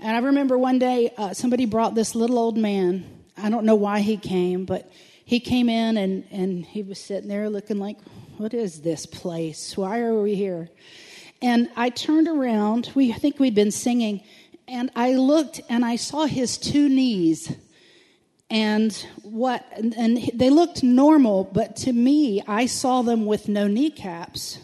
And 0.00 0.16
I 0.16 0.18
remember 0.20 0.58
one 0.58 0.80
day 0.80 1.12
uh, 1.16 1.32
somebody 1.34 1.66
brought 1.66 1.94
this 1.94 2.14
little 2.14 2.38
old 2.38 2.58
man. 2.58 3.04
I 3.36 3.48
don't 3.50 3.64
know 3.64 3.76
why 3.76 4.00
he 4.00 4.16
came, 4.16 4.64
but 4.64 4.90
he 5.24 5.38
came 5.38 5.68
in 5.68 5.96
and, 5.96 6.26
and 6.32 6.66
he 6.66 6.82
was 6.82 6.98
sitting 6.98 7.28
there 7.28 7.48
looking 7.48 7.78
like, 7.78 7.98
what 8.36 8.54
is 8.54 8.80
this 8.80 9.06
place? 9.06 9.76
Why 9.76 10.00
are 10.00 10.20
we 10.20 10.34
here? 10.34 10.68
And 11.40 11.68
I 11.76 11.90
turned 11.90 12.26
around. 12.26 12.90
We 12.94 13.12
I 13.12 13.16
think 13.16 13.38
we'd 13.38 13.54
been 13.54 13.70
singing, 13.70 14.22
and 14.66 14.90
I 14.96 15.14
looked 15.14 15.60
and 15.68 15.84
I 15.84 15.96
saw 15.96 16.26
his 16.26 16.56
two 16.58 16.88
knees. 16.88 17.54
And 18.50 18.92
what 19.22 19.64
and, 19.76 19.94
and 19.96 20.30
they 20.34 20.50
looked 20.50 20.82
normal, 20.82 21.44
but 21.44 21.76
to 21.76 21.92
me, 21.92 22.42
I 22.46 22.66
saw 22.66 23.02
them 23.02 23.26
with 23.26 23.48
no 23.48 23.66
kneecaps 23.66 24.58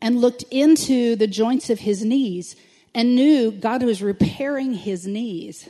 and 0.00 0.20
looked 0.20 0.44
into 0.50 1.16
the 1.16 1.26
joints 1.26 1.70
of 1.70 1.80
his 1.80 2.04
knees 2.04 2.56
and 2.94 3.14
knew 3.14 3.50
God 3.50 3.82
was 3.82 4.02
repairing 4.02 4.74
his 4.74 5.06
knees. 5.06 5.68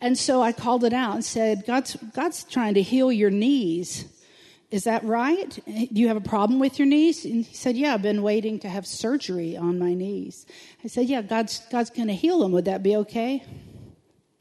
And 0.00 0.16
so 0.16 0.42
I 0.42 0.52
called 0.52 0.84
it 0.84 0.92
out 0.92 1.14
and 1.14 1.24
said, 1.24 1.66
God's, 1.66 1.96
God's 2.14 2.44
trying 2.44 2.74
to 2.74 2.82
heal 2.82 3.12
your 3.12 3.30
knees. 3.30 4.06
Is 4.70 4.84
that 4.84 5.04
right? 5.04 5.58
Do 5.66 5.88
you 6.00 6.08
have 6.08 6.16
a 6.16 6.22
problem 6.22 6.60
with 6.60 6.78
your 6.78 6.86
knees? 6.86 7.24
And 7.24 7.44
he 7.44 7.54
said, 7.54 7.76
Yeah, 7.76 7.94
I've 7.94 8.02
been 8.02 8.22
waiting 8.22 8.60
to 8.60 8.68
have 8.68 8.86
surgery 8.86 9.56
on 9.56 9.78
my 9.78 9.94
knees. 9.94 10.46
I 10.84 10.88
said, 10.88 11.06
Yeah, 11.06 11.22
God's, 11.22 11.60
God's 11.70 11.90
going 11.90 12.08
to 12.08 12.14
heal 12.14 12.38
them. 12.38 12.52
Would 12.52 12.66
that 12.66 12.82
be 12.82 12.96
okay? 12.96 13.44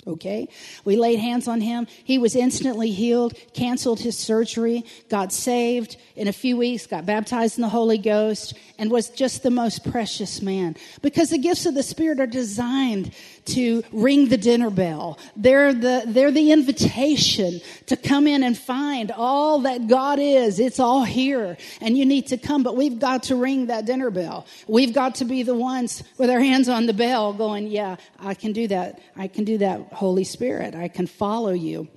Okay. 0.08 0.48
We 0.86 0.96
laid 0.96 1.20
hands 1.20 1.48
on 1.48 1.60
him. 1.60 1.86
He 2.04 2.18
was 2.18 2.36
instantly 2.36 2.92
healed, 2.92 3.34
canceled 3.54 4.00
his 4.00 4.18
surgery, 4.18 4.86
got 5.10 5.34
saved 5.34 5.98
in 6.16 6.28
a 6.30 6.34
few 6.34 6.56
weeks, 6.56 6.88
got 6.88 7.06
baptized 7.06 7.58
in 7.58 7.64
the 7.64 7.70
Holy 7.70 7.98
Ghost, 7.98 8.54
and 8.78 8.90
was 8.90 9.10
just 9.10 9.44
the 9.44 9.52
most 9.52 9.90
precious 9.92 10.42
man. 10.42 10.78
Because 11.02 11.32
the 11.32 11.38
gifts 11.38 11.66
of 11.66 11.76
the 11.76 11.84
Spirit 11.84 12.20
are 12.22 12.28
designed 12.28 13.12
to 13.50 13.84
ring 13.92 14.30
the 14.30 14.38
dinner 14.38 14.70
bell. 14.70 15.20
They're 15.36 15.74
the, 15.74 16.04
they're 16.08 16.32
the 16.32 16.52
invitation 16.52 17.62
to 17.88 17.96
come 17.96 18.28
in 18.28 18.44
and 18.44 18.58
find 18.58 19.12
all 19.12 19.60
that 19.62 19.88
God 19.88 20.20
is. 20.20 20.60
It's 20.60 20.80
all 20.80 21.04
here. 21.04 21.58
And 21.82 21.98
you 21.98 22.06
need 22.06 22.28
to 22.28 22.38
come, 22.38 22.64
but 22.64 22.76
we've 22.76 23.00
got 23.00 23.24
to 23.24 23.36
ring 23.36 23.68
that 23.68 23.86
dinner 23.86 24.12
bell. 24.12 24.46
We've 24.68 24.94
got 24.94 25.16
to 25.16 25.26
be 25.26 25.44
the 25.44 25.56
ones 25.56 26.04
with 26.18 26.30
our 26.30 26.40
hands 26.40 26.70
on 26.70 26.86
the 26.86 26.94
bell 26.94 27.34
going, 27.34 27.68
yeah, 27.68 27.98
I 28.20 28.34
can 28.34 28.54
do 28.54 28.68
that. 28.68 29.00
I 29.16 29.28
can 29.28 29.44
do 29.44 29.58
that, 29.60 29.94
Holy 29.94 30.24
Spirit. 30.24 30.76
I 30.76 30.88
can 30.88 31.08
follow 31.08 31.52
you. 31.52 31.88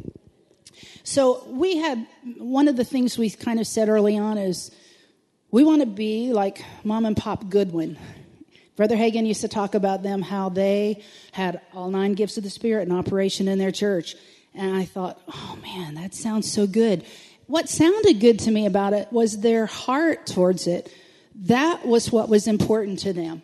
So 1.05 1.45
we 1.49 1.79
had, 1.79 2.07
one 2.39 2.69
of 2.69 2.77
the 2.77 2.85
things 2.85 3.19
we 3.19 3.31
kind 3.31 3.59
of 3.59 3.67
said 3.67 3.89
early 3.89 4.17
on 4.17 4.39
is, 4.39 4.71
we 5.51 5.65
want 5.65 5.83
to 5.83 5.87
be 5.87 6.33
like 6.33 6.65
mom 6.83 7.05
and 7.05 7.15
pop 7.15 7.51
Goodwin. 7.51 7.99
Brother 8.77 8.97
Hagin 8.97 9.27
used 9.27 9.43
to 9.43 9.49
talk 9.49 9.75
about 9.75 10.03
them, 10.03 10.23
how 10.23 10.49
they 10.49 11.03
had 11.33 11.61
all 11.75 11.91
nine 11.91 12.15
gifts 12.15 12.39
of 12.39 12.45
the 12.45 12.51
Spirit 12.51 12.89
in 12.89 12.95
operation 12.95 13.49
in 13.49 13.59
their 13.59 13.71
church. 13.71 14.17
And 14.55 14.75
I 14.75 14.85
thought, 14.85 15.21
oh 15.29 15.59
man, 15.63 15.95
that 15.95 16.15
sounds 16.15 16.51
so 16.51 16.67
good. 16.67 17.05
What 17.47 17.69
sounded 17.69 18.21
good 18.21 18.39
to 18.41 18.51
me 18.51 18.67
about 18.67 18.93
it 18.93 19.13
was 19.13 19.41
their 19.41 19.67
heart 19.67 20.27
towards 20.27 20.67
it. 20.67 20.93
That 21.35 21.87
was 21.87 22.11
what 22.11 22.29
was 22.29 22.47
important 22.47 23.01
to 23.01 23.13
them. 23.13 23.43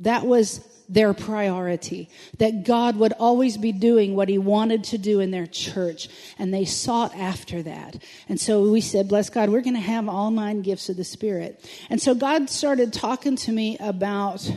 That 0.00 0.26
was 0.26 0.60
their 0.88 1.12
priority, 1.12 2.08
that 2.38 2.64
God 2.64 2.96
would 2.96 3.12
always 3.14 3.56
be 3.56 3.72
doing 3.72 4.16
what 4.16 4.28
He 4.28 4.38
wanted 4.38 4.84
to 4.84 4.98
do 4.98 5.20
in 5.20 5.30
their 5.30 5.46
church, 5.46 6.08
and 6.38 6.52
they 6.52 6.64
sought 6.64 7.14
after 7.14 7.62
that. 7.62 8.02
And 8.28 8.40
so 8.40 8.70
we 8.70 8.80
said, 8.80 9.08
Bless 9.08 9.30
God, 9.30 9.50
we're 9.50 9.60
going 9.60 9.74
to 9.74 9.80
have 9.80 10.08
all 10.08 10.30
nine 10.30 10.62
gifts 10.62 10.88
of 10.88 10.96
the 10.96 11.04
Spirit. 11.04 11.64
And 11.90 12.00
so 12.00 12.14
God 12.14 12.48
started 12.50 12.92
talking 12.92 13.36
to 13.36 13.52
me 13.52 13.76
about. 13.78 14.50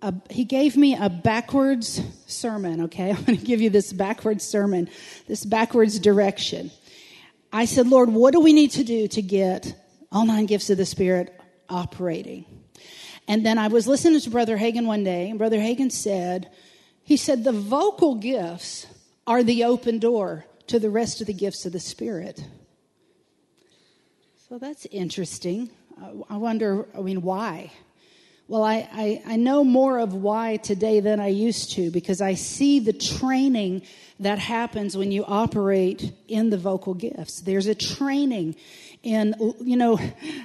A, 0.00 0.14
he 0.30 0.44
gave 0.44 0.76
me 0.76 0.94
a 0.94 1.08
backwards 1.08 2.00
sermon, 2.24 2.82
okay? 2.82 3.10
I'm 3.16 3.24
going 3.24 3.36
to 3.36 3.44
give 3.44 3.60
you 3.60 3.68
this 3.68 3.92
backwards 3.92 4.44
sermon, 4.44 4.88
this 5.26 5.44
backwards 5.44 5.98
direction. 5.98 6.70
I 7.52 7.64
said, 7.64 7.88
Lord, 7.88 8.08
what 8.08 8.32
do 8.32 8.38
we 8.38 8.52
need 8.52 8.70
to 8.72 8.84
do 8.84 9.08
to 9.08 9.22
get 9.22 9.74
all 10.12 10.24
nine 10.24 10.46
gifts 10.46 10.70
of 10.70 10.76
the 10.76 10.86
Spirit 10.86 11.34
operating? 11.68 12.57
And 13.28 13.44
then 13.44 13.58
I 13.58 13.68
was 13.68 13.86
listening 13.86 14.18
to 14.20 14.30
Brother 14.30 14.56
Hagin 14.56 14.86
one 14.86 15.04
day, 15.04 15.28
and 15.28 15.38
Brother 15.38 15.58
Hagin 15.58 15.92
said, 15.92 16.50
he 17.04 17.18
said, 17.18 17.44
the 17.44 17.52
vocal 17.52 18.14
gifts 18.14 18.86
are 19.26 19.42
the 19.42 19.64
open 19.64 19.98
door 19.98 20.46
to 20.68 20.78
the 20.78 20.88
rest 20.88 21.20
of 21.20 21.26
the 21.26 21.34
gifts 21.34 21.66
of 21.66 21.72
the 21.72 21.80
Spirit. 21.80 22.42
So 24.48 24.58
that's 24.58 24.86
interesting. 24.86 25.70
I 26.30 26.38
wonder, 26.38 26.86
I 26.96 27.02
mean, 27.02 27.20
why? 27.20 27.70
Well, 28.46 28.62
I, 28.62 28.88
I, 28.92 29.22
I, 29.26 29.36
know 29.36 29.62
more 29.62 29.98
of 29.98 30.14
why 30.14 30.56
today 30.56 31.00
than 31.00 31.20
I 31.20 31.28
used 31.28 31.72
to 31.72 31.90
because 31.90 32.22
I 32.22 32.32
see 32.32 32.80
the 32.80 32.94
training 32.94 33.82
that 34.20 34.38
happens 34.38 34.96
when 34.96 35.12
you 35.12 35.22
operate 35.26 36.14
in 36.28 36.48
the 36.48 36.56
vocal 36.56 36.94
gifts. 36.94 37.42
There's 37.42 37.66
a 37.66 37.74
training 37.74 38.56
And, 39.04 39.36
you 39.60 39.76
know, 39.76 39.98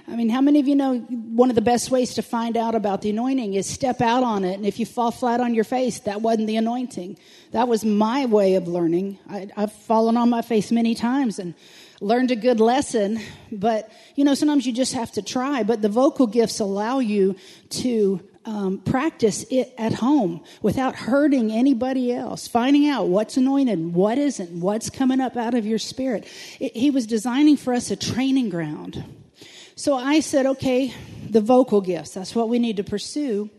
I 0.08 0.16
mean, 0.16 0.30
how 0.30 0.40
many 0.40 0.60
of 0.60 0.68
you 0.68 0.76
know 0.76 1.00
one 1.00 1.50
of 1.50 1.56
the 1.56 1.62
best 1.62 1.90
ways 1.90 2.14
to 2.16 2.22
find 2.22 2.56
out 2.56 2.76
about 2.76 3.02
the 3.02 3.10
anointing 3.10 3.56
is 3.56 3.66
step 3.66 4.00
out 4.00 4.24
on 4.24 4.44
it. 4.44 4.54
And 4.54 4.66
if 4.66 4.80
you 4.80 4.86
fall 4.86 5.12
flat 5.12 5.42
on 5.42 5.56
your 5.56 5.64
face, 5.64 6.00
that 6.02 6.22
wasn't 6.22 6.48
the 6.48 6.58
anointing. 6.58 7.18
That 7.52 7.68
was 7.68 7.84
my 7.84 8.26
way 8.26 8.56
of 8.56 8.68
learning. 8.68 9.18
I, 9.28 9.50
I've 9.58 9.74
fallen 9.74 10.18
on 10.18 10.30
my 10.30 10.44
face 10.44 10.72
many 10.72 10.94
times 10.94 11.40
and 11.40 11.56
learned 12.00 12.30
a 12.30 12.36
good 12.36 12.60
lesson. 12.60 13.20
But, 13.52 13.92
you 14.16 14.24
know, 14.24 14.36
sometimes 14.36 14.68
you 14.68 14.74
just 14.74 14.94
have 14.94 15.12
to 15.14 15.24
try. 15.24 15.64
But 15.64 15.82
the 15.82 15.90
vocal 15.90 16.28
gifts 16.28 16.60
allow 16.60 17.00
you 17.00 17.36
to 17.72 18.22
um, 18.46 18.80
practice 18.80 19.46
it 19.50 19.74
at 19.78 19.94
home 19.94 20.44
without 20.62 20.96
hurting 20.96 21.52
anybody 21.52 22.14
else, 22.14 22.48
finding 22.48 22.88
out 22.88 23.08
what's 23.08 23.38
anointed, 23.38 23.94
what 23.94 24.18
isn't, 24.18 24.60
what's 24.60 24.90
coming 24.90 25.22
up 25.22 25.38
out 25.38 25.54
of 25.54 25.66
your 25.66 25.80
spirit. 25.80 26.28
It, 26.60 26.76
he 26.76 26.92
was 26.92 27.08
designing 27.08 27.58
for 27.58 27.74
us 27.74 27.92
a 27.92 27.96
training 27.96 28.50
ground. 28.50 29.04
So 29.76 29.96
I 29.96 30.20
said, 30.20 30.46
okay, 30.46 30.94
the 31.30 31.42
vocal 31.42 31.82
gifts, 31.82 32.14
that's 32.14 32.36
what 32.36 32.50
we 32.50 32.60
need 32.60 32.78
to 32.78 32.84
pursue. 32.84 33.50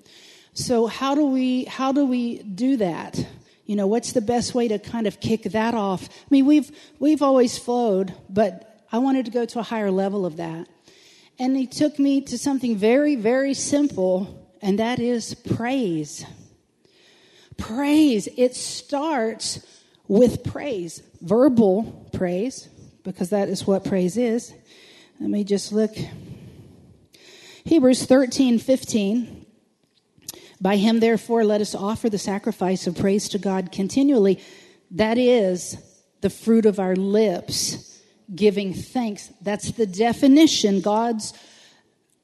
So 0.52 0.86
how 0.86 1.14
do 1.14 1.26
we 1.26 1.64
how 1.64 1.90
do 1.90 2.04
we 2.06 2.38
do 2.42 2.76
that? 2.76 3.26
You 3.66 3.76
know, 3.76 3.86
what's 3.86 4.12
the 4.12 4.20
best 4.20 4.54
way 4.54 4.68
to 4.68 4.78
kind 4.78 5.06
of 5.06 5.18
kick 5.18 5.42
that 5.44 5.74
off? 5.74 6.08
I 6.08 6.26
mean, 6.30 6.46
we've 6.46 6.70
we've 7.00 7.22
always 7.22 7.58
flowed, 7.58 8.14
but 8.28 8.86
I 8.92 8.98
wanted 8.98 9.24
to 9.24 9.32
go 9.32 9.44
to 9.44 9.58
a 9.58 9.62
higher 9.62 9.90
level 9.90 10.24
of 10.24 10.36
that. 10.36 10.68
And 11.40 11.56
he 11.56 11.66
took 11.66 11.98
me 11.98 12.20
to 12.20 12.38
something 12.38 12.76
very, 12.76 13.16
very 13.16 13.54
simple 13.54 14.43
and 14.64 14.78
that 14.78 14.98
is 14.98 15.34
praise. 15.34 16.24
Praise. 17.58 18.28
It 18.34 18.56
starts 18.56 19.64
with 20.08 20.42
praise, 20.42 21.02
verbal 21.20 22.08
praise, 22.14 22.70
because 23.04 23.28
that 23.28 23.50
is 23.50 23.66
what 23.66 23.84
praise 23.84 24.16
is. 24.16 24.54
Let 25.20 25.28
me 25.28 25.44
just 25.44 25.70
look. 25.70 25.94
Hebrews 27.64 28.06
13, 28.06 28.58
15. 28.58 29.46
By 30.62 30.76
him, 30.76 31.00
therefore, 31.00 31.44
let 31.44 31.60
us 31.60 31.74
offer 31.74 32.08
the 32.08 32.16
sacrifice 32.16 32.86
of 32.86 32.96
praise 32.96 33.28
to 33.30 33.38
God 33.38 33.70
continually. 33.70 34.42
That 34.92 35.18
is 35.18 35.76
the 36.22 36.30
fruit 36.30 36.64
of 36.64 36.80
our 36.80 36.96
lips, 36.96 38.00
giving 38.34 38.72
thanks. 38.72 39.30
That's 39.42 39.72
the 39.72 39.86
definition. 39.86 40.80
God's 40.80 41.34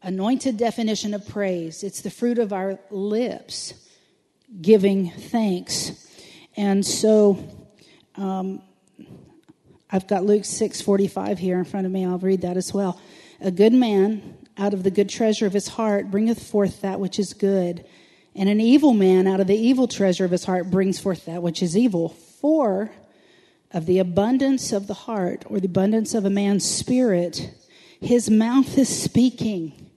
anointed 0.03 0.57
definition 0.57 1.15
of 1.15 1.27
praise. 1.29 1.83
It's 1.83 2.01
the 2.01 2.11
fruit 2.11 2.39
of 2.39 2.53
our 2.53 2.79
lips 2.91 3.75
giving 4.61 5.11
thanks. 5.11 6.09
And 6.57 6.85
so 6.85 7.39
um, 8.17 8.63
i've 9.93 10.07
got 10.07 10.25
luke 10.25 10.43
6.45 10.43 11.39
here 11.39 11.59
in 11.59 11.65
front 11.65 11.87
of 11.87 11.93
me. 11.93 12.05
I'll 12.05 12.19
read 12.19 12.43
that 12.43 12.57
as 12.57 12.73
well. 12.73 13.01
A 13.41 13.51
good 13.51 13.73
man 13.73 14.37
out 14.59 14.75
of 14.75 14.83
the 14.83 14.91
good 14.91 15.09
treasure 15.09 15.47
of 15.47 15.53
his 15.53 15.69
heart 15.69 16.11
bringeth 16.11 16.43
forth 16.43 16.83
that 16.83 17.01
which 17.01 17.19
is 17.19 17.33
good. 17.33 17.85
And 18.35 18.49
an 18.49 18.61
evil 18.61 18.93
man 18.93 19.27
out 19.27 19.41
of 19.41 19.47
the 19.47 19.57
evil 19.57 19.89
treasure 19.89 20.25
of 20.25 20.31
his 20.31 20.45
heart 20.45 20.71
brings 20.71 20.99
forth 20.99 21.25
that 21.27 21.43
which 21.43 21.63
is 21.63 21.77
evil. 21.77 22.11
For 22.11 22.91
of 23.73 23.87
the 23.87 23.99
abundance 23.99 24.73
of 24.73 24.87
the 24.87 24.95
heart 24.95 25.45
or 25.47 25.61
the 25.61 25.67
abundance 25.67 26.15
of 26.15 26.25
a 26.25 26.31
man's 26.31 26.69
spirit 26.69 27.55
his 28.01 28.31
mouth 28.31 28.79
is 28.79 28.89
speaking 28.89 29.90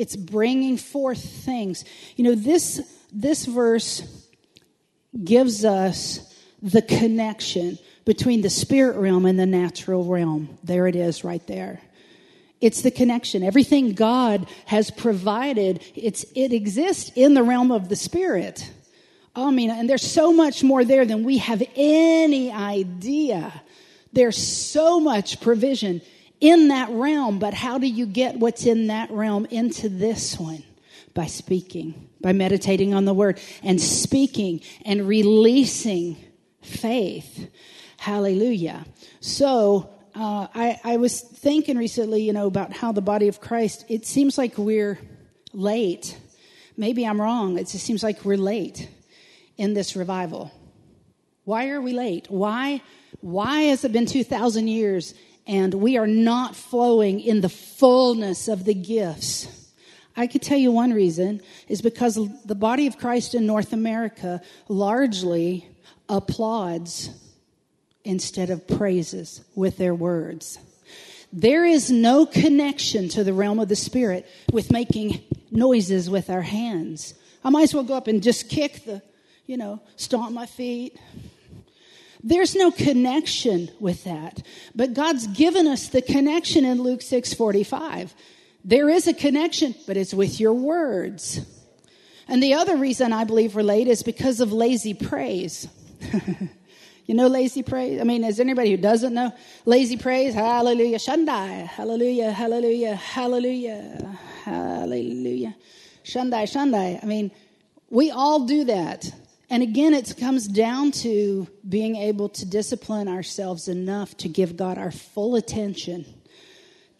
it's 0.00 0.16
bringing 0.16 0.78
forth 0.78 1.22
things. 1.22 1.84
You 2.16 2.24
know, 2.24 2.34
this, 2.34 2.80
this 3.12 3.44
verse 3.44 4.02
gives 5.22 5.62
us 5.62 6.34
the 6.62 6.80
connection 6.80 7.78
between 8.06 8.40
the 8.40 8.48
spirit 8.48 8.96
realm 8.96 9.26
and 9.26 9.38
the 9.38 9.44
natural 9.44 10.04
realm. 10.04 10.56
There 10.64 10.86
it 10.86 10.96
is 10.96 11.22
right 11.22 11.46
there. 11.46 11.82
It's 12.62 12.80
the 12.80 12.90
connection. 12.90 13.42
Everything 13.42 13.92
God 13.92 14.48
has 14.64 14.90
provided, 14.90 15.84
it's, 15.94 16.24
it 16.34 16.54
exists 16.54 17.12
in 17.14 17.34
the 17.34 17.42
realm 17.42 17.70
of 17.70 17.90
the 17.90 17.96
spirit. 17.96 18.70
I 19.36 19.50
mean, 19.50 19.68
and 19.70 19.88
there's 19.88 20.10
so 20.10 20.32
much 20.32 20.64
more 20.64 20.82
there 20.82 21.04
than 21.04 21.24
we 21.24 21.38
have 21.38 21.62
any 21.76 22.50
idea. 22.50 23.52
There's 24.14 24.38
so 24.38 24.98
much 24.98 25.42
provision 25.42 26.00
in 26.40 26.68
that 26.68 26.90
realm, 26.90 27.38
but 27.38 27.54
how 27.54 27.78
do 27.78 27.86
you 27.86 28.06
get 28.06 28.36
what's 28.36 28.66
in 28.66 28.88
that 28.88 29.10
realm 29.10 29.46
into 29.46 29.88
this 29.88 30.38
one? 30.38 30.64
By 31.12 31.26
speaking, 31.26 32.08
by 32.20 32.32
meditating 32.32 32.94
on 32.94 33.04
the 33.04 33.14
word 33.14 33.40
and 33.62 33.80
speaking 33.80 34.60
and 34.84 35.06
releasing 35.06 36.16
faith. 36.62 37.50
Hallelujah. 37.98 38.86
So, 39.20 39.90
uh, 40.14 40.46
I, 40.54 40.80
I 40.82 40.96
was 40.96 41.20
thinking 41.20 41.76
recently, 41.76 42.22
you 42.22 42.32
know, 42.32 42.46
about 42.46 42.72
how 42.72 42.92
the 42.92 43.02
body 43.02 43.28
of 43.28 43.40
Christ, 43.40 43.84
it 43.88 44.06
seems 44.06 44.36
like 44.38 44.58
we're 44.58 44.98
late. 45.52 46.18
Maybe 46.76 47.06
I'm 47.06 47.20
wrong. 47.20 47.58
It 47.58 47.68
just 47.68 47.84
seems 47.84 48.02
like 48.02 48.24
we're 48.24 48.36
late 48.36 48.88
in 49.56 49.74
this 49.74 49.94
revival. 49.96 50.50
Why 51.44 51.70
are 51.70 51.80
we 51.80 51.92
late? 51.92 52.26
Why, 52.28 52.82
why 53.20 53.62
has 53.62 53.84
it 53.84 53.92
been 53.92 54.06
2,000 54.06 54.68
years 54.68 55.14
and 55.46 55.74
we 55.74 55.96
are 55.96 56.06
not 56.06 56.56
flowing 56.56 57.20
in 57.20 57.40
the 57.40 57.48
fullness 57.48 58.48
of 58.48 58.64
the 58.64 58.74
gifts. 58.74 59.48
I 60.16 60.26
could 60.26 60.42
tell 60.42 60.58
you 60.58 60.72
one 60.72 60.92
reason 60.92 61.40
is 61.68 61.82
because 61.82 62.18
the 62.44 62.54
body 62.54 62.86
of 62.86 62.98
Christ 62.98 63.34
in 63.34 63.46
North 63.46 63.72
America 63.72 64.42
largely 64.68 65.68
applauds 66.08 67.10
instead 68.04 68.50
of 68.50 68.66
praises 68.66 69.44
with 69.54 69.78
their 69.78 69.94
words. 69.94 70.58
There 71.32 71.64
is 71.64 71.90
no 71.90 72.26
connection 72.26 73.08
to 73.10 73.22
the 73.22 73.32
realm 73.32 73.60
of 73.60 73.68
the 73.68 73.76
spirit 73.76 74.28
with 74.52 74.72
making 74.72 75.22
noises 75.50 76.10
with 76.10 76.28
our 76.28 76.42
hands. 76.42 77.14
I 77.44 77.50
might 77.50 77.62
as 77.62 77.74
well 77.74 77.84
go 77.84 77.94
up 77.94 78.08
and 78.08 78.22
just 78.22 78.48
kick 78.48 78.84
the, 78.84 79.00
you 79.46 79.56
know, 79.56 79.80
stomp 79.96 80.32
my 80.32 80.46
feet, 80.46 80.98
there's 82.22 82.54
no 82.54 82.70
connection 82.70 83.70
with 83.80 84.04
that. 84.04 84.42
But 84.74 84.94
God's 84.94 85.26
given 85.26 85.66
us 85.66 85.88
the 85.88 86.02
connection 86.02 86.64
in 86.64 86.82
Luke 86.82 87.00
6:45. 87.00 88.14
There 88.64 88.90
is 88.90 89.06
a 89.06 89.14
connection, 89.14 89.74
but 89.86 89.96
it's 89.96 90.12
with 90.12 90.38
your 90.38 90.52
words. 90.52 91.40
And 92.28 92.42
the 92.42 92.54
other 92.54 92.76
reason 92.76 93.12
I 93.12 93.24
believe 93.24 93.54
we're 93.54 93.62
late 93.62 93.88
is 93.88 94.02
because 94.02 94.40
of 94.40 94.52
lazy 94.52 94.94
praise. 94.94 95.66
you 97.06 97.14
know 97.14 97.26
lazy 97.26 97.62
praise? 97.62 98.00
I 98.00 98.04
mean, 98.04 98.22
is 98.22 98.38
anybody 98.38 98.70
who 98.70 98.76
doesn't 98.76 99.14
know 99.14 99.32
lazy 99.64 99.96
praise? 99.96 100.34
Hallelujah, 100.34 100.98
Shandai. 100.98 101.66
Hallelujah, 101.66 102.30
hallelujah, 102.30 102.94
hallelujah, 102.94 104.18
hallelujah. 104.44 105.56
Shandai, 106.04 106.44
Shandai. 106.44 107.02
I 107.02 107.06
mean, 107.06 107.32
we 107.88 108.10
all 108.10 108.46
do 108.46 108.64
that. 108.64 109.10
And 109.50 109.64
again, 109.64 109.94
it 109.94 110.14
comes 110.16 110.46
down 110.46 110.92
to 110.92 111.48
being 111.68 111.96
able 111.96 112.28
to 112.28 112.46
discipline 112.46 113.08
ourselves 113.08 113.66
enough 113.66 114.16
to 114.18 114.28
give 114.28 114.56
God 114.56 114.78
our 114.78 114.92
full 114.92 115.34
attention, 115.34 116.06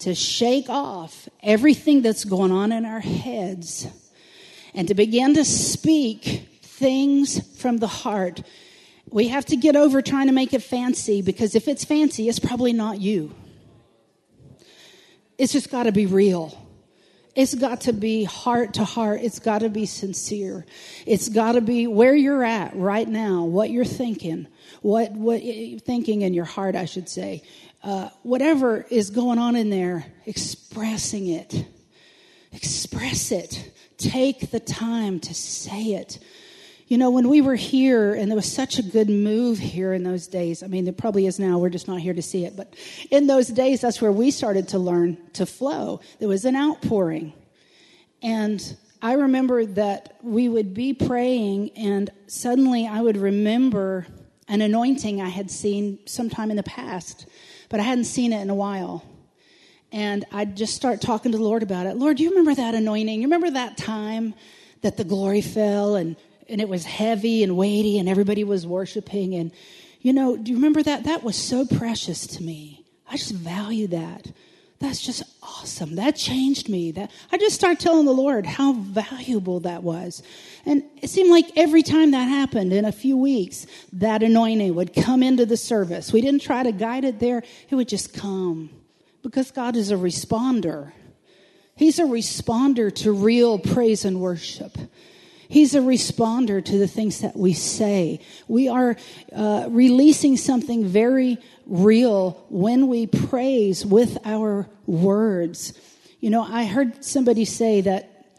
to 0.01 0.17
shake 0.17 0.69
off 0.69 1.29
everything 1.45 2.03
that's 2.03 2.25
going 2.25 2.51
on 2.51 2.73
in 2.73 2.85
our 2.85 2.99
heads, 2.99 3.87
and 4.75 4.89
to 4.89 4.95
begin 4.95 5.35
to 5.35 5.45
speak 5.45 6.49
things 6.63 7.57
from 7.61 7.77
the 7.77 7.87
heart. 7.87 8.43
We 9.11 9.29
have 9.29 9.47
to 9.47 9.57
get 9.57 9.77
over 9.77 10.03
trying 10.03 10.27
to 10.27 10.33
make 10.33 10.53
it 10.53 10.63
fancy 10.63 11.23
because 11.23 11.55
if 11.55 11.69
it's 11.69 11.85
fancy, 11.85 12.29
it's 12.29 12.41
probably 12.41 12.73
not 12.73 13.01
you. 13.01 13.33
It's 15.39 15.53
just 15.53 15.71
got 15.71 15.85
to 15.85 15.93
be 15.93 16.07
real. 16.07 16.60
It's 17.41 17.55
got 17.55 17.81
to 17.83 17.95
be 17.95 18.25
heart 18.25 18.75
to 18.75 18.85
heart. 18.85 19.23
It's 19.23 19.39
got 19.39 19.61
to 19.61 19.71
be 19.71 19.87
sincere. 19.87 20.67
It's 21.07 21.31
got 21.31 21.53
to 21.53 21.63
be 21.63 21.87
where 21.87 22.15
you're 22.15 22.45
at 22.45 22.77
right 22.77 23.09
now, 23.09 23.45
what 23.45 23.71
you're 23.71 23.87
thinking, 23.87 24.47
what 24.83 25.13
what 25.13 25.43
you're 25.43 25.81
thinking 25.81 26.21
in 26.21 26.35
your 26.35 26.45
heart, 26.45 26.77
I 26.77 26.85
should 26.85 27.09
say. 27.09 27.43
Uh, 27.83 28.11
whatever 28.25 28.85
is 28.91 29.09
going 29.09 29.39
on 29.39 29.57
in 29.57 29.71
there, 29.71 30.05
expressing 30.27 31.29
it. 31.29 31.65
Express 32.53 33.33
it. 33.33 33.73
Take 33.97 34.51
the 34.51 34.61
time 34.61 35.19
to 35.21 35.33
say 35.33 35.95
it. 35.95 36.19
You 36.91 36.99
know, 36.99 37.13
when 37.13 37.29
we 37.29 37.41
were 37.41 37.55
here, 37.55 38.15
and 38.15 38.29
there 38.29 38.35
was 38.35 38.51
such 38.51 38.81
a 38.81 38.83
good 38.83 39.09
move 39.09 39.61
here 39.61 39.93
in 39.93 40.03
those 40.03 40.27
days. 40.27 40.65
I 40.65 40.67
mean, 40.67 40.83
there 40.83 40.93
probably 40.93 41.27
is 41.27 41.39
now. 41.39 41.57
We're 41.57 41.69
just 41.69 41.87
not 41.87 42.01
here 42.01 42.15
to 42.15 42.21
see 42.21 42.45
it. 42.45 42.57
But 42.57 42.75
in 43.13 43.29
those 43.29 43.47
days, 43.47 43.81
that's 43.81 44.03
where 44.03 44.11
we 44.11 44.33
started 44.33 44.67
to 44.71 44.81
learn 44.81 45.17
to 45.35 45.47
flow. 45.47 46.01
There 46.19 46.27
was 46.27 46.45
an 46.45 46.57
outpouring. 46.57 47.33
And 48.23 48.77
I 49.01 49.13
remember 49.13 49.65
that 49.67 50.17
we 50.21 50.49
would 50.49 50.75
be 50.75 50.93
praying, 50.93 51.71
and 51.77 52.11
suddenly 52.27 52.89
I 52.89 53.01
would 53.01 53.17
remember 53.17 54.09
an 54.49 54.61
anointing 54.61 55.23
I 55.23 55.29
had 55.29 55.49
seen 55.49 56.01
sometime 56.07 56.51
in 56.51 56.57
the 56.57 56.65
past, 56.65 57.29
but 57.69 57.79
I 57.79 57.85
hadn't 57.85 58.07
seen 58.07 58.33
it 58.33 58.41
in 58.41 58.51
a 58.51 58.55
while. 58.57 59.05
And 59.93 60.25
I'd 60.33 60.57
just 60.57 60.75
start 60.75 61.01
talking 61.01 61.31
to 61.31 61.39
the 61.39 61.45
Lord 61.45 61.63
about 61.63 61.87
it. 61.87 61.97
Lord, 61.97 62.17
do 62.17 62.25
you 62.25 62.31
remember 62.31 62.57
that 62.57 62.75
anointing? 62.75 63.21
You 63.21 63.29
remember 63.29 63.53
that 63.53 63.77
time 63.77 64.35
that 64.81 64.97
the 64.97 65.05
glory 65.05 65.41
fell 65.41 65.95
and 65.95 66.17
and 66.51 66.61
it 66.61 66.69
was 66.69 66.85
heavy 66.85 67.43
and 67.43 67.57
weighty 67.57 67.99
and 67.99 68.09
everybody 68.09 68.45
was 68.45 68.67
worshiping 68.67 69.35
and 69.35 69.53
you 70.01 70.13
know 70.13 70.37
do 70.37 70.51
you 70.51 70.57
remember 70.57 70.83
that 70.83 71.05
that 71.05 71.23
was 71.23 71.37
so 71.37 71.65
precious 71.65 72.27
to 72.27 72.43
me 72.43 72.85
i 73.09 73.17
just 73.17 73.33
value 73.33 73.87
that 73.87 74.27
that's 74.81 75.03
just 75.03 75.23
awesome. 75.43 75.97
That 75.97 76.17
changed 76.17 76.71
me. 76.71 76.91
That 76.93 77.11
I 77.31 77.37
just 77.37 77.55
started 77.55 77.81
telling 77.81 78.07
the 78.07 78.13
Lord 78.13 78.47
how 78.47 78.73
valuable 78.73 79.61
that 79.61 79.83
was. 79.83 80.23
And 80.65 80.83
it 81.03 81.11
seemed 81.11 81.31
like 81.31 81.51
every 81.55 81.83
time 81.83 82.13
that 82.13 82.25
happened 82.25 82.73
in 82.73 82.87
a 82.87 82.93
few 82.93 83.17
weeks, 83.19 83.67
that 83.93 84.23
anointing 84.23 84.75
would 84.75 84.95
come 84.95 85.23
into 85.23 85.45
the 85.45 85.59
service. 85.59 86.15
We 86.15 86.23
didn't 86.23 86.41
try 86.41 86.63
to 86.63 86.73
guide 86.73 87.05
it 87.05 87.21
there, 87.21 87.43
it 87.69 87.75
would 87.75 87.89
just 87.89 88.15
come. 88.15 88.71
Because 89.23 89.51
God 89.51 89.77
is 89.77 89.91
a 89.91 89.97
responder. 89.97 90.93
He's 91.77 91.99
a 91.99 92.05
responder 92.05 92.95
to 92.97 93.13
real 93.13 93.59
praise 93.59 94.07
and 94.07 94.19
worship. 94.19 94.79
He's 95.51 95.75
a 95.75 95.81
responder 95.81 96.65
to 96.65 96.79
the 96.79 96.87
things 96.87 97.23
that 97.23 97.37
we 97.37 97.55
say. 97.55 98.21
We 98.47 98.69
are 98.69 98.97
uh, 99.35 99.67
releasing 99.69 100.37
something 100.37 100.87
very 100.87 101.39
real 101.67 102.47
when 102.51 102.87
we 102.87 103.09
praise 103.09 103.85
with 103.85 104.17
our 104.25 104.69
words. 104.87 105.73
You 106.21 106.31
know, 106.31 106.45
I 106.45 106.67
heard 106.67 107.05
somebody 107.05 107.45
say 107.45 107.81
that, 107.81 108.33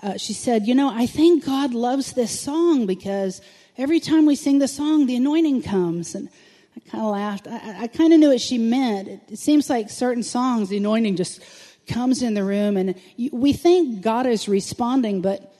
uh, 0.00 0.16
she 0.16 0.32
said, 0.32 0.68
You 0.68 0.76
know, 0.76 0.88
I 0.88 1.06
think 1.06 1.44
God 1.44 1.74
loves 1.74 2.12
this 2.12 2.38
song 2.38 2.86
because 2.86 3.40
every 3.76 3.98
time 3.98 4.24
we 4.24 4.36
sing 4.36 4.60
the 4.60 4.68
song, 4.68 5.06
the 5.06 5.16
anointing 5.16 5.62
comes. 5.62 6.14
And 6.14 6.28
I 6.76 6.88
kind 6.88 7.02
of 7.02 7.10
laughed. 7.10 7.48
I, 7.48 7.82
I 7.82 7.86
kind 7.88 8.12
of 8.12 8.20
knew 8.20 8.28
what 8.28 8.40
she 8.40 8.58
meant. 8.58 9.08
It, 9.08 9.20
it 9.28 9.38
seems 9.40 9.68
like 9.68 9.90
certain 9.90 10.22
songs, 10.22 10.68
the 10.68 10.76
anointing 10.76 11.16
just 11.16 11.42
comes 11.88 12.22
in 12.22 12.34
the 12.34 12.44
room, 12.44 12.76
and 12.76 12.94
we 13.32 13.52
think 13.52 14.02
God 14.02 14.26
is 14.26 14.48
responding, 14.48 15.20
but 15.20 15.53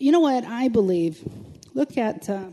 you 0.00 0.10
know 0.12 0.20
what 0.20 0.44
I 0.44 0.68
believe? 0.68 1.22
Look 1.74 1.98
at 1.98 2.28
uh, 2.28 2.46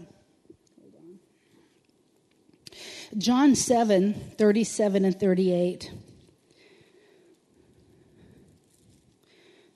John 3.17 3.55
7 3.55 4.13
37 4.37 5.05
and 5.05 5.19
38. 5.19 5.91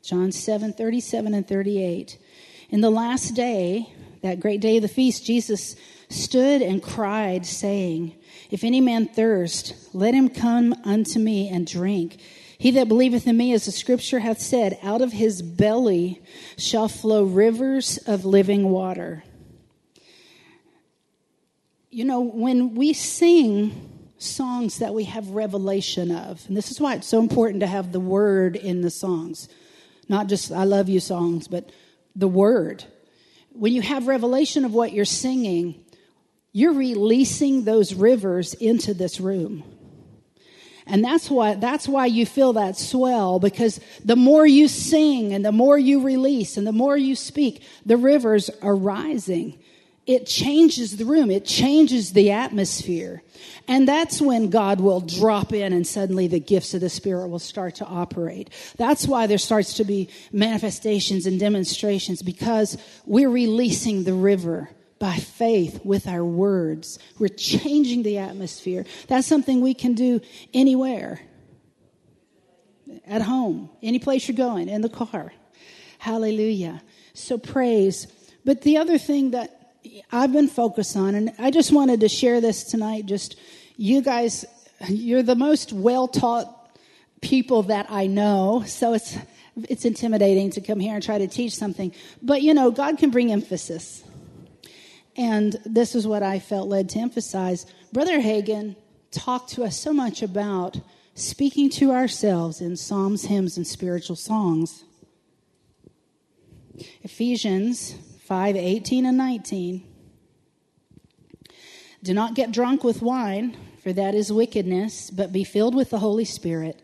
John 0.03 0.31
7 0.33 0.73
37 0.73 1.33
and 1.33 1.47
38. 1.47 2.17
In 2.69 2.81
the 2.81 2.89
last 2.89 3.35
day, 3.35 3.93
that 4.21 4.41
great 4.41 4.59
day 4.59 4.75
of 4.75 4.81
the 4.81 4.89
feast, 4.89 5.25
Jesus 5.25 5.75
stood 6.09 6.61
and 6.61 6.83
cried, 6.83 7.45
saying, 7.45 8.15
If 8.49 8.65
any 8.65 8.81
man 8.81 9.07
thirst, 9.07 9.75
let 9.93 10.13
him 10.13 10.29
come 10.29 10.75
unto 10.83 11.19
me 11.19 11.47
and 11.47 11.65
drink. 11.65 12.19
He 12.61 12.69
that 12.71 12.87
believeth 12.87 13.25
in 13.25 13.37
me, 13.37 13.53
as 13.53 13.65
the 13.65 13.71
scripture 13.71 14.19
hath 14.19 14.39
said, 14.39 14.77
out 14.83 15.01
of 15.01 15.11
his 15.11 15.41
belly 15.41 16.21
shall 16.59 16.87
flow 16.87 17.23
rivers 17.23 17.97
of 18.05 18.23
living 18.23 18.69
water. 18.69 19.23
You 21.89 22.05
know, 22.05 22.19
when 22.21 22.75
we 22.75 22.93
sing 22.93 24.11
songs 24.19 24.77
that 24.77 24.93
we 24.93 25.05
have 25.05 25.29
revelation 25.29 26.11
of, 26.11 26.45
and 26.47 26.55
this 26.55 26.69
is 26.69 26.79
why 26.79 26.93
it's 26.93 27.07
so 27.07 27.19
important 27.19 27.61
to 27.61 27.67
have 27.67 27.91
the 27.91 27.99
word 27.99 28.55
in 28.55 28.81
the 28.81 28.91
songs, 28.91 29.49
not 30.07 30.27
just 30.27 30.51
I 30.51 30.65
love 30.65 30.87
you 30.87 30.99
songs, 30.99 31.47
but 31.47 31.71
the 32.15 32.27
word. 32.27 32.83
When 33.53 33.73
you 33.73 33.81
have 33.81 34.05
revelation 34.05 34.65
of 34.65 34.73
what 34.75 34.93
you're 34.93 35.03
singing, 35.03 35.83
you're 36.51 36.73
releasing 36.73 37.63
those 37.63 37.95
rivers 37.95 38.53
into 38.53 38.93
this 38.93 39.19
room. 39.19 39.63
And 40.91 41.05
that's 41.05 41.31
why, 41.31 41.53
that's 41.53 41.87
why 41.87 42.07
you 42.07 42.25
feel 42.25 42.51
that 42.53 42.77
swell 42.77 43.39
because 43.39 43.79
the 44.03 44.17
more 44.17 44.45
you 44.45 44.67
sing 44.67 45.33
and 45.33 45.45
the 45.45 45.53
more 45.53 45.79
you 45.79 46.03
release 46.03 46.57
and 46.57 46.67
the 46.67 46.73
more 46.73 46.97
you 46.97 47.15
speak, 47.15 47.63
the 47.85 47.95
rivers 47.95 48.49
are 48.61 48.75
rising. 48.75 49.57
It 50.05 50.25
changes 50.25 50.97
the 50.97 51.05
room. 51.05 51.31
It 51.31 51.45
changes 51.45 52.11
the 52.11 52.31
atmosphere. 52.31 53.23
And 53.69 53.87
that's 53.87 54.19
when 54.19 54.49
God 54.49 54.81
will 54.81 54.99
drop 54.99 55.53
in 55.53 55.71
and 55.71 55.87
suddenly 55.87 56.27
the 56.27 56.41
gifts 56.41 56.73
of 56.73 56.81
the 56.81 56.89
Spirit 56.89 57.29
will 57.29 57.39
start 57.39 57.75
to 57.75 57.85
operate. 57.85 58.49
That's 58.75 59.07
why 59.07 59.27
there 59.27 59.37
starts 59.37 59.75
to 59.75 59.85
be 59.85 60.09
manifestations 60.33 61.25
and 61.25 61.39
demonstrations 61.39 62.21
because 62.21 62.77
we're 63.05 63.29
releasing 63.29 64.03
the 64.03 64.13
river 64.13 64.69
by 65.01 65.15
faith 65.15 65.83
with 65.83 66.07
our 66.07 66.23
words. 66.23 66.99
We're 67.17 67.27
changing 67.29 68.03
the 68.03 68.19
atmosphere. 68.19 68.85
That's 69.07 69.25
something 69.25 69.59
we 69.59 69.73
can 69.73 69.95
do 69.95 70.21
anywhere. 70.53 71.19
At 73.07 73.23
home, 73.23 73.71
any 73.81 73.97
place 73.97 74.27
you're 74.27 74.37
going, 74.37 74.69
in 74.69 74.81
the 74.81 74.89
car. 74.89 75.33
Hallelujah. 75.97 76.83
So 77.15 77.39
praise. 77.39 78.05
But 78.45 78.61
the 78.61 78.77
other 78.77 78.99
thing 78.99 79.31
that 79.31 79.73
I've 80.11 80.31
been 80.31 80.47
focused 80.47 80.95
on, 80.95 81.15
and 81.15 81.33
I 81.39 81.49
just 81.49 81.71
wanted 81.71 82.01
to 82.01 82.07
share 82.07 82.39
this 82.39 82.63
tonight, 82.65 83.07
just 83.07 83.39
you 83.77 84.03
guys, 84.03 84.45
you're 84.87 85.23
the 85.23 85.35
most 85.35 85.73
well 85.73 86.07
taught 86.07 86.77
people 87.21 87.63
that 87.63 87.87
I 87.89 88.05
know. 88.05 88.63
So 88.67 88.93
it's, 88.93 89.17
it's 89.67 89.83
intimidating 89.83 90.51
to 90.51 90.61
come 90.61 90.79
here 90.79 90.93
and 90.93 91.03
try 91.03 91.17
to 91.17 91.27
teach 91.27 91.55
something. 91.55 91.91
But 92.21 92.43
you 92.43 92.53
know, 92.53 92.69
God 92.69 92.99
can 92.99 93.09
bring 93.09 93.31
emphasis. 93.31 94.03
And 95.17 95.57
this 95.65 95.95
is 95.95 96.07
what 96.07 96.23
I 96.23 96.39
felt 96.39 96.67
led 96.69 96.89
to 96.89 96.99
emphasize. 96.99 97.65
Brother 97.91 98.21
Hagin 98.21 98.75
talked 99.11 99.51
to 99.53 99.63
us 99.63 99.77
so 99.77 99.93
much 99.93 100.21
about 100.21 100.79
speaking 101.15 101.69
to 101.69 101.91
ourselves 101.91 102.61
in 102.61 102.77
psalms, 102.77 103.25
hymns, 103.25 103.57
and 103.57 103.67
spiritual 103.67 104.15
songs. 104.15 104.83
Ephesians 107.03 107.95
5 108.25 108.55
18 108.55 109.05
and 109.05 109.17
19. 109.17 109.83
Do 112.03 112.13
not 112.13 112.33
get 112.33 112.51
drunk 112.51 112.83
with 112.83 113.01
wine, 113.01 113.55
for 113.83 113.93
that 113.93 114.15
is 114.15 114.31
wickedness, 114.31 115.11
but 115.11 115.33
be 115.33 115.43
filled 115.43 115.75
with 115.75 115.91
the 115.91 115.99
Holy 115.99 116.25
Spirit 116.25 116.81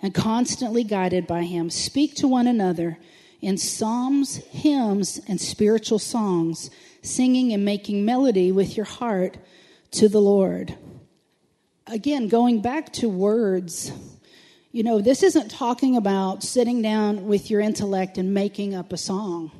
and 0.00 0.14
constantly 0.14 0.84
guided 0.84 1.26
by 1.26 1.42
Him. 1.42 1.70
Speak 1.70 2.14
to 2.16 2.28
one 2.28 2.46
another 2.46 2.98
in 3.40 3.58
psalms, 3.58 4.36
hymns, 4.36 5.20
and 5.26 5.40
spiritual 5.40 5.98
songs 5.98 6.70
singing 7.02 7.52
and 7.52 7.64
making 7.64 8.04
melody 8.04 8.52
with 8.52 8.76
your 8.76 8.86
heart 8.86 9.36
to 9.92 10.08
the 10.08 10.20
Lord. 10.20 10.76
Again, 11.86 12.28
going 12.28 12.62
back 12.62 12.92
to 12.94 13.08
words, 13.08 13.92
you 14.70 14.82
know, 14.82 15.00
this 15.00 15.22
isn't 15.22 15.50
talking 15.50 15.96
about 15.96 16.42
sitting 16.42 16.80
down 16.80 17.26
with 17.26 17.50
your 17.50 17.60
intellect 17.60 18.16
and 18.16 18.32
making 18.32 18.74
up 18.74 18.92
a 18.92 18.96
song. 18.96 19.50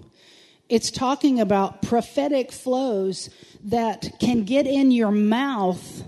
It's 0.68 0.90
talking 0.90 1.38
about 1.38 1.82
prophetic 1.82 2.50
flows 2.50 3.28
that 3.64 4.18
can 4.18 4.44
get 4.44 4.66
in 4.66 4.90
your 4.90 5.10
mouth 5.10 6.04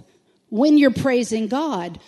when 0.48 0.78
you're 0.78 0.90
praising 0.90 1.48
God. 1.48 2.00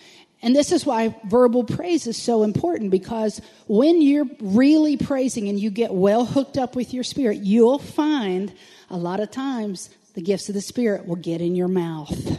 And 0.47 0.55
this 0.55 0.70
is 0.70 0.86
why 0.86 1.12
verbal 1.24 1.64
praise 1.64 2.07
is 2.07 2.16
so 2.16 2.44
important 2.44 2.92
because 2.92 3.40
when 3.66 4.01
you're 4.01 4.28
really 4.38 4.97
praising 4.97 5.49
and 5.49 5.59
you 5.59 5.70
get 5.70 5.92
well 5.92 6.24
hooked 6.24 6.57
up 6.57 6.76
with 6.76 6.94
your 6.94 7.03
spirit, 7.03 7.38
you'll 7.38 7.80
find 7.80 8.55
a 8.88 8.97
lot 8.97 9.18
of 9.18 9.32
times 9.32 9.90
the 10.14 10.22
gifts 10.22 10.49
of 10.49 10.55
the 10.55 10.61
Spirit 10.61 11.05
will 11.05 11.16
get 11.16 11.40
in 11.40 11.57
your 11.57 11.66
mouth. 11.66 12.38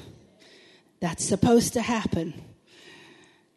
That's 1.01 1.25
supposed 1.25 1.73
to 1.73 1.81
happen. 1.81 2.33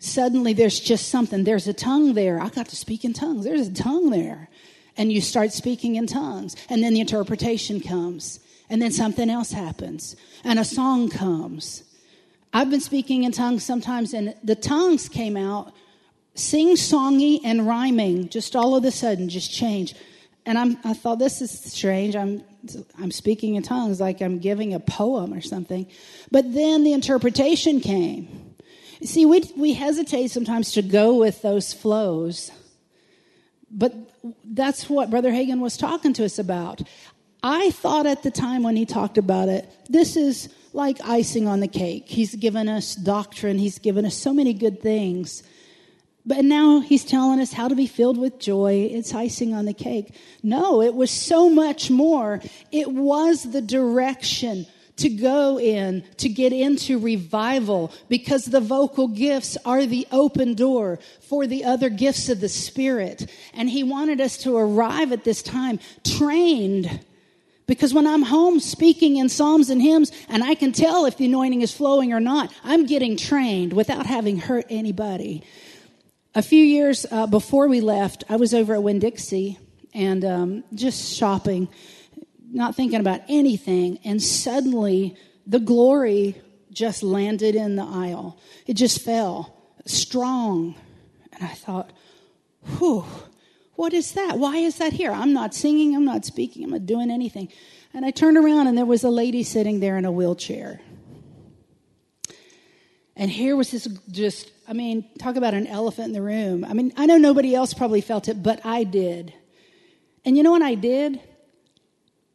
Suddenly 0.00 0.54
there's 0.54 0.80
just 0.80 1.10
something. 1.10 1.44
There's 1.44 1.68
a 1.68 1.72
tongue 1.72 2.14
there. 2.14 2.42
I 2.42 2.48
got 2.48 2.70
to 2.70 2.76
speak 2.76 3.04
in 3.04 3.12
tongues. 3.12 3.44
There's 3.44 3.68
a 3.68 3.72
tongue 3.72 4.10
there. 4.10 4.48
And 4.96 5.12
you 5.12 5.20
start 5.20 5.52
speaking 5.52 5.94
in 5.94 6.08
tongues. 6.08 6.56
And 6.68 6.82
then 6.82 6.94
the 6.94 7.00
interpretation 7.00 7.80
comes. 7.80 8.40
And 8.68 8.82
then 8.82 8.90
something 8.90 9.30
else 9.30 9.52
happens. 9.52 10.16
And 10.42 10.58
a 10.58 10.64
song 10.64 11.08
comes. 11.08 11.84
I've 12.52 12.70
been 12.70 12.80
speaking 12.80 13.24
in 13.24 13.32
tongues 13.32 13.64
sometimes, 13.64 14.12
and 14.12 14.34
the 14.42 14.56
tongues 14.56 15.08
came 15.08 15.36
out 15.36 15.72
sing 16.34 16.74
songy 16.76 17.40
and 17.44 17.66
rhyming 17.66 18.28
just 18.28 18.54
all 18.54 18.74
of 18.74 18.84
a 18.84 18.90
sudden 18.90 19.28
just 19.28 19.52
change 19.52 19.94
and 20.46 20.58
I'm, 20.58 20.78
I 20.84 20.94
thought 20.94 21.18
this 21.18 21.42
is 21.42 21.50
strange. 21.50 22.16
I'm, 22.16 22.42
I'm 22.98 23.10
speaking 23.10 23.54
in 23.54 23.62
tongues 23.62 24.00
like 24.00 24.20
I'm 24.20 24.38
giving 24.38 24.74
a 24.74 24.80
poem 24.80 25.34
or 25.34 25.40
something. 25.40 25.86
But 26.30 26.52
then 26.52 26.84
the 26.84 26.92
interpretation 26.92 27.80
came. 27.80 28.54
See, 29.02 29.26
we, 29.26 29.42
we 29.56 29.74
hesitate 29.74 30.30
sometimes 30.30 30.72
to 30.72 30.82
go 30.82 31.14
with 31.14 31.42
those 31.42 31.72
flows. 31.72 32.50
But 33.70 33.94
that's 34.44 34.90
what 34.90 35.10
Brother 35.10 35.30
Hagin 35.30 35.60
was 35.60 35.76
talking 35.76 36.12
to 36.14 36.24
us 36.24 36.38
about. 36.38 36.82
I 37.42 37.70
thought 37.70 38.06
at 38.06 38.22
the 38.22 38.30
time 38.30 38.62
when 38.62 38.76
he 38.76 38.84
talked 38.84 39.16
about 39.18 39.48
it, 39.48 39.68
this 39.88 40.16
is 40.16 40.52
like 40.72 40.98
icing 41.02 41.46
on 41.46 41.60
the 41.60 41.68
cake. 41.68 42.04
He's 42.06 42.34
given 42.34 42.68
us 42.68 42.94
doctrine, 42.94 43.58
he's 43.58 43.78
given 43.78 44.04
us 44.04 44.16
so 44.16 44.32
many 44.32 44.52
good 44.52 44.80
things. 44.80 45.42
But 46.26 46.44
now 46.44 46.80
he's 46.80 47.04
telling 47.04 47.40
us 47.40 47.52
how 47.52 47.68
to 47.68 47.74
be 47.74 47.86
filled 47.86 48.18
with 48.18 48.38
joy. 48.38 48.90
It's 48.92 49.14
icing 49.14 49.54
on 49.54 49.64
the 49.64 49.72
cake. 49.72 50.14
No, 50.42 50.82
it 50.82 50.94
was 50.94 51.10
so 51.10 51.48
much 51.48 51.90
more. 51.90 52.40
It 52.70 52.92
was 52.92 53.50
the 53.50 53.62
direction 53.62 54.66
to 54.96 55.08
go 55.08 55.58
in, 55.58 56.04
to 56.18 56.28
get 56.28 56.52
into 56.52 56.98
revival, 56.98 57.90
because 58.10 58.44
the 58.44 58.60
vocal 58.60 59.08
gifts 59.08 59.56
are 59.64 59.86
the 59.86 60.06
open 60.12 60.52
door 60.52 60.98
for 61.20 61.46
the 61.46 61.64
other 61.64 61.88
gifts 61.88 62.28
of 62.28 62.40
the 62.40 62.50
Spirit. 62.50 63.30
And 63.54 63.70
he 63.70 63.82
wanted 63.82 64.20
us 64.20 64.36
to 64.38 64.56
arrive 64.56 65.12
at 65.12 65.24
this 65.24 65.42
time 65.42 65.80
trained. 66.04 67.00
Because 67.70 67.94
when 67.94 68.04
I'm 68.04 68.22
home 68.22 68.58
speaking 68.58 69.18
in 69.18 69.28
psalms 69.28 69.70
and 69.70 69.80
hymns, 69.80 70.10
and 70.28 70.42
I 70.42 70.56
can 70.56 70.72
tell 70.72 71.04
if 71.04 71.16
the 71.16 71.26
anointing 71.26 71.62
is 71.62 71.72
flowing 71.72 72.12
or 72.12 72.18
not, 72.18 72.52
I'm 72.64 72.84
getting 72.84 73.16
trained 73.16 73.72
without 73.72 74.06
having 74.06 74.38
hurt 74.38 74.66
anybody. 74.68 75.44
a 76.34 76.42
few 76.42 76.64
years 76.64 77.06
uh, 77.12 77.28
before 77.28 77.68
we 77.68 77.80
left, 77.80 78.24
I 78.28 78.34
was 78.34 78.54
over 78.54 78.74
at 78.74 78.82
Winn 78.82 78.98
Dixie 78.98 79.56
and 79.94 80.24
um, 80.24 80.64
just 80.74 81.16
shopping, 81.16 81.68
not 82.50 82.74
thinking 82.74 82.98
about 82.98 83.20
anything, 83.28 84.00
and 84.02 84.20
suddenly 84.20 85.16
the 85.46 85.60
glory 85.60 86.42
just 86.72 87.04
landed 87.04 87.54
in 87.54 87.76
the 87.76 87.84
aisle. 87.84 88.36
It 88.66 88.74
just 88.74 89.00
fell 89.00 89.54
strong. 89.86 90.74
And 91.32 91.44
I 91.44 91.54
thought, 91.54 91.92
whew, 92.78 93.04
what 93.80 93.94
is 93.94 94.12
that? 94.12 94.38
Why 94.38 94.58
is 94.58 94.76
that 94.76 94.92
here? 94.92 95.10
I'm 95.10 95.32
not 95.32 95.54
singing, 95.54 95.96
I'm 95.96 96.04
not 96.04 96.26
speaking, 96.26 96.64
I'm 96.64 96.70
not 96.70 96.84
doing 96.84 97.10
anything. 97.10 97.48
And 97.94 98.04
I 98.04 98.10
turned 98.10 98.36
around 98.36 98.66
and 98.66 98.76
there 98.76 98.84
was 98.84 99.04
a 99.04 99.08
lady 99.08 99.42
sitting 99.42 99.80
there 99.80 99.96
in 99.96 100.04
a 100.04 100.12
wheelchair. 100.12 100.82
And 103.16 103.30
here 103.30 103.56
was 103.56 103.70
this 103.70 103.86
just, 104.10 104.50
I 104.68 104.74
mean, 104.74 105.08
talk 105.18 105.36
about 105.36 105.54
an 105.54 105.66
elephant 105.66 106.08
in 106.08 106.12
the 106.12 106.20
room. 106.20 106.62
I 106.62 106.74
mean, 106.74 106.92
I 106.98 107.06
know 107.06 107.16
nobody 107.16 107.54
else 107.54 107.72
probably 107.72 108.02
felt 108.02 108.28
it, 108.28 108.42
but 108.42 108.60
I 108.66 108.84
did. 108.84 109.32
And 110.26 110.36
you 110.36 110.42
know 110.42 110.50
what 110.50 110.60
I 110.60 110.74
did? 110.74 111.18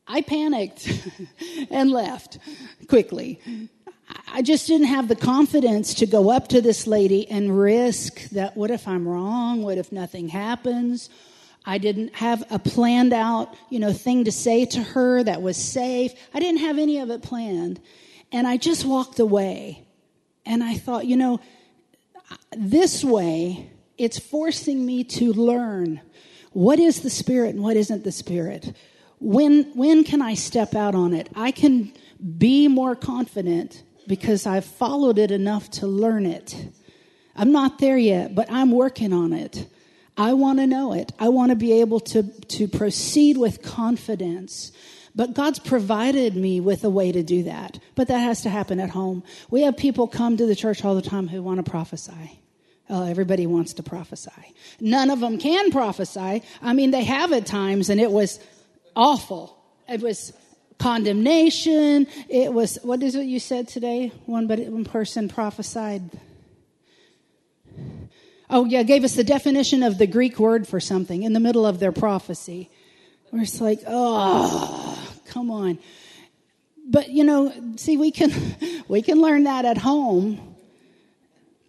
I 0.07 0.21
panicked 0.21 0.91
and 1.69 1.91
left 1.91 2.39
quickly. 2.87 3.39
I 4.33 4.41
just 4.41 4.65
didn't 4.65 4.87
have 4.87 5.09
the 5.09 5.15
confidence 5.15 5.93
to 5.95 6.07
go 6.07 6.31
up 6.31 6.47
to 6.47 6.59
this 6.59 6.87
lady 6.87 7.29
and 7.29 7.55
risk 7.55 8.29
that 8.29 8.57
what 8.57 8.71
if 8.71 8.87
I'm 8.87 9.07
wrong? 9.07 9.61
What 9.61 9.77
if 9.77 9.91
nothing 9.91 10.29
happens? 10.29 11.11
I 11.65 11.77
didn't 11.77 12.15
have 12.15 12.43
a 12.51 12.59
planned 12.59 13.13
out, 13.13 13.55
you 13.69 13.79
know, 13.79 13.91
thing 13.91 14.25
to 14.25 14.31
say 14.31 14.65
to 14.65 14.83
her 14.83 15.23
that 15.23 15.41
was 15.41 15.57
safe. 15.57 16.13
I 16.33 16.39
didn't 16.39 16.61
have 16.61 16.77
any 16.77 16.99
of 16.99 17.09
it 17.09 17.23
planned. 17.23 17.79
And 18.31 18.45
I 18.47 18.57
just 18.57 18.85
walked 18.85 19.19
away. 19.19 19.85
And 20.45 20.63
I 20.63 20.75
thought, 20.75 21.07
you 21.07 21.17
know, 21.17 21.39
this 22.55 23.03
way, 23.03 23.71
it's 23.97 24.19
forcing 24.19 24.85
me 24.85 25.03
to 25.05 25.33
learn 25.33 26.01
what 26.51 26.79
is 26.79 27.01
the 27.01 27.09
Spirit 27.09 27.55
and 27.55 27.63
what 27.63 27.77
isn't 27.77 28.03
the 28.03 28.11
Spirit. 28.11 28.73
When, 29.19 29.63
when 29.73 30.03
can 30.03 30.21
I 30.21 30.35
step 30.35 30.75
out 30.75 30.93
on 30.93 31.13
it? 31.13 31.29
I 31.35 31.51
can 31.51 31.93
be 32.37 32.67
more 32.67 32.95
confident 32.95 33.83
because 34.07 34.45
I've 34.45 34.65
followed 34.65 35.17
it 35.17 35.31
enough 35.31 35.69
to 35.71 35.87
learn 35.87 36.25
it. 36.25 36.55
I'm 37.35 37.51
not 37.51 37.79
there 37.79 37.97
yet, 37.97 38.35
but 38.35 38.51
I'm 38.51 38.71
working 38.71 39.13
on 39.13 39.33
it. 39.33 39.67
I 40.17 40.33
want 40.33 40.59
to 40.59 40.67
know 40.67 40.93
it. 40.93 41.11
I 41.19 41.29
want 41.29 41.49
to 41.49 41.55
be 41.55 41.81
able 41.81 41.99
to, 42.01 42.23
to 42.23 42.67
proceed 42.67 43.37
with 43.37 43.61
confidence. 43.61 44.71
But 45.13 45.33
God's 45.33 45.59
provided 45.59 46.35
me 46.35 46.59
with 46.59 46.83
a 46.83 46.89
way 46.89 47.11
to 47.11 47.23
do 47.23 47.43
that. 47.43 47.79
But 47.95 48.07
that 48.09 48.19
has 48.19 48.41
to 48.41 48.49
happen 48.49 48.79
at 48.79 48.89
home. 48.89 49.23
We 49.49 49.61
have 49.61 49.77
people 49.77 50.07
come 50.07 50.37
to 50.37 50.45
the 50.45 50.55
church 50.55 50.83
all 50.83 50.95
the 50.95 51.01
time 51.01 51.27
who 51.27 51.41
want 51.41 51.63
to 51.63 51.69
prophesy. 51.69 52.39
Oh, 52.89 53.05
everybody 53.05 53.47
wants 53.47 53.73
to 53.73 53.83
prophesy. 53.83 54.53
None 54.79 55.09
of 55.09 55.19
them 55.19 55.37
can 55.37 55.71
prophesy. 55.71 56.43
I 56.61 56.73
mean, 56.73 56.91
they 56.91 57.03
have 57.03 57.33
at 57.33 57.45
times, 57.45 57.89
and 57.89 57.99
it 57.99 58.11
was 58.11 58.39
awful. 58.95 59.57
It 59.89 60.01
was 60.01 60.33
condemnation. 60.77 62.07
It 62.29 62.53
was, 62.53 62.77
what 62.83 63.01
is 63.01 63.15
it 63.15 63.25
you 63.25 63.39
said 63.39 63.67
today? 63.67 64.11
One, 64.25 64.47
but 64.47 64.59
one 64.59 64.85
person 64.85 65.29
prophesied. 65.29 66.03
Oh, 68.49 68.65
yeah, 68.65 68.83
gave 68.83 69.03
us 69.03 69.15
the 69.15 69.23
definition 69.23 69.83
of 69.83 69.97
the 69.97 70.07
Greek 70.07 70.39
word 70.39 70.67
for 70.67 70.79
something 70.79 71.23
in 71.23 71.33
the 71.33 71.39
middle 71.39 71.65
of 71.65 71.79
their 71.79 71.91
prophecy. 71.91 72.69
We're 73.31 73.41
just 73.41 73.59
like, 73.59 73.81
oh, 73.87 75.11
come 75.27 75.49
on. 75.49 75.79
But 76.87 77.09
you 77.09 77.23
know, 77.23 77.51
see, 77.77 77.97
we 77.97 78.11
can 78.11 78.31
we 78.87 79.01
can 79.01 79.19
learn 79.19 79.45
that 79.45 79.65
at 79.65 79.77
home. 79.77 80.55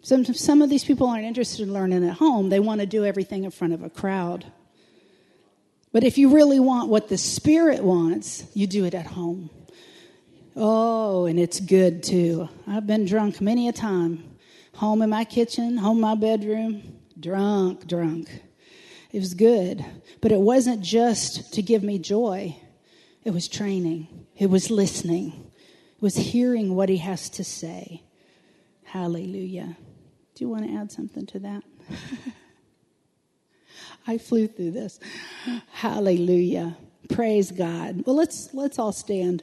Some 0.02 0.24
some 0.24 0.62
of 0.62 0.70
these 0.70 0.84
people 0.84 1.08
aren't 1.08 1.24
interested 1.24 1.62
in 1.62 1.72
learning 1.72 2.06
at 2.06 2.14
home. 2.14 2.50
They 2.50 2.60
want 2.60 2.80
to 2.80 2.86
do 2.86 3.04
everything 3.04 3.44
in 3.44 3.50
front 3.50 3.72
of 3.72 3.82
a 3.82 3.90
crowd. 3.90 4.44
But 5.92 6.04
if 6.04 6.18
you 6.18 6.34
really 6.34 6.60
want 6.60 6.90
what 6.90 7.08
the 7.08 7.16
Spirit 7.16 7.82
wants, 7.82 8.44
you 8.54 8.66
do 8.66 8.84
it 8.84 8.94
at 8.94 9.06
home. 9.06 9.48
Oh, 10.54 11.26
and 11.26 11.40
it's 11.40 11.58
good 11.58 12.02
too. 12.02 12.48
I've 12.66 12.86
been 12.86 13.06
drunk 13.06 13.40
many 13.40 13.68
a 13.68 13.72
time. 13.72 14.35
Home 14.76 15.02
in 15.02 15.10
my 15.10 15.24
kitchen, 15.24 15.78
home 15.78 15.96
in 15.96 16.02
my 16.02 16.14
bedroom, 16.14 16.82
drunk, 17.18 17.86
drunk. 17.86 18.28
It 19.10 19.20
was 19.20 19.32
good. 19.34 19.84
But 20.20 20.32
it 20.32 20.40
wasn't 20.40 20.82
just 20.82 21.54
to 21.54 21.62
give 21.62 21.82
me 21.82 21.98
joy, 21.98 22.56
it 23.24 23.30
was 23.30 23.48
training, 23.48 24.26
it 24.36 24.50
was 24.50 24.70
listening, 24.70 25.50
it 25.96 26.02
was 26.02 26.16
hearing 26.16 26.74
what 26.74 26.88
he 26.88 26.98
has 26.98 27.30
to 27.30 27.44
say. 27.44 28.02
Hallelujah. 28.84 29.76
Do 30.34 30.44
you 30.44 30.50
want 30.50 30.66
to 30.66 30.74
add 30.76 30.92
something 30.92 31.24
to 31.26 31.38
that? 31.40 31.62
I 34.06 34.18
flew 34.18 34.46
through 34.46 34.72
this. 34.72 35.00
Hallelujah. 35.72 36.76
Praise 37.08 37.50
God. 37.50 38.04
Well, 38.06 38.16
let's 38.16 38.52
let's 38.52 38.78
all 38.78 38.92
stand. 38.92 39.42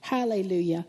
Hallelujah. 0.00 0.86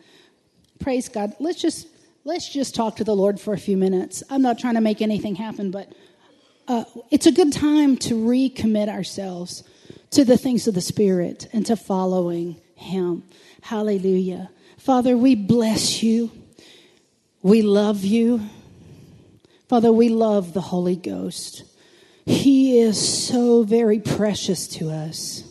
Praise 0.79 1.09
God. 1.09 1.33
Let's 1.39 1.61
just 1.61 1.87
let's 2.23 2.51
just 2.51 2.75
talk 2.75 2.97
to 2.97 3.03
the 3.03 3.15
Lord 3.15 3.39
for 3.39 3.53
a 3.53 3.57
few 3.57 3.77
minutes. 3.77 4.23
I'm 4.29 4.41
not 4.41 4.59
trying 4.59 4.75
to 4.75 4.81
make 4.81 5.01
anything 5.01 5.35
happen, 5.35 5.71
but 5.71 5.91
uh, 6.67 6.85
it's 7.09 7.25
a 7.25 7.31
good 7.31 7.51
time 7.51 7.97
to 7.97 8.15
recommit 8.15 8.87
ourselves 8.87 9.63
to 10.11 10.23
the 10.23 10.37
things 10.37 10.67
of 10.67 10.73
the 10.73 10.81
Spirit 10.81 11.47
and 11.53 11.65
to 11.65 11.75
following 11.75 12.59
Him. 12.75 13.23
Hallelujah. 13.61 14.49
Father, 14.77 15.17
we 15.17 15.35
bless 15.35 16.01
you. 16.01 16.31
We 17.41 17.61
love 17.61 18.03
you. 18.03 18.41
Father, 19.67 19.91
we 19.91 20.09
love 20.09 20.53
the 20.53 20.61
Holy 20.61 20.95
Ghost. 20.95 21.63
He 22.25 22.79
is 22.79 23.27
so 23.27 23.63
very 23.63 23.99
precious 23.99 24.67
to 24.67 24.89
us. 24.89 25.43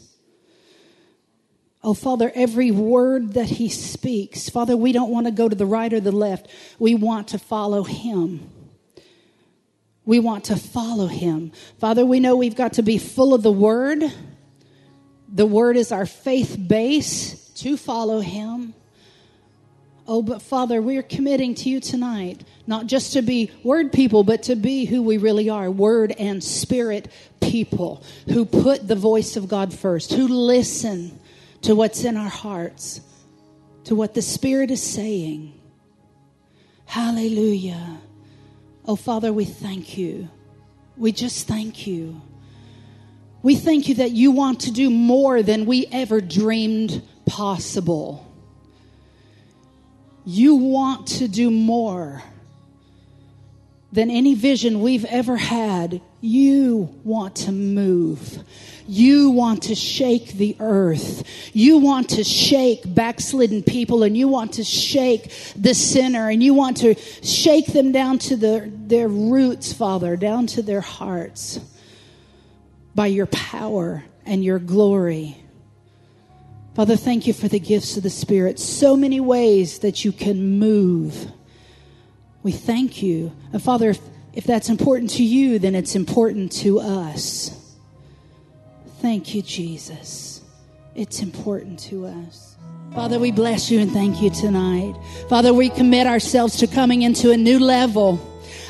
Oh, 1.83 1.95
Father, 1.95 2.31
every 2.35 2.71
word 2.71 3.35
that 3.35 3.47
He 3.47 3.69
speaks, 3.71 4.51
Father, 4.51 4.77
we 4.77 4.93
don't 4.93 5.11
want 5.11 5.27
to 5.27 5.33
go 5.33 5.49
to 5.49 5.57
the 5.57 5.67
right 5.67 5.93
or 5.93 6.01
the 6.01 6.13
left. 6.13 6.49
We 6.79 6.95
want 6.95 7.29
to 7.29 7.39
follow 7.39 7.85
Him. 7.85 8.51
We 10.05 10.19
want 10.21 10.45
to 10.45 10.57
follow 10.57 11.07
Him. 11.07 11.53
Father, 11.79 12.05
we 12.05 12.21
know 12.21 12.37
we've 12.37 12.57
got 12.57 12.75
to 12.75 12.83
be 12.83 12.99
full 12.99 13.33
of 13.33 13.43
the 13.43 13.53
Word. 13.53 14.03
The 15.33 15.47
Word 15.47 15.77
is 15.77 15.91
our 15.91 16.07
faith 16.07 16.57
base 16.59 17.49
to 17.57 17.79
follow 17.79 18.21
Him. 18.21 18.75
Oh, 20.07 20.23
but 20.23 20.43
Father, 20.43 20.83
we're 20.83 21.05
committing 21.05 21.55
to 21.55 21.69
you 21.71 21.79
tonight, 21.79 22.43
not 22.67 22.87
just 22.87 23.13
to 23.13 23.23
be 23.23 23.53
word 23.63 23.93
people, 23.93 24.25
but 24.25 24.43
to 24.45 24.57
be 24.57 24.85
who 24.85 25.03
we 25.03 25.19
really 25.19 25.49
are 25.49 25.71
word 25.71 26.13
and 26.19 26.43
spirit 26.43 27.07
people 27.41 28.03
who 28.27 28.45
put 28.45 28.89
the 28.89 28.97
voice 28.97 29.37
of 29.37 29.47
God 29.47 29.73
first, 29.73 30.13
who 30.13 30.27
listen 30.27 31.20
to 31.63 31.75
what's 31.75 32.05
in 32.05 32.17
our 32.17 32.29
hearts, 32.29 33.01
to 33.85 33.95
what 33.95 34.15
the 34.15 34.23
Spirit 34.23 34.71
is 34.71 34.83
saying. 34.83 35.53
Hallelujah. 36.87 37.99
Oh, 38.87 38.97
Father, 38.97 39.33
we 39.33 39.45
thank 39.45 39.97
you. 39.97 40.29
We 40.97 41.13
just 41.13 41.47
thank 41.47 41.87
you. 41.87 42.21
We 43.43 43.57
thank 43.57 43.89
you 43.89 43.95
that 43.97 44.11
you 44.11 44.33
want 44.33 44.61
to 44.63 44.73
do 44.73 44.91
more 44.91 45.43
than 45.43 45.65
we 45.67 45.87
ever 45.87 46.21
dreamed 46.21 47.03
possible. 47.27 48.27
You 50.25 50.57
want 50.57 51.07
to 51.09 51.29
do 51.29 51.51
more 51.51 52.23
than 53.93 54.11
any 54.11 54.35
vision 54.35 54.81
we've 54.81 55.05
ever 55.07 55.37
had. 55.37 56.01
You 56.21 56.95
want 57.03 57.37
to 57.37 57.53
move. 57.53 58.39
You 58.87 59.31
want 59.31 59.65
to 59.65 59.75
shake 59.75 60.33
the 60.33 60.57
earth. 60.59 61.23
You 61.53 61.79
want 61.79 62.11
to 62.11 62.25
shake 62.25 62.83
backslidden 62.85 63.63
people 63.63 64.03
and 64.03 64.17
you 64.17 64.29
want 64.29 64.55
to 64.55 64.65
shake 64.65 65.33
the 65.57 65.75
sinner 65.75 66.29
and 66.29 66.43
you 66.43 66.55
want 66.55 66.79
to 66.79 66.95
shake 67.23 67.67
them 67.67 67.93
down 67.93 68.19
to 68.21 68.37
their, 68.37 68.69
their 68.69 69.09
roots, 69.09 69.73
Father, 69.73 70.17
down 70.17 70.47
to 70.49 70.63
their 70.63 70.81
hearts 70.81 71.61
by 72.95 73.07
your 73.07 73.27
power 73.27 74.05
and 74.27 74.45
your 74.45 74.59
glory. 74.59 75.37
Father, 76.75 76.97
thank 76.97 77.27
you 77.27 77.33
for 77.33 77.49
the 77.49 77.61
gifts 77.61 77.97
of 77.97 78.03
the 78.03 78.11
Spirit. 78.11 78.59
So 78.59 78.97
many 78.97 79.21
ways 79.21 79.81
that 79.81 80.05
you 80.05 80.13
can 80.13 80.59
move. 80.59 81.31
We 82.43 82.53
thank 82.53 83.03
you. 83.03 83.33
And 83.53 83.63
Father, 83.63 83.91
if, 83.91 84.01
if 84.33 84.45
that's 84.45 84.69
important 84.69 85.11
to 85.11 85.25
you, 85.25 85.59
then 85.59 85.75
it's 85.75 85.95
important 85.95 86.53
to 86.53 86.81
us. 86.81 87.57
Thank 89.01 89.35
you, 89.35 89.43
Jesus. 89.43 90.43
It's 90.95 91.21
important 91.21 91.79
to 91.81 92.07
us. 92.07 92.57
Father, 92.95 93.19
we 93.19 93.31
bless 93.31 93.71
you 93.71 93.81
and 93.81 93.91
thank 93.93 94.21
you 94.21 94.31
tonight. 94.31 94.95
Father, 95.29 95.55
we 95.55 95.71
commit 95.71 96.07
ourselves 96.07 96.57
to 96.57 96.67
coming 96.67 97.03
into 97.03 97.31
a 97.31 97.37
new 97.37 97.59
level 97.59 98.19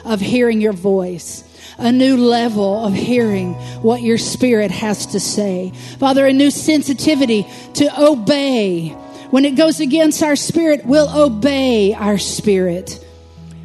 of 0.05 0.21
hearing 0.21 0.61
your 0.61 0.73
voice 0.73 1.45
a 1.81 1.91
new 1.91 2.17
level 2.17 2.85
of 2.85 2.93
hearing 2.93 3.55
what 3.83 4.03
your 4.03 4.19
spirit 4.19 4.71
has 4.71 5.07
to 5.07 5.21
say. 5.21 5.73
Father, 5.99 6.27
a 6.27 6.33
new 6.33 6.51
sensitivity 6.51 7.47
to 7.75 8.01
obey. 8.01 8.89
When 9.31 9.45
it 9.45 9.53
goes 9.53 9.81
against 9.81 10.23
our 10.23 10.37
spirit, 10.37 10.85
we'll 10.85 11.09
obey 11.09 11.95
our 11.95 12.19
spirit. 12.19 13.05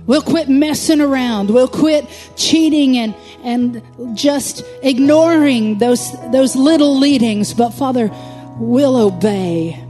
We'll 0.08 0.22
quit 0.22 0.50
messing 0.50 1.02
around. 1.02 1.50
We'll 1.50 1.68
quit 1.68 2.06
cheating 2.36 2.98
and, 2.98 3.16
and 3.44 4.18
just 4.18 4.64
ignoring 4.84 5.80
those, 5.80 6.12
those 6.32 6.56
little 6.56 6.98
leadings. 6.98 7.54
But 7.54 7.72
Father, 7.72 8.12
we'll 8.58 8.98
obey. 8.98 9.82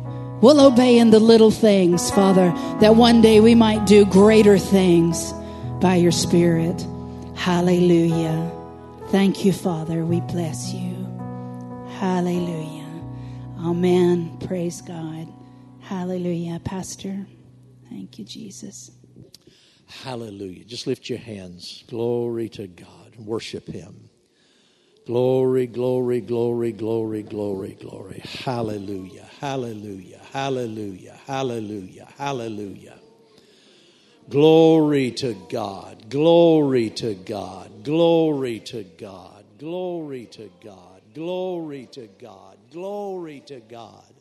We'll 0.41 0.61
obey 0.61 0.99
in 0.99 1.11
the 1.11 1.20
little 1.20 1.51
things, 1.51 2.11
Father, 2.11 2.51
that 2.80 2.95
one 2.95 3.22
day 3.22 3.39
we 3.39 3.55
might 3.55 3.86
do 3.86 4.05
greater 4.05 4.57
things 4.57 5.34
by 5.82 5.95
your 5.95 6.11
Spirit. 6.11 6.86
Hallelujah. 7.36 8.51
Thank 9.09 9.45
you, 9.45 9.53
Father. 9.53 10.05
We 10.05 10.22
bless 10.22 10.74
you. 10.74 10.93
Hallelujah. 11.99 12.86
Amen. 13.59 14.38
Praise 14.45 14.82
God. 14.82 15.28
Hallelujah. 15.82 16.59
Pastor, 16.63 17.26
thank 17.89 18.20
you, 18.20 18.26
Jesus. 18.26 18.91
Hallelujah. 20.03 20.63
Just 20.65 20.87
lift 20.87 21.09
your 21.09 21.19
hands. 21.19 21.83
Glory 21.87 22.49
to 22.49 22.67
God. 22.67 23.15
Worship 23.17 23.67
Him. 23.67 24.09
Glory, 25.05 25.67
glory, 25.67 26.21
glory, 26.21 26.71
glory, 26.71 27.21
glory, 27.21 27.77
glory. 27.79 28.21
Hallelujah. 28.43 29.27
Hallelujah. 29.39 30.19
Hallelujah. 30.33 31.19
Hallelujah. 31.27 32.07
Hallelujah. 32.17 32.99
Glory 34.29 35.11
to 35.11 35.35
God. 35.49 36.09
Glory 36.09 36.89
to 36.89 37.13
God. 37.13 37.83
Glory 37.83 38.59
to 38.61 38.83
God. 38.97 39.45
Glory 39.59 40.25
to 40.31 40.49
God. 40.63 41.01
Glory 41.13 41.85
to 41.91 42.09
God. 42.19 42.57
Glory 42.71 43.43
to 43.45 43.59
God. 43.59 44.14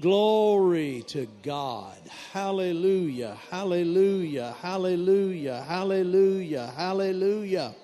Glory 0.00 1.04
to 1.08 1.26
God. 1.42 1.96
Hallelujah. 2.32 3.36
Hallelujah. 3.50 4.54
Hallelujah. 4.60 5.64
Hallelujah. 5.66 6.72
Hallelujah. 6.76 7.74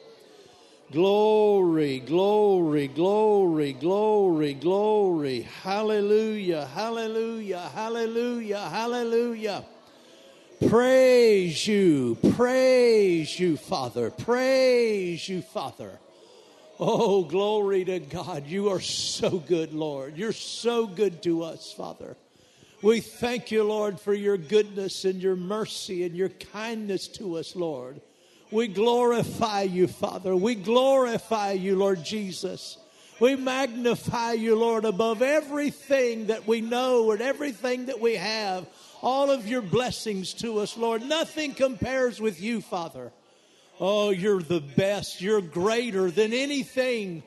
Glory, 0.93 2.01
glory, 2.01 2.89
glory, 2.89 3.73
glory, 3.75 4.55
glory. 4.55 5.41
Hallelujah. 5.63 6.67
Hallelujah. 6.67 7.71
Hallelujah. 7.75 8.69
Hallelujah. 8.69 9.65
Praise 10.69 11.67
you, 11.67 12.19
praise 12.35 13.41
you, 13.41 13.57
Father, 13.57 14.11
praise 14.11 15.27
you, 15.27 15.41
Father. 15.41 15.99
Oh, 16.83 17.25
glory 17.25 17.85
to 17.85 17.99
God. 17.99 18.47
You 18.47 18.71
are 18.71 18.81
so 18.81 19.39
good, 19.39 19.75
Lord. 19.75 20.17
You're 20.17 20.33
so 20.33 20.87
good 20.87 21.23
to 21.25 21.43
us, 21.43 21.71
Father. 21.75 22.17
We 22.81 23.01
thank 23.01 23.51
you, 23.51 23.65
Lord, 23.65 24.01
for 24.01 24.15
your 24.15 24.39
goodness 24.39 25.05
and 25.05 25.21
your 25.21 25.37
mercy 25.37 26.05
and 26.05 26.17
your 26.17 26.31
kindness 26.31 27.07
to 27.09 27.37
us, 27.37 27.55
Lord. 27.55 28.01
We 28.51 28.67
glorify 28.67 29.63
you, 29.63 29.89
Father. 29.89 30.35
We 30.35 30.55
glorify 30.55 31.53
you, 31.53 31.77
Lord 31.77 32.03
Jesus. 32.03 32.79
We 33.21 33.37
magnify 33.37 34.33
you, 34.33 34.57
Lord, 34.57 34.87
above 34.87 35.21
everything 35.21 36.29
that 36.29 36.47
we 36.47 36.63
know 36.63 37.11
and 37.11 37.21
everything 37.21 37.87
that 37.87 38.01
we 38.01 38.15
have 38.15 38.67
all 39.03 39.31
of 39.31 39.47
your 39.47 39.61
blessings 39.61 40.33
to 40.35 40.61
us, 40.61 40.79
Lord. 40.79 41.03
Nothing 41.03 41.53
compares 41.53 42.23
with 42.23 42.41
you, 42.41 42.63
Father. 42.63 43.13
Oh, 43.83 44.11
you're 44.11 44.43
the 44.43 44.61
best. 44.61 45.23
You're 45.23 45.41
greater 45.41 46.11
than 46.11 46.35
anything, 46.35 47.23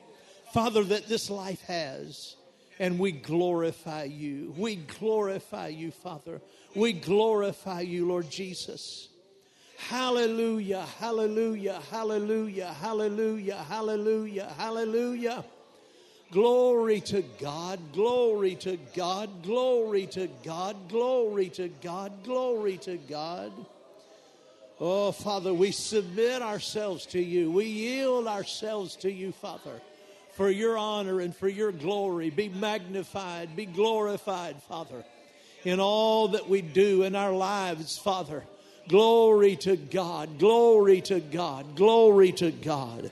Father, 0.52 0.84
that 0.84 1.08
this 1.08 1.28
life 1.28 1.60
has. 1.62 2.36
And 2.78 2.98
we 2.98 3.10
glorify 3.10 4.04
you. 4.04 4.54
We 4.56 4.76
glorify 4.76 5.68
you, 5.68 5.90
Father. 5.90 6.40
We 6.76 6.92
glorify 6.92 7.80
you, 7.80 8.06
Lord 8.06 8.30
Jesus. 8.30 9.08
Hallelujah, 9.76 10.86
hallelujah, 10.98 11.80
hallelujah, 11.90 12.72
hallelujah, 12.72 13.56
hallelujah, 13.68 14.54
hallelujah. 14.56 15.44
Glory 16.30 17.00
to 17.00 17.22
God, 17.40 17.80
glory 17.92 18.54
to 18.56 18.78
God, 18.94 19.42
glory 19.42 20.06
to 20.06 20.28
God, 20.42 20.88
glory 20.88 21.48
to 21.50 21.68
God, 21.68 22.12
glory 22.24 22.78
to 22.78 22.96
God. 22.96 23.52
Oh, 24.80 25.12
Father, 25.12 25.54
we 25.54 25.70
submit 25.70 26.42
ourselves 26.42 27.06
to 27.06 27.22
you. 27.22 27.50
We 27.50 27.66
yield 27.66 28.26
ourselves 28.26 28.96
to 28.96 29.10
you, 29.10 29.30
Father, 29.30 29.80
for 30.32 30.50
your 30.50 30.76
honor 30.76 31.20
and 31.20 31.34
for 31.34 31.48
your 31.48 31.70
glory. 31.70 32.30
Be 32.30 32.48
magnified, 32.48 33.54
be 33.54 33.66
glorified, 33.66 34.60
Father, 34.64 35.04
in 35.64 35.78
all 35.78 36.28
that 36.28 36.48
we 36.48 36.60
do 36.60 37.04
in 37.04 37.14
our 37.14 37.32
lives, 37.32 37.96
Father. 37.96 38.44
Glory 38.88 39.56
to 39.56 39.76
God, 39.76 40.38
glory 40.38 41.00
to 41.02 41.20
God, 41.20 41.76
glory 41.76 42.32
to 42.32 42.50
God. 42.50 43.10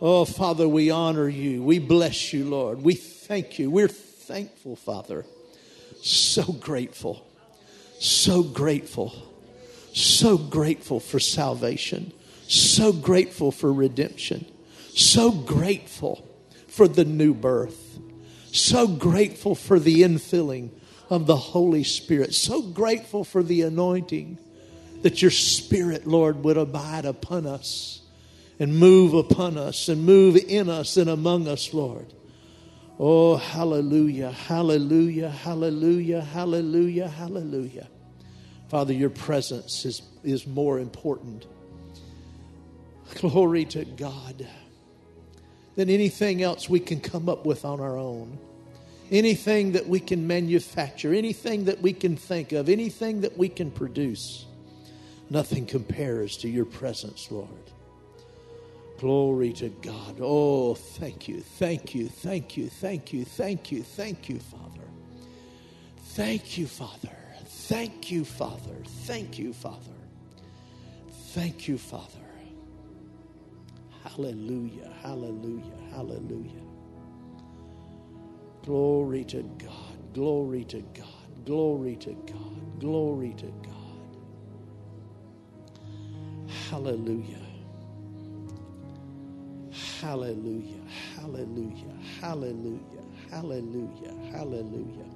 Oh, 0.00 0.24
Father, 0.24 0.68
we 0.68 0.90
honor 0.90 1.28
you. 1.28 1.62
We 1.62 1.78
bless 1.78 2.32
you, 2.32 2.44
Lord. 2.44 2.82
We 2.82 2.94
thank 2.94 3.58
you. 3.58 3.70
We're 3.70 3.88
thankful, 3.88 4.76
Father. 4.76 5.26
So 6.02 6.44
grateful. 6.44 7.26
So 7.98 8.42
grateful. 8.42 9.33
So 9.94 10.36
grateful 10.36 10.98
for 10.98 11.20
salvation. 11.20 12.12
So 12.48 12.92
grateful 12.92 13.52
for 13.52 13.72
redemption. 13.72 14.44
So 14.92 15.30
grateful 15.30 16.28
for 16.66 16.88
the 16.88 17.04
new 17.04 17.32
birth. 17.32 18.00
So 18.50 18.88
grateful 18.88 19.54
for 19.54 19.78
the 19.78 20.02
infilling 20.02 20.70
of 21.08 21.26
the 21.26 21.36
Holy 21.36 21.84
Spirit. 21.84 22.34
So 22.34 22.60
grateful 22.60 23.22
for 23.22 23.44
the 23.44 23.62
anointing 23.62 24.38
that 25.02 25.22
your 25.22 25.30
Spirit, 25.30 26.08
Lord, 26.08 26.42
would 26.42 26.56
abide 26.56 27.04
upon 27.04 27.46
us 27.46 28.02
and 28.58 28.76
move 28.76 29.14
upon 29.14 29.56
us 29.56 29.88
and 29.88 30.04
move 30.04 30.36
in 30.36 30.68
us 30.68 30.96
and 30.96 31.08
among 31.08 31.46
us, 31.46 31.72
Lord. 31.72 32.12
Oh, 32.98 33.36
hallelujah, 33.36 34.32
hallelujah, 34.32 35.30
hallelujah, 35.30 36.20
hallelujah, 36.20 37.08
hallelujah. 37.08 37.88
Father, 38.68 38.92
your 38.92 39.10
presence 39.10 39.84
is, 39.84 40.02
is 40.22 40.46
more 40.46 40.78
important. 40.78 41.46
Glory 43.16 43.64
to 43.66 43.84
God. 43.84 44.46
Than 45.76 45.90
anything 45.90 46.42
else 46.42 46.68
we 46.68 46.80
can 46.80 47.00
come 47.00 47.28
up 47.28 47.44
with 47.44 47.64
on 47.64 47.80
our 47.80 47.98
own. 47.98 48.38
Anything 49.10 49.72
that 49.72 49.86
we 49.86 50.00
can 50.00 50.26
manufacture, 50.26 51.12
anything 51.12 51.64
that 51.64 51.80
we 51.82 51.92
can 51.92 52.16
think 52.16 52.52
of, 52.52 52.68
anything 52.68 53.20
that 53.20 53.36
we 53.36 53.48
can 53.48 53.70
produce. 53.70 54.46
Nothing 55.30 55.66
compares 55.66 56.36
to 56.38 56.48
your 56.48 56.64
presence, 56.64 57.30
Lord. 57.30 57.48
Glory 58.98 59.52
to 59.54 59.68
God. 59.68 60.18
Oh, 60.20 60.74
thank 60.74 61.28
you, 61.28 61.40
thank 61.40 61.94
you, 61.94 62.08
thank 62.08 62.56
you, 62.56 62.68
thank 62.68 63.12
you, 63.12 63.24
thank 63.24 63.72
you, 63.72 63.82
thank 63.82 64.28
you, 64.28 64.38
Father. 64.38 64.88
Thank 66.14 66.56
you, 66.56 66.66
Father. 66.66 67.23
Thank 67.68 68.10
you, 68.10 68.24
Father. 68.24 68.76
Thank 69.06 69.38
you, 69.38 69.52
Father. 69.52 69.92
Thank 71.34 71.68
you, 71.68 71.78
Father. 71.78 72.20
Hallelujah, 74.04 74.90
hallelujah, 75.02 75.76
hallelujah. 75.92 76.62
Glory 78.64 79.24
to 79.24 79.42
God, 79.58 80.14
glory 80.14 80.64
to 80.66 80.80
God, 80.94 81.46
glory 81.46 81.96
to 81.96 82.12
God, 82.14 82.80
glory 82.80 83.34
to 83.38 83.46
God. 83.46 84.18
Hallelujah. 86.70 87.38
Hallelujah, 90.00 90.82
hallelujah, 91.16 91.94
hallelujah, 92.20 92.80
hallelujah, 93.30 94.14
hallelujah. 94.32 95.13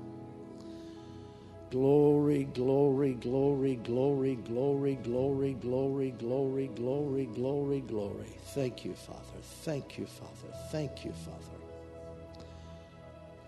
Glory, 1.71 2.45
glory, 2.55 3.13
glory, 3.15 3.77
glory, 3.77 4.37
glory, 4.37 4.95
glory, 4.95 5.53
glory, 5.53 6.11
glory, 6.13 6.67
glory, 6.75 7.27
glory, 7.27 7.81
glory. 7.81 8.37
Thank 8.55 8.87
you, 8.87 8.95
Father. 8.95 9.21
Thank 9.63 9.99
you, 9.99 10.07
Father. 10.07 10.57
Thank 10.71 11.05
you, 11.05 11.13
Father. 11.13 11.59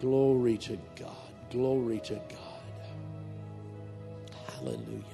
Glory 0.01 0.59
to 0.59 0.79
God. 0.97 1.17
Glory 1.51 2.01
to 2.01 2.15
God. 2.15 2.61
Hallelujah. 4.55 5.05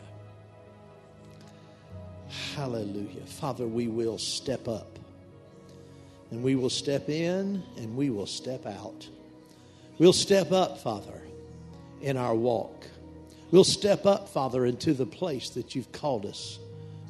Hallelujah. 2.56 3.26
Father, 3.26 3.68
we 3.68 3.86
will 3.86 4.18
step 4.18 4.66
up 4.66 4.98
and 6.32 6.42
we 6.42 6.56
will 6.56 6.70
step 6.70 7.08
in 7.08 7.62
and 7.76 7.96
we 7.96 8.10
will 8.10 8.26
step 8.26 8.66
out. 8.66 9.08
We'll 9.98 10.12
step 10.12 10.50
up, 10.50 10.78
Father, 10.78 11.22
in 12.00 12.16
our 12.16 12.34
walk. 12.34 12.86
We'll 13.50 13.64
step 13.64 14.06
up, 14.06 14.28
Father, 14.28 14.66
into 14.66 14.92
the 14.92 15.06
place 15.06 15.50
that 15.50 15.74
you've 15.74 15.92
called 15.92 16.26
us 16.26 16.58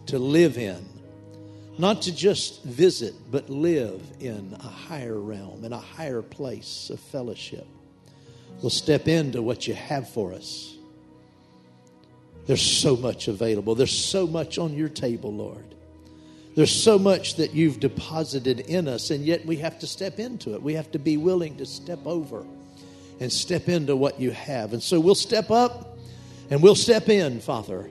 to 0.06 0.18
live 0.18 0.58
in. 0.58 0.84
Not 1.78 2.02
to 2.02 2.14
just 2.14 2.62
visit, 2.64 3.14
but 3.30 3.50
live 3.50 4.02
in 4.20 4.56
a 4.58 4.68
higher 4.68 5.18
realm, 5.18 5.64
in 5.64 5.72
a 5.72 5.78
higher 5.78 6.22
place 6.22 6.90
of 6.90 7.00
fellowship. 7.00 7.66
We'll 8.62 8.70
step 8.70 9.08
into 9.08 9.42
what 9.42 9.66
you 9.66 9.74
have 9.74 10.08
for 10.08 10.32
us. 10.32 10.74
There's 12.46 12.62
so 12.62 12.96
much 12.96 13.28
available. 13.28 13.74
There's 13.74 13.96
so 13.96 14.26
much 14.26 14.56
on 14.58 14.74
your 14.74 14.88
table, 14.88 15.32
Lord. 15.32 15.74
There's 16.54 16.72
so 16.72 16.98
much 16.98 17.36
that 17.36 17.54
you've 17.54 17.80
deposited 17.80 18.60
in 18.60 18.88
us, 18.88 19.10
and 19.10 19.24
yet 19.24 19.44
we 19.44 19.56
have 19.56 19.78
to 19.80 19.86
step 19.86 20.18
into 20.18 20.54
it. 20.54 20.62
We 20.62 20.74
have 20.74 20.90
to 20.92 20.98
be 20.98 21.18
willing 21.18 21.56
to 21.58 21.66
step 21.66 22.06
over 22.06 22.46
and 23.20 23.30
step 23.30 23.68
into 23.68 23.94
what 23.96 24.20
you 24.20 24.30
have. 24.30 24.72
And 24.72 24.82
so 24.82 24.98
we'll 24.98 25.14
step 25.14 25.50
up 25.50 25.95
and 26.50 26.62
we'll 26.62 26.74
step 26.74 27.08
in, 27.08 27.40
Father, 27.40 27.88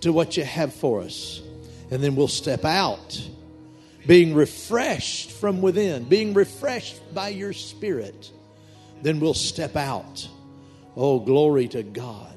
to 0.00 0.12
what 0.12 0.36
you 0.36 0.44
have 0.44 0.74
for 0.74 1.02
us. 1.02 1.42
And 1.90 2.02
then 2.02 2.16
we'll 2.16 2.28
step 2.28 2.64
out, 2.64 3.20
being 4.06 4.34
refreshed 4.34 5.32
from 5.32 5.62
within, 5.62 6.04
being 6.04 6.34
refreshed 6.34 7.14
by 7.14 7.28
your 7.28 7.52
Spirit. 7.52 8.30
Then 9.02 9.20
we'll 9.20 9.34
step 9.34 9.76
out. 9.76 10.28
Oh, 10.96 11.18
glory 11.20 11.68
to 11.68 11.82
God. 11.82 12.34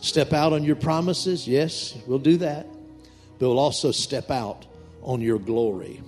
Step 0.00 0.32
out 0.32 0.52
on 0.52 0.64
your 0.64 0.76
promises. 0.76 1.48
Yes, 1.48 1.96
we'll 2.06 2.18
do 2.18 2.36
that. 2.38 2.66
But 3.38 3.48
we'll 3.48 3.58
also 3.58 3.90
step 3.90 4.30
out 4.30 4.66
on 5.02 5.20
your 5.20 5.38
glory. 5.38 6.02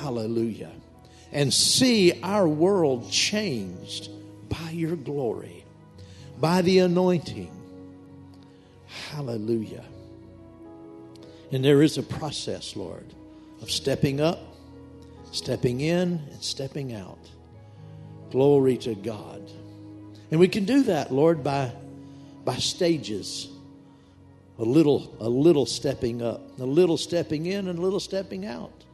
Hallelujah. 0.00 0.72
And 1.32 1.52
see 1.52 2.20
our 2.22 2.46
world 2.48 3.10
changed 3.10 4.10
by 4.48 4.70
your 4.70 4.96
glory, 4.96 5.64
by 6.38 6.62
the 6.62 6.78
anointing. 6.78 7.50
Hallelujah. 9.10 9.84
And 11.52 11.64
there 11.64 11.82
is 11.82 11.98
a 11.98 12.02
process, 12.02 12.76
Lord, 12.76 13.06
of 13.62 13.70
stepping 13.70 14.20
up, 14.20 14.40
stepping 15.32 15.80
in, 15.80 16.20
and 16.30 16.42
stepping 16.42 16.94
out. 16.94 17.18
Glory 18.30 18.76
to 18.78 18.94
God. 18.94 19.50
And 20.30 20.38
we 20.38 20.48
can 20.48 20.64
do 20.64 20.82
that, 20.84 21.10
Lord, 21.10 21.42
by, 21.42 21.72
by 22.44 22.56
stages 22.56 23.48
a 24.58 24.64
little 24.64 25.16
a 25.20 25.28
little 25.28 25.66
stepping 25.66 26.20
up 26.20 26.58
a 26.58 26.64
little 26.64 26.96
stepping 26.96 27.46
in 27.46 27.68
and 27.68 27.78
a 27.78 27.82
little 27.82 28.00
stepping 28.00 28.44
out 28.44 28.84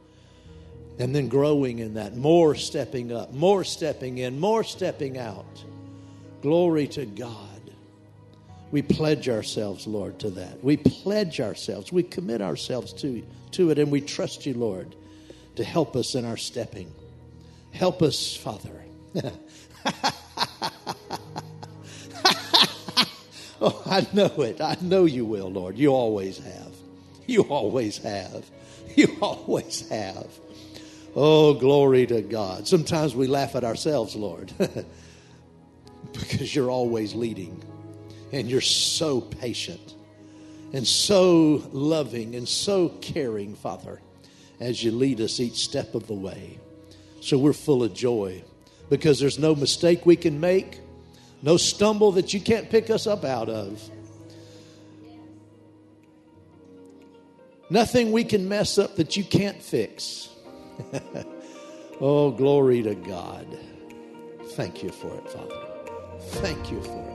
and 0.99 1.13
then 1.13 1.27
growing 1.27 1.79
in 1.79 1.95
that 1.95 2.15
more 2.15 2.55
stepping 2.55 3.11
up 3.11 3.33
more 3.33 3.63
stepping 3.63 4.19
in 4.19 4.39
more 4.39 4.63
stepping 4.63 5.17
out 5.17 5.63
glory 6.41 6.87
to 6.87 7.05
god 7.05 7.54
we 8.71 8.81
pledge 8.81 9.29
ourselves 9.29 9.87
lord 9.87 10.19
to 10.19 10.29
that 10.29 10.63
we 10.63 10.77
pledge 10.77 11.39
ourselves 11.39 11.91
we 11.91 12.03
commit 12.03 12.41
ourselves 12.41 12.93
to 12.93 13.23
to 13.51 13.69
it 13.69 13.79
and 13.79 13.91
we 13.91 14.01
trust 14.01 14.45
you 14.45 14.53
lord 14.53 14.95
to 15.55 15.63
help 15.63 15.95
us 15.95 16.15
in 16.15 16.25
our 16.25 16.37
stepping 16.37 16.91
help 17.71 18.01
us 18.01 18.35
father 18.35 18.83
Oh, 23.61 23.81
I 23.85 24.05
know 24.13 24.31
it. 24.41 24.59
I 24.59 24.77
know 24.81 25.05
you 25.05 25.25
will, 25.25 25.49
Lord. 25.49 25.77
You 25.77 25.93
always 25.93 26.37
have. 26.37 26.73
You 27.25 27.41
always 27.43 27.97
have. 27.99 28.45
You 28.95 29.17
always 29.21 29.87
have. 29.89 30.27
Oh, 31.15 31.53
glory 31.53 32.05
to 32.07 32.21
God. 32.21 32.67
Sometimes 32.67 33.15
we 33.15 33.27
laugh 33.27 33.55
at 33.55 33.63
ourselves, 33.63 34.15
Lord, 34.15 34.51
because 36.13 36.53
you're 36.53 36.69
always 36.69 37.15
leading 37.15 37.63
and 38.35 38.49
you're 38.49 38.59
so 38.59 39.21
patient 39.21 39.95
and 40.73 40.85
so 40.85 41.63
loving 41.71 42.35
and 42.35 42.47
so 42.47 42.89
caring, 42.99 43.55
Father, 43.55 44.01
as 44.59 44.83
you 44.83 44.91
lead 44.91 45.21
us 45.21 45.39
each 45.39 45.63
step 45.63 45.95
of 45.95 46.05
the 46.07 46.13
way. 46.13 46.59
So 47.21 47.37
we're 47.37 47.53
full 47.53 47.81
of 47.81 47.93
joy 47.93 48.43
because 48.89 49.21
there's 49.21 49.39
no 49.39 49.55
mistake 49.55 50.05
we 50.05 50.17
can 50.17 50.41
make 50.41 50.81
no 51.41 51.55
stumble 51.55 52.11
that 52.13 52.33
you 52.33 52.41
can't 52.41 52.69
pick 52.69 52.89
us 52.89 53.07
up 53.07 53.23
out 53.23 53.47
of. 53.47 53.81
Nothing 57.69 58.11
we 58.11 58.25
can 58.25 58.49
mess 58.49 58.77
up 58.77 58.97
that 58.97 59.15
you 59.15 59.23
can't 59.23 59.61
fix. 59.61 60.29
oh, 62.01 62.31
glory 62.31 62.83
to 62.83 62.95
God. 62.95 63.47
Thank 64.51 64.83
you 64.83 64.89
for 64.89 65.15
it, 65.15 65.29
Father. 65.29 65.55
Thank 66.41 66.69
you 66.69 66.81
for 66.81 67.09
it. 67.09 67.14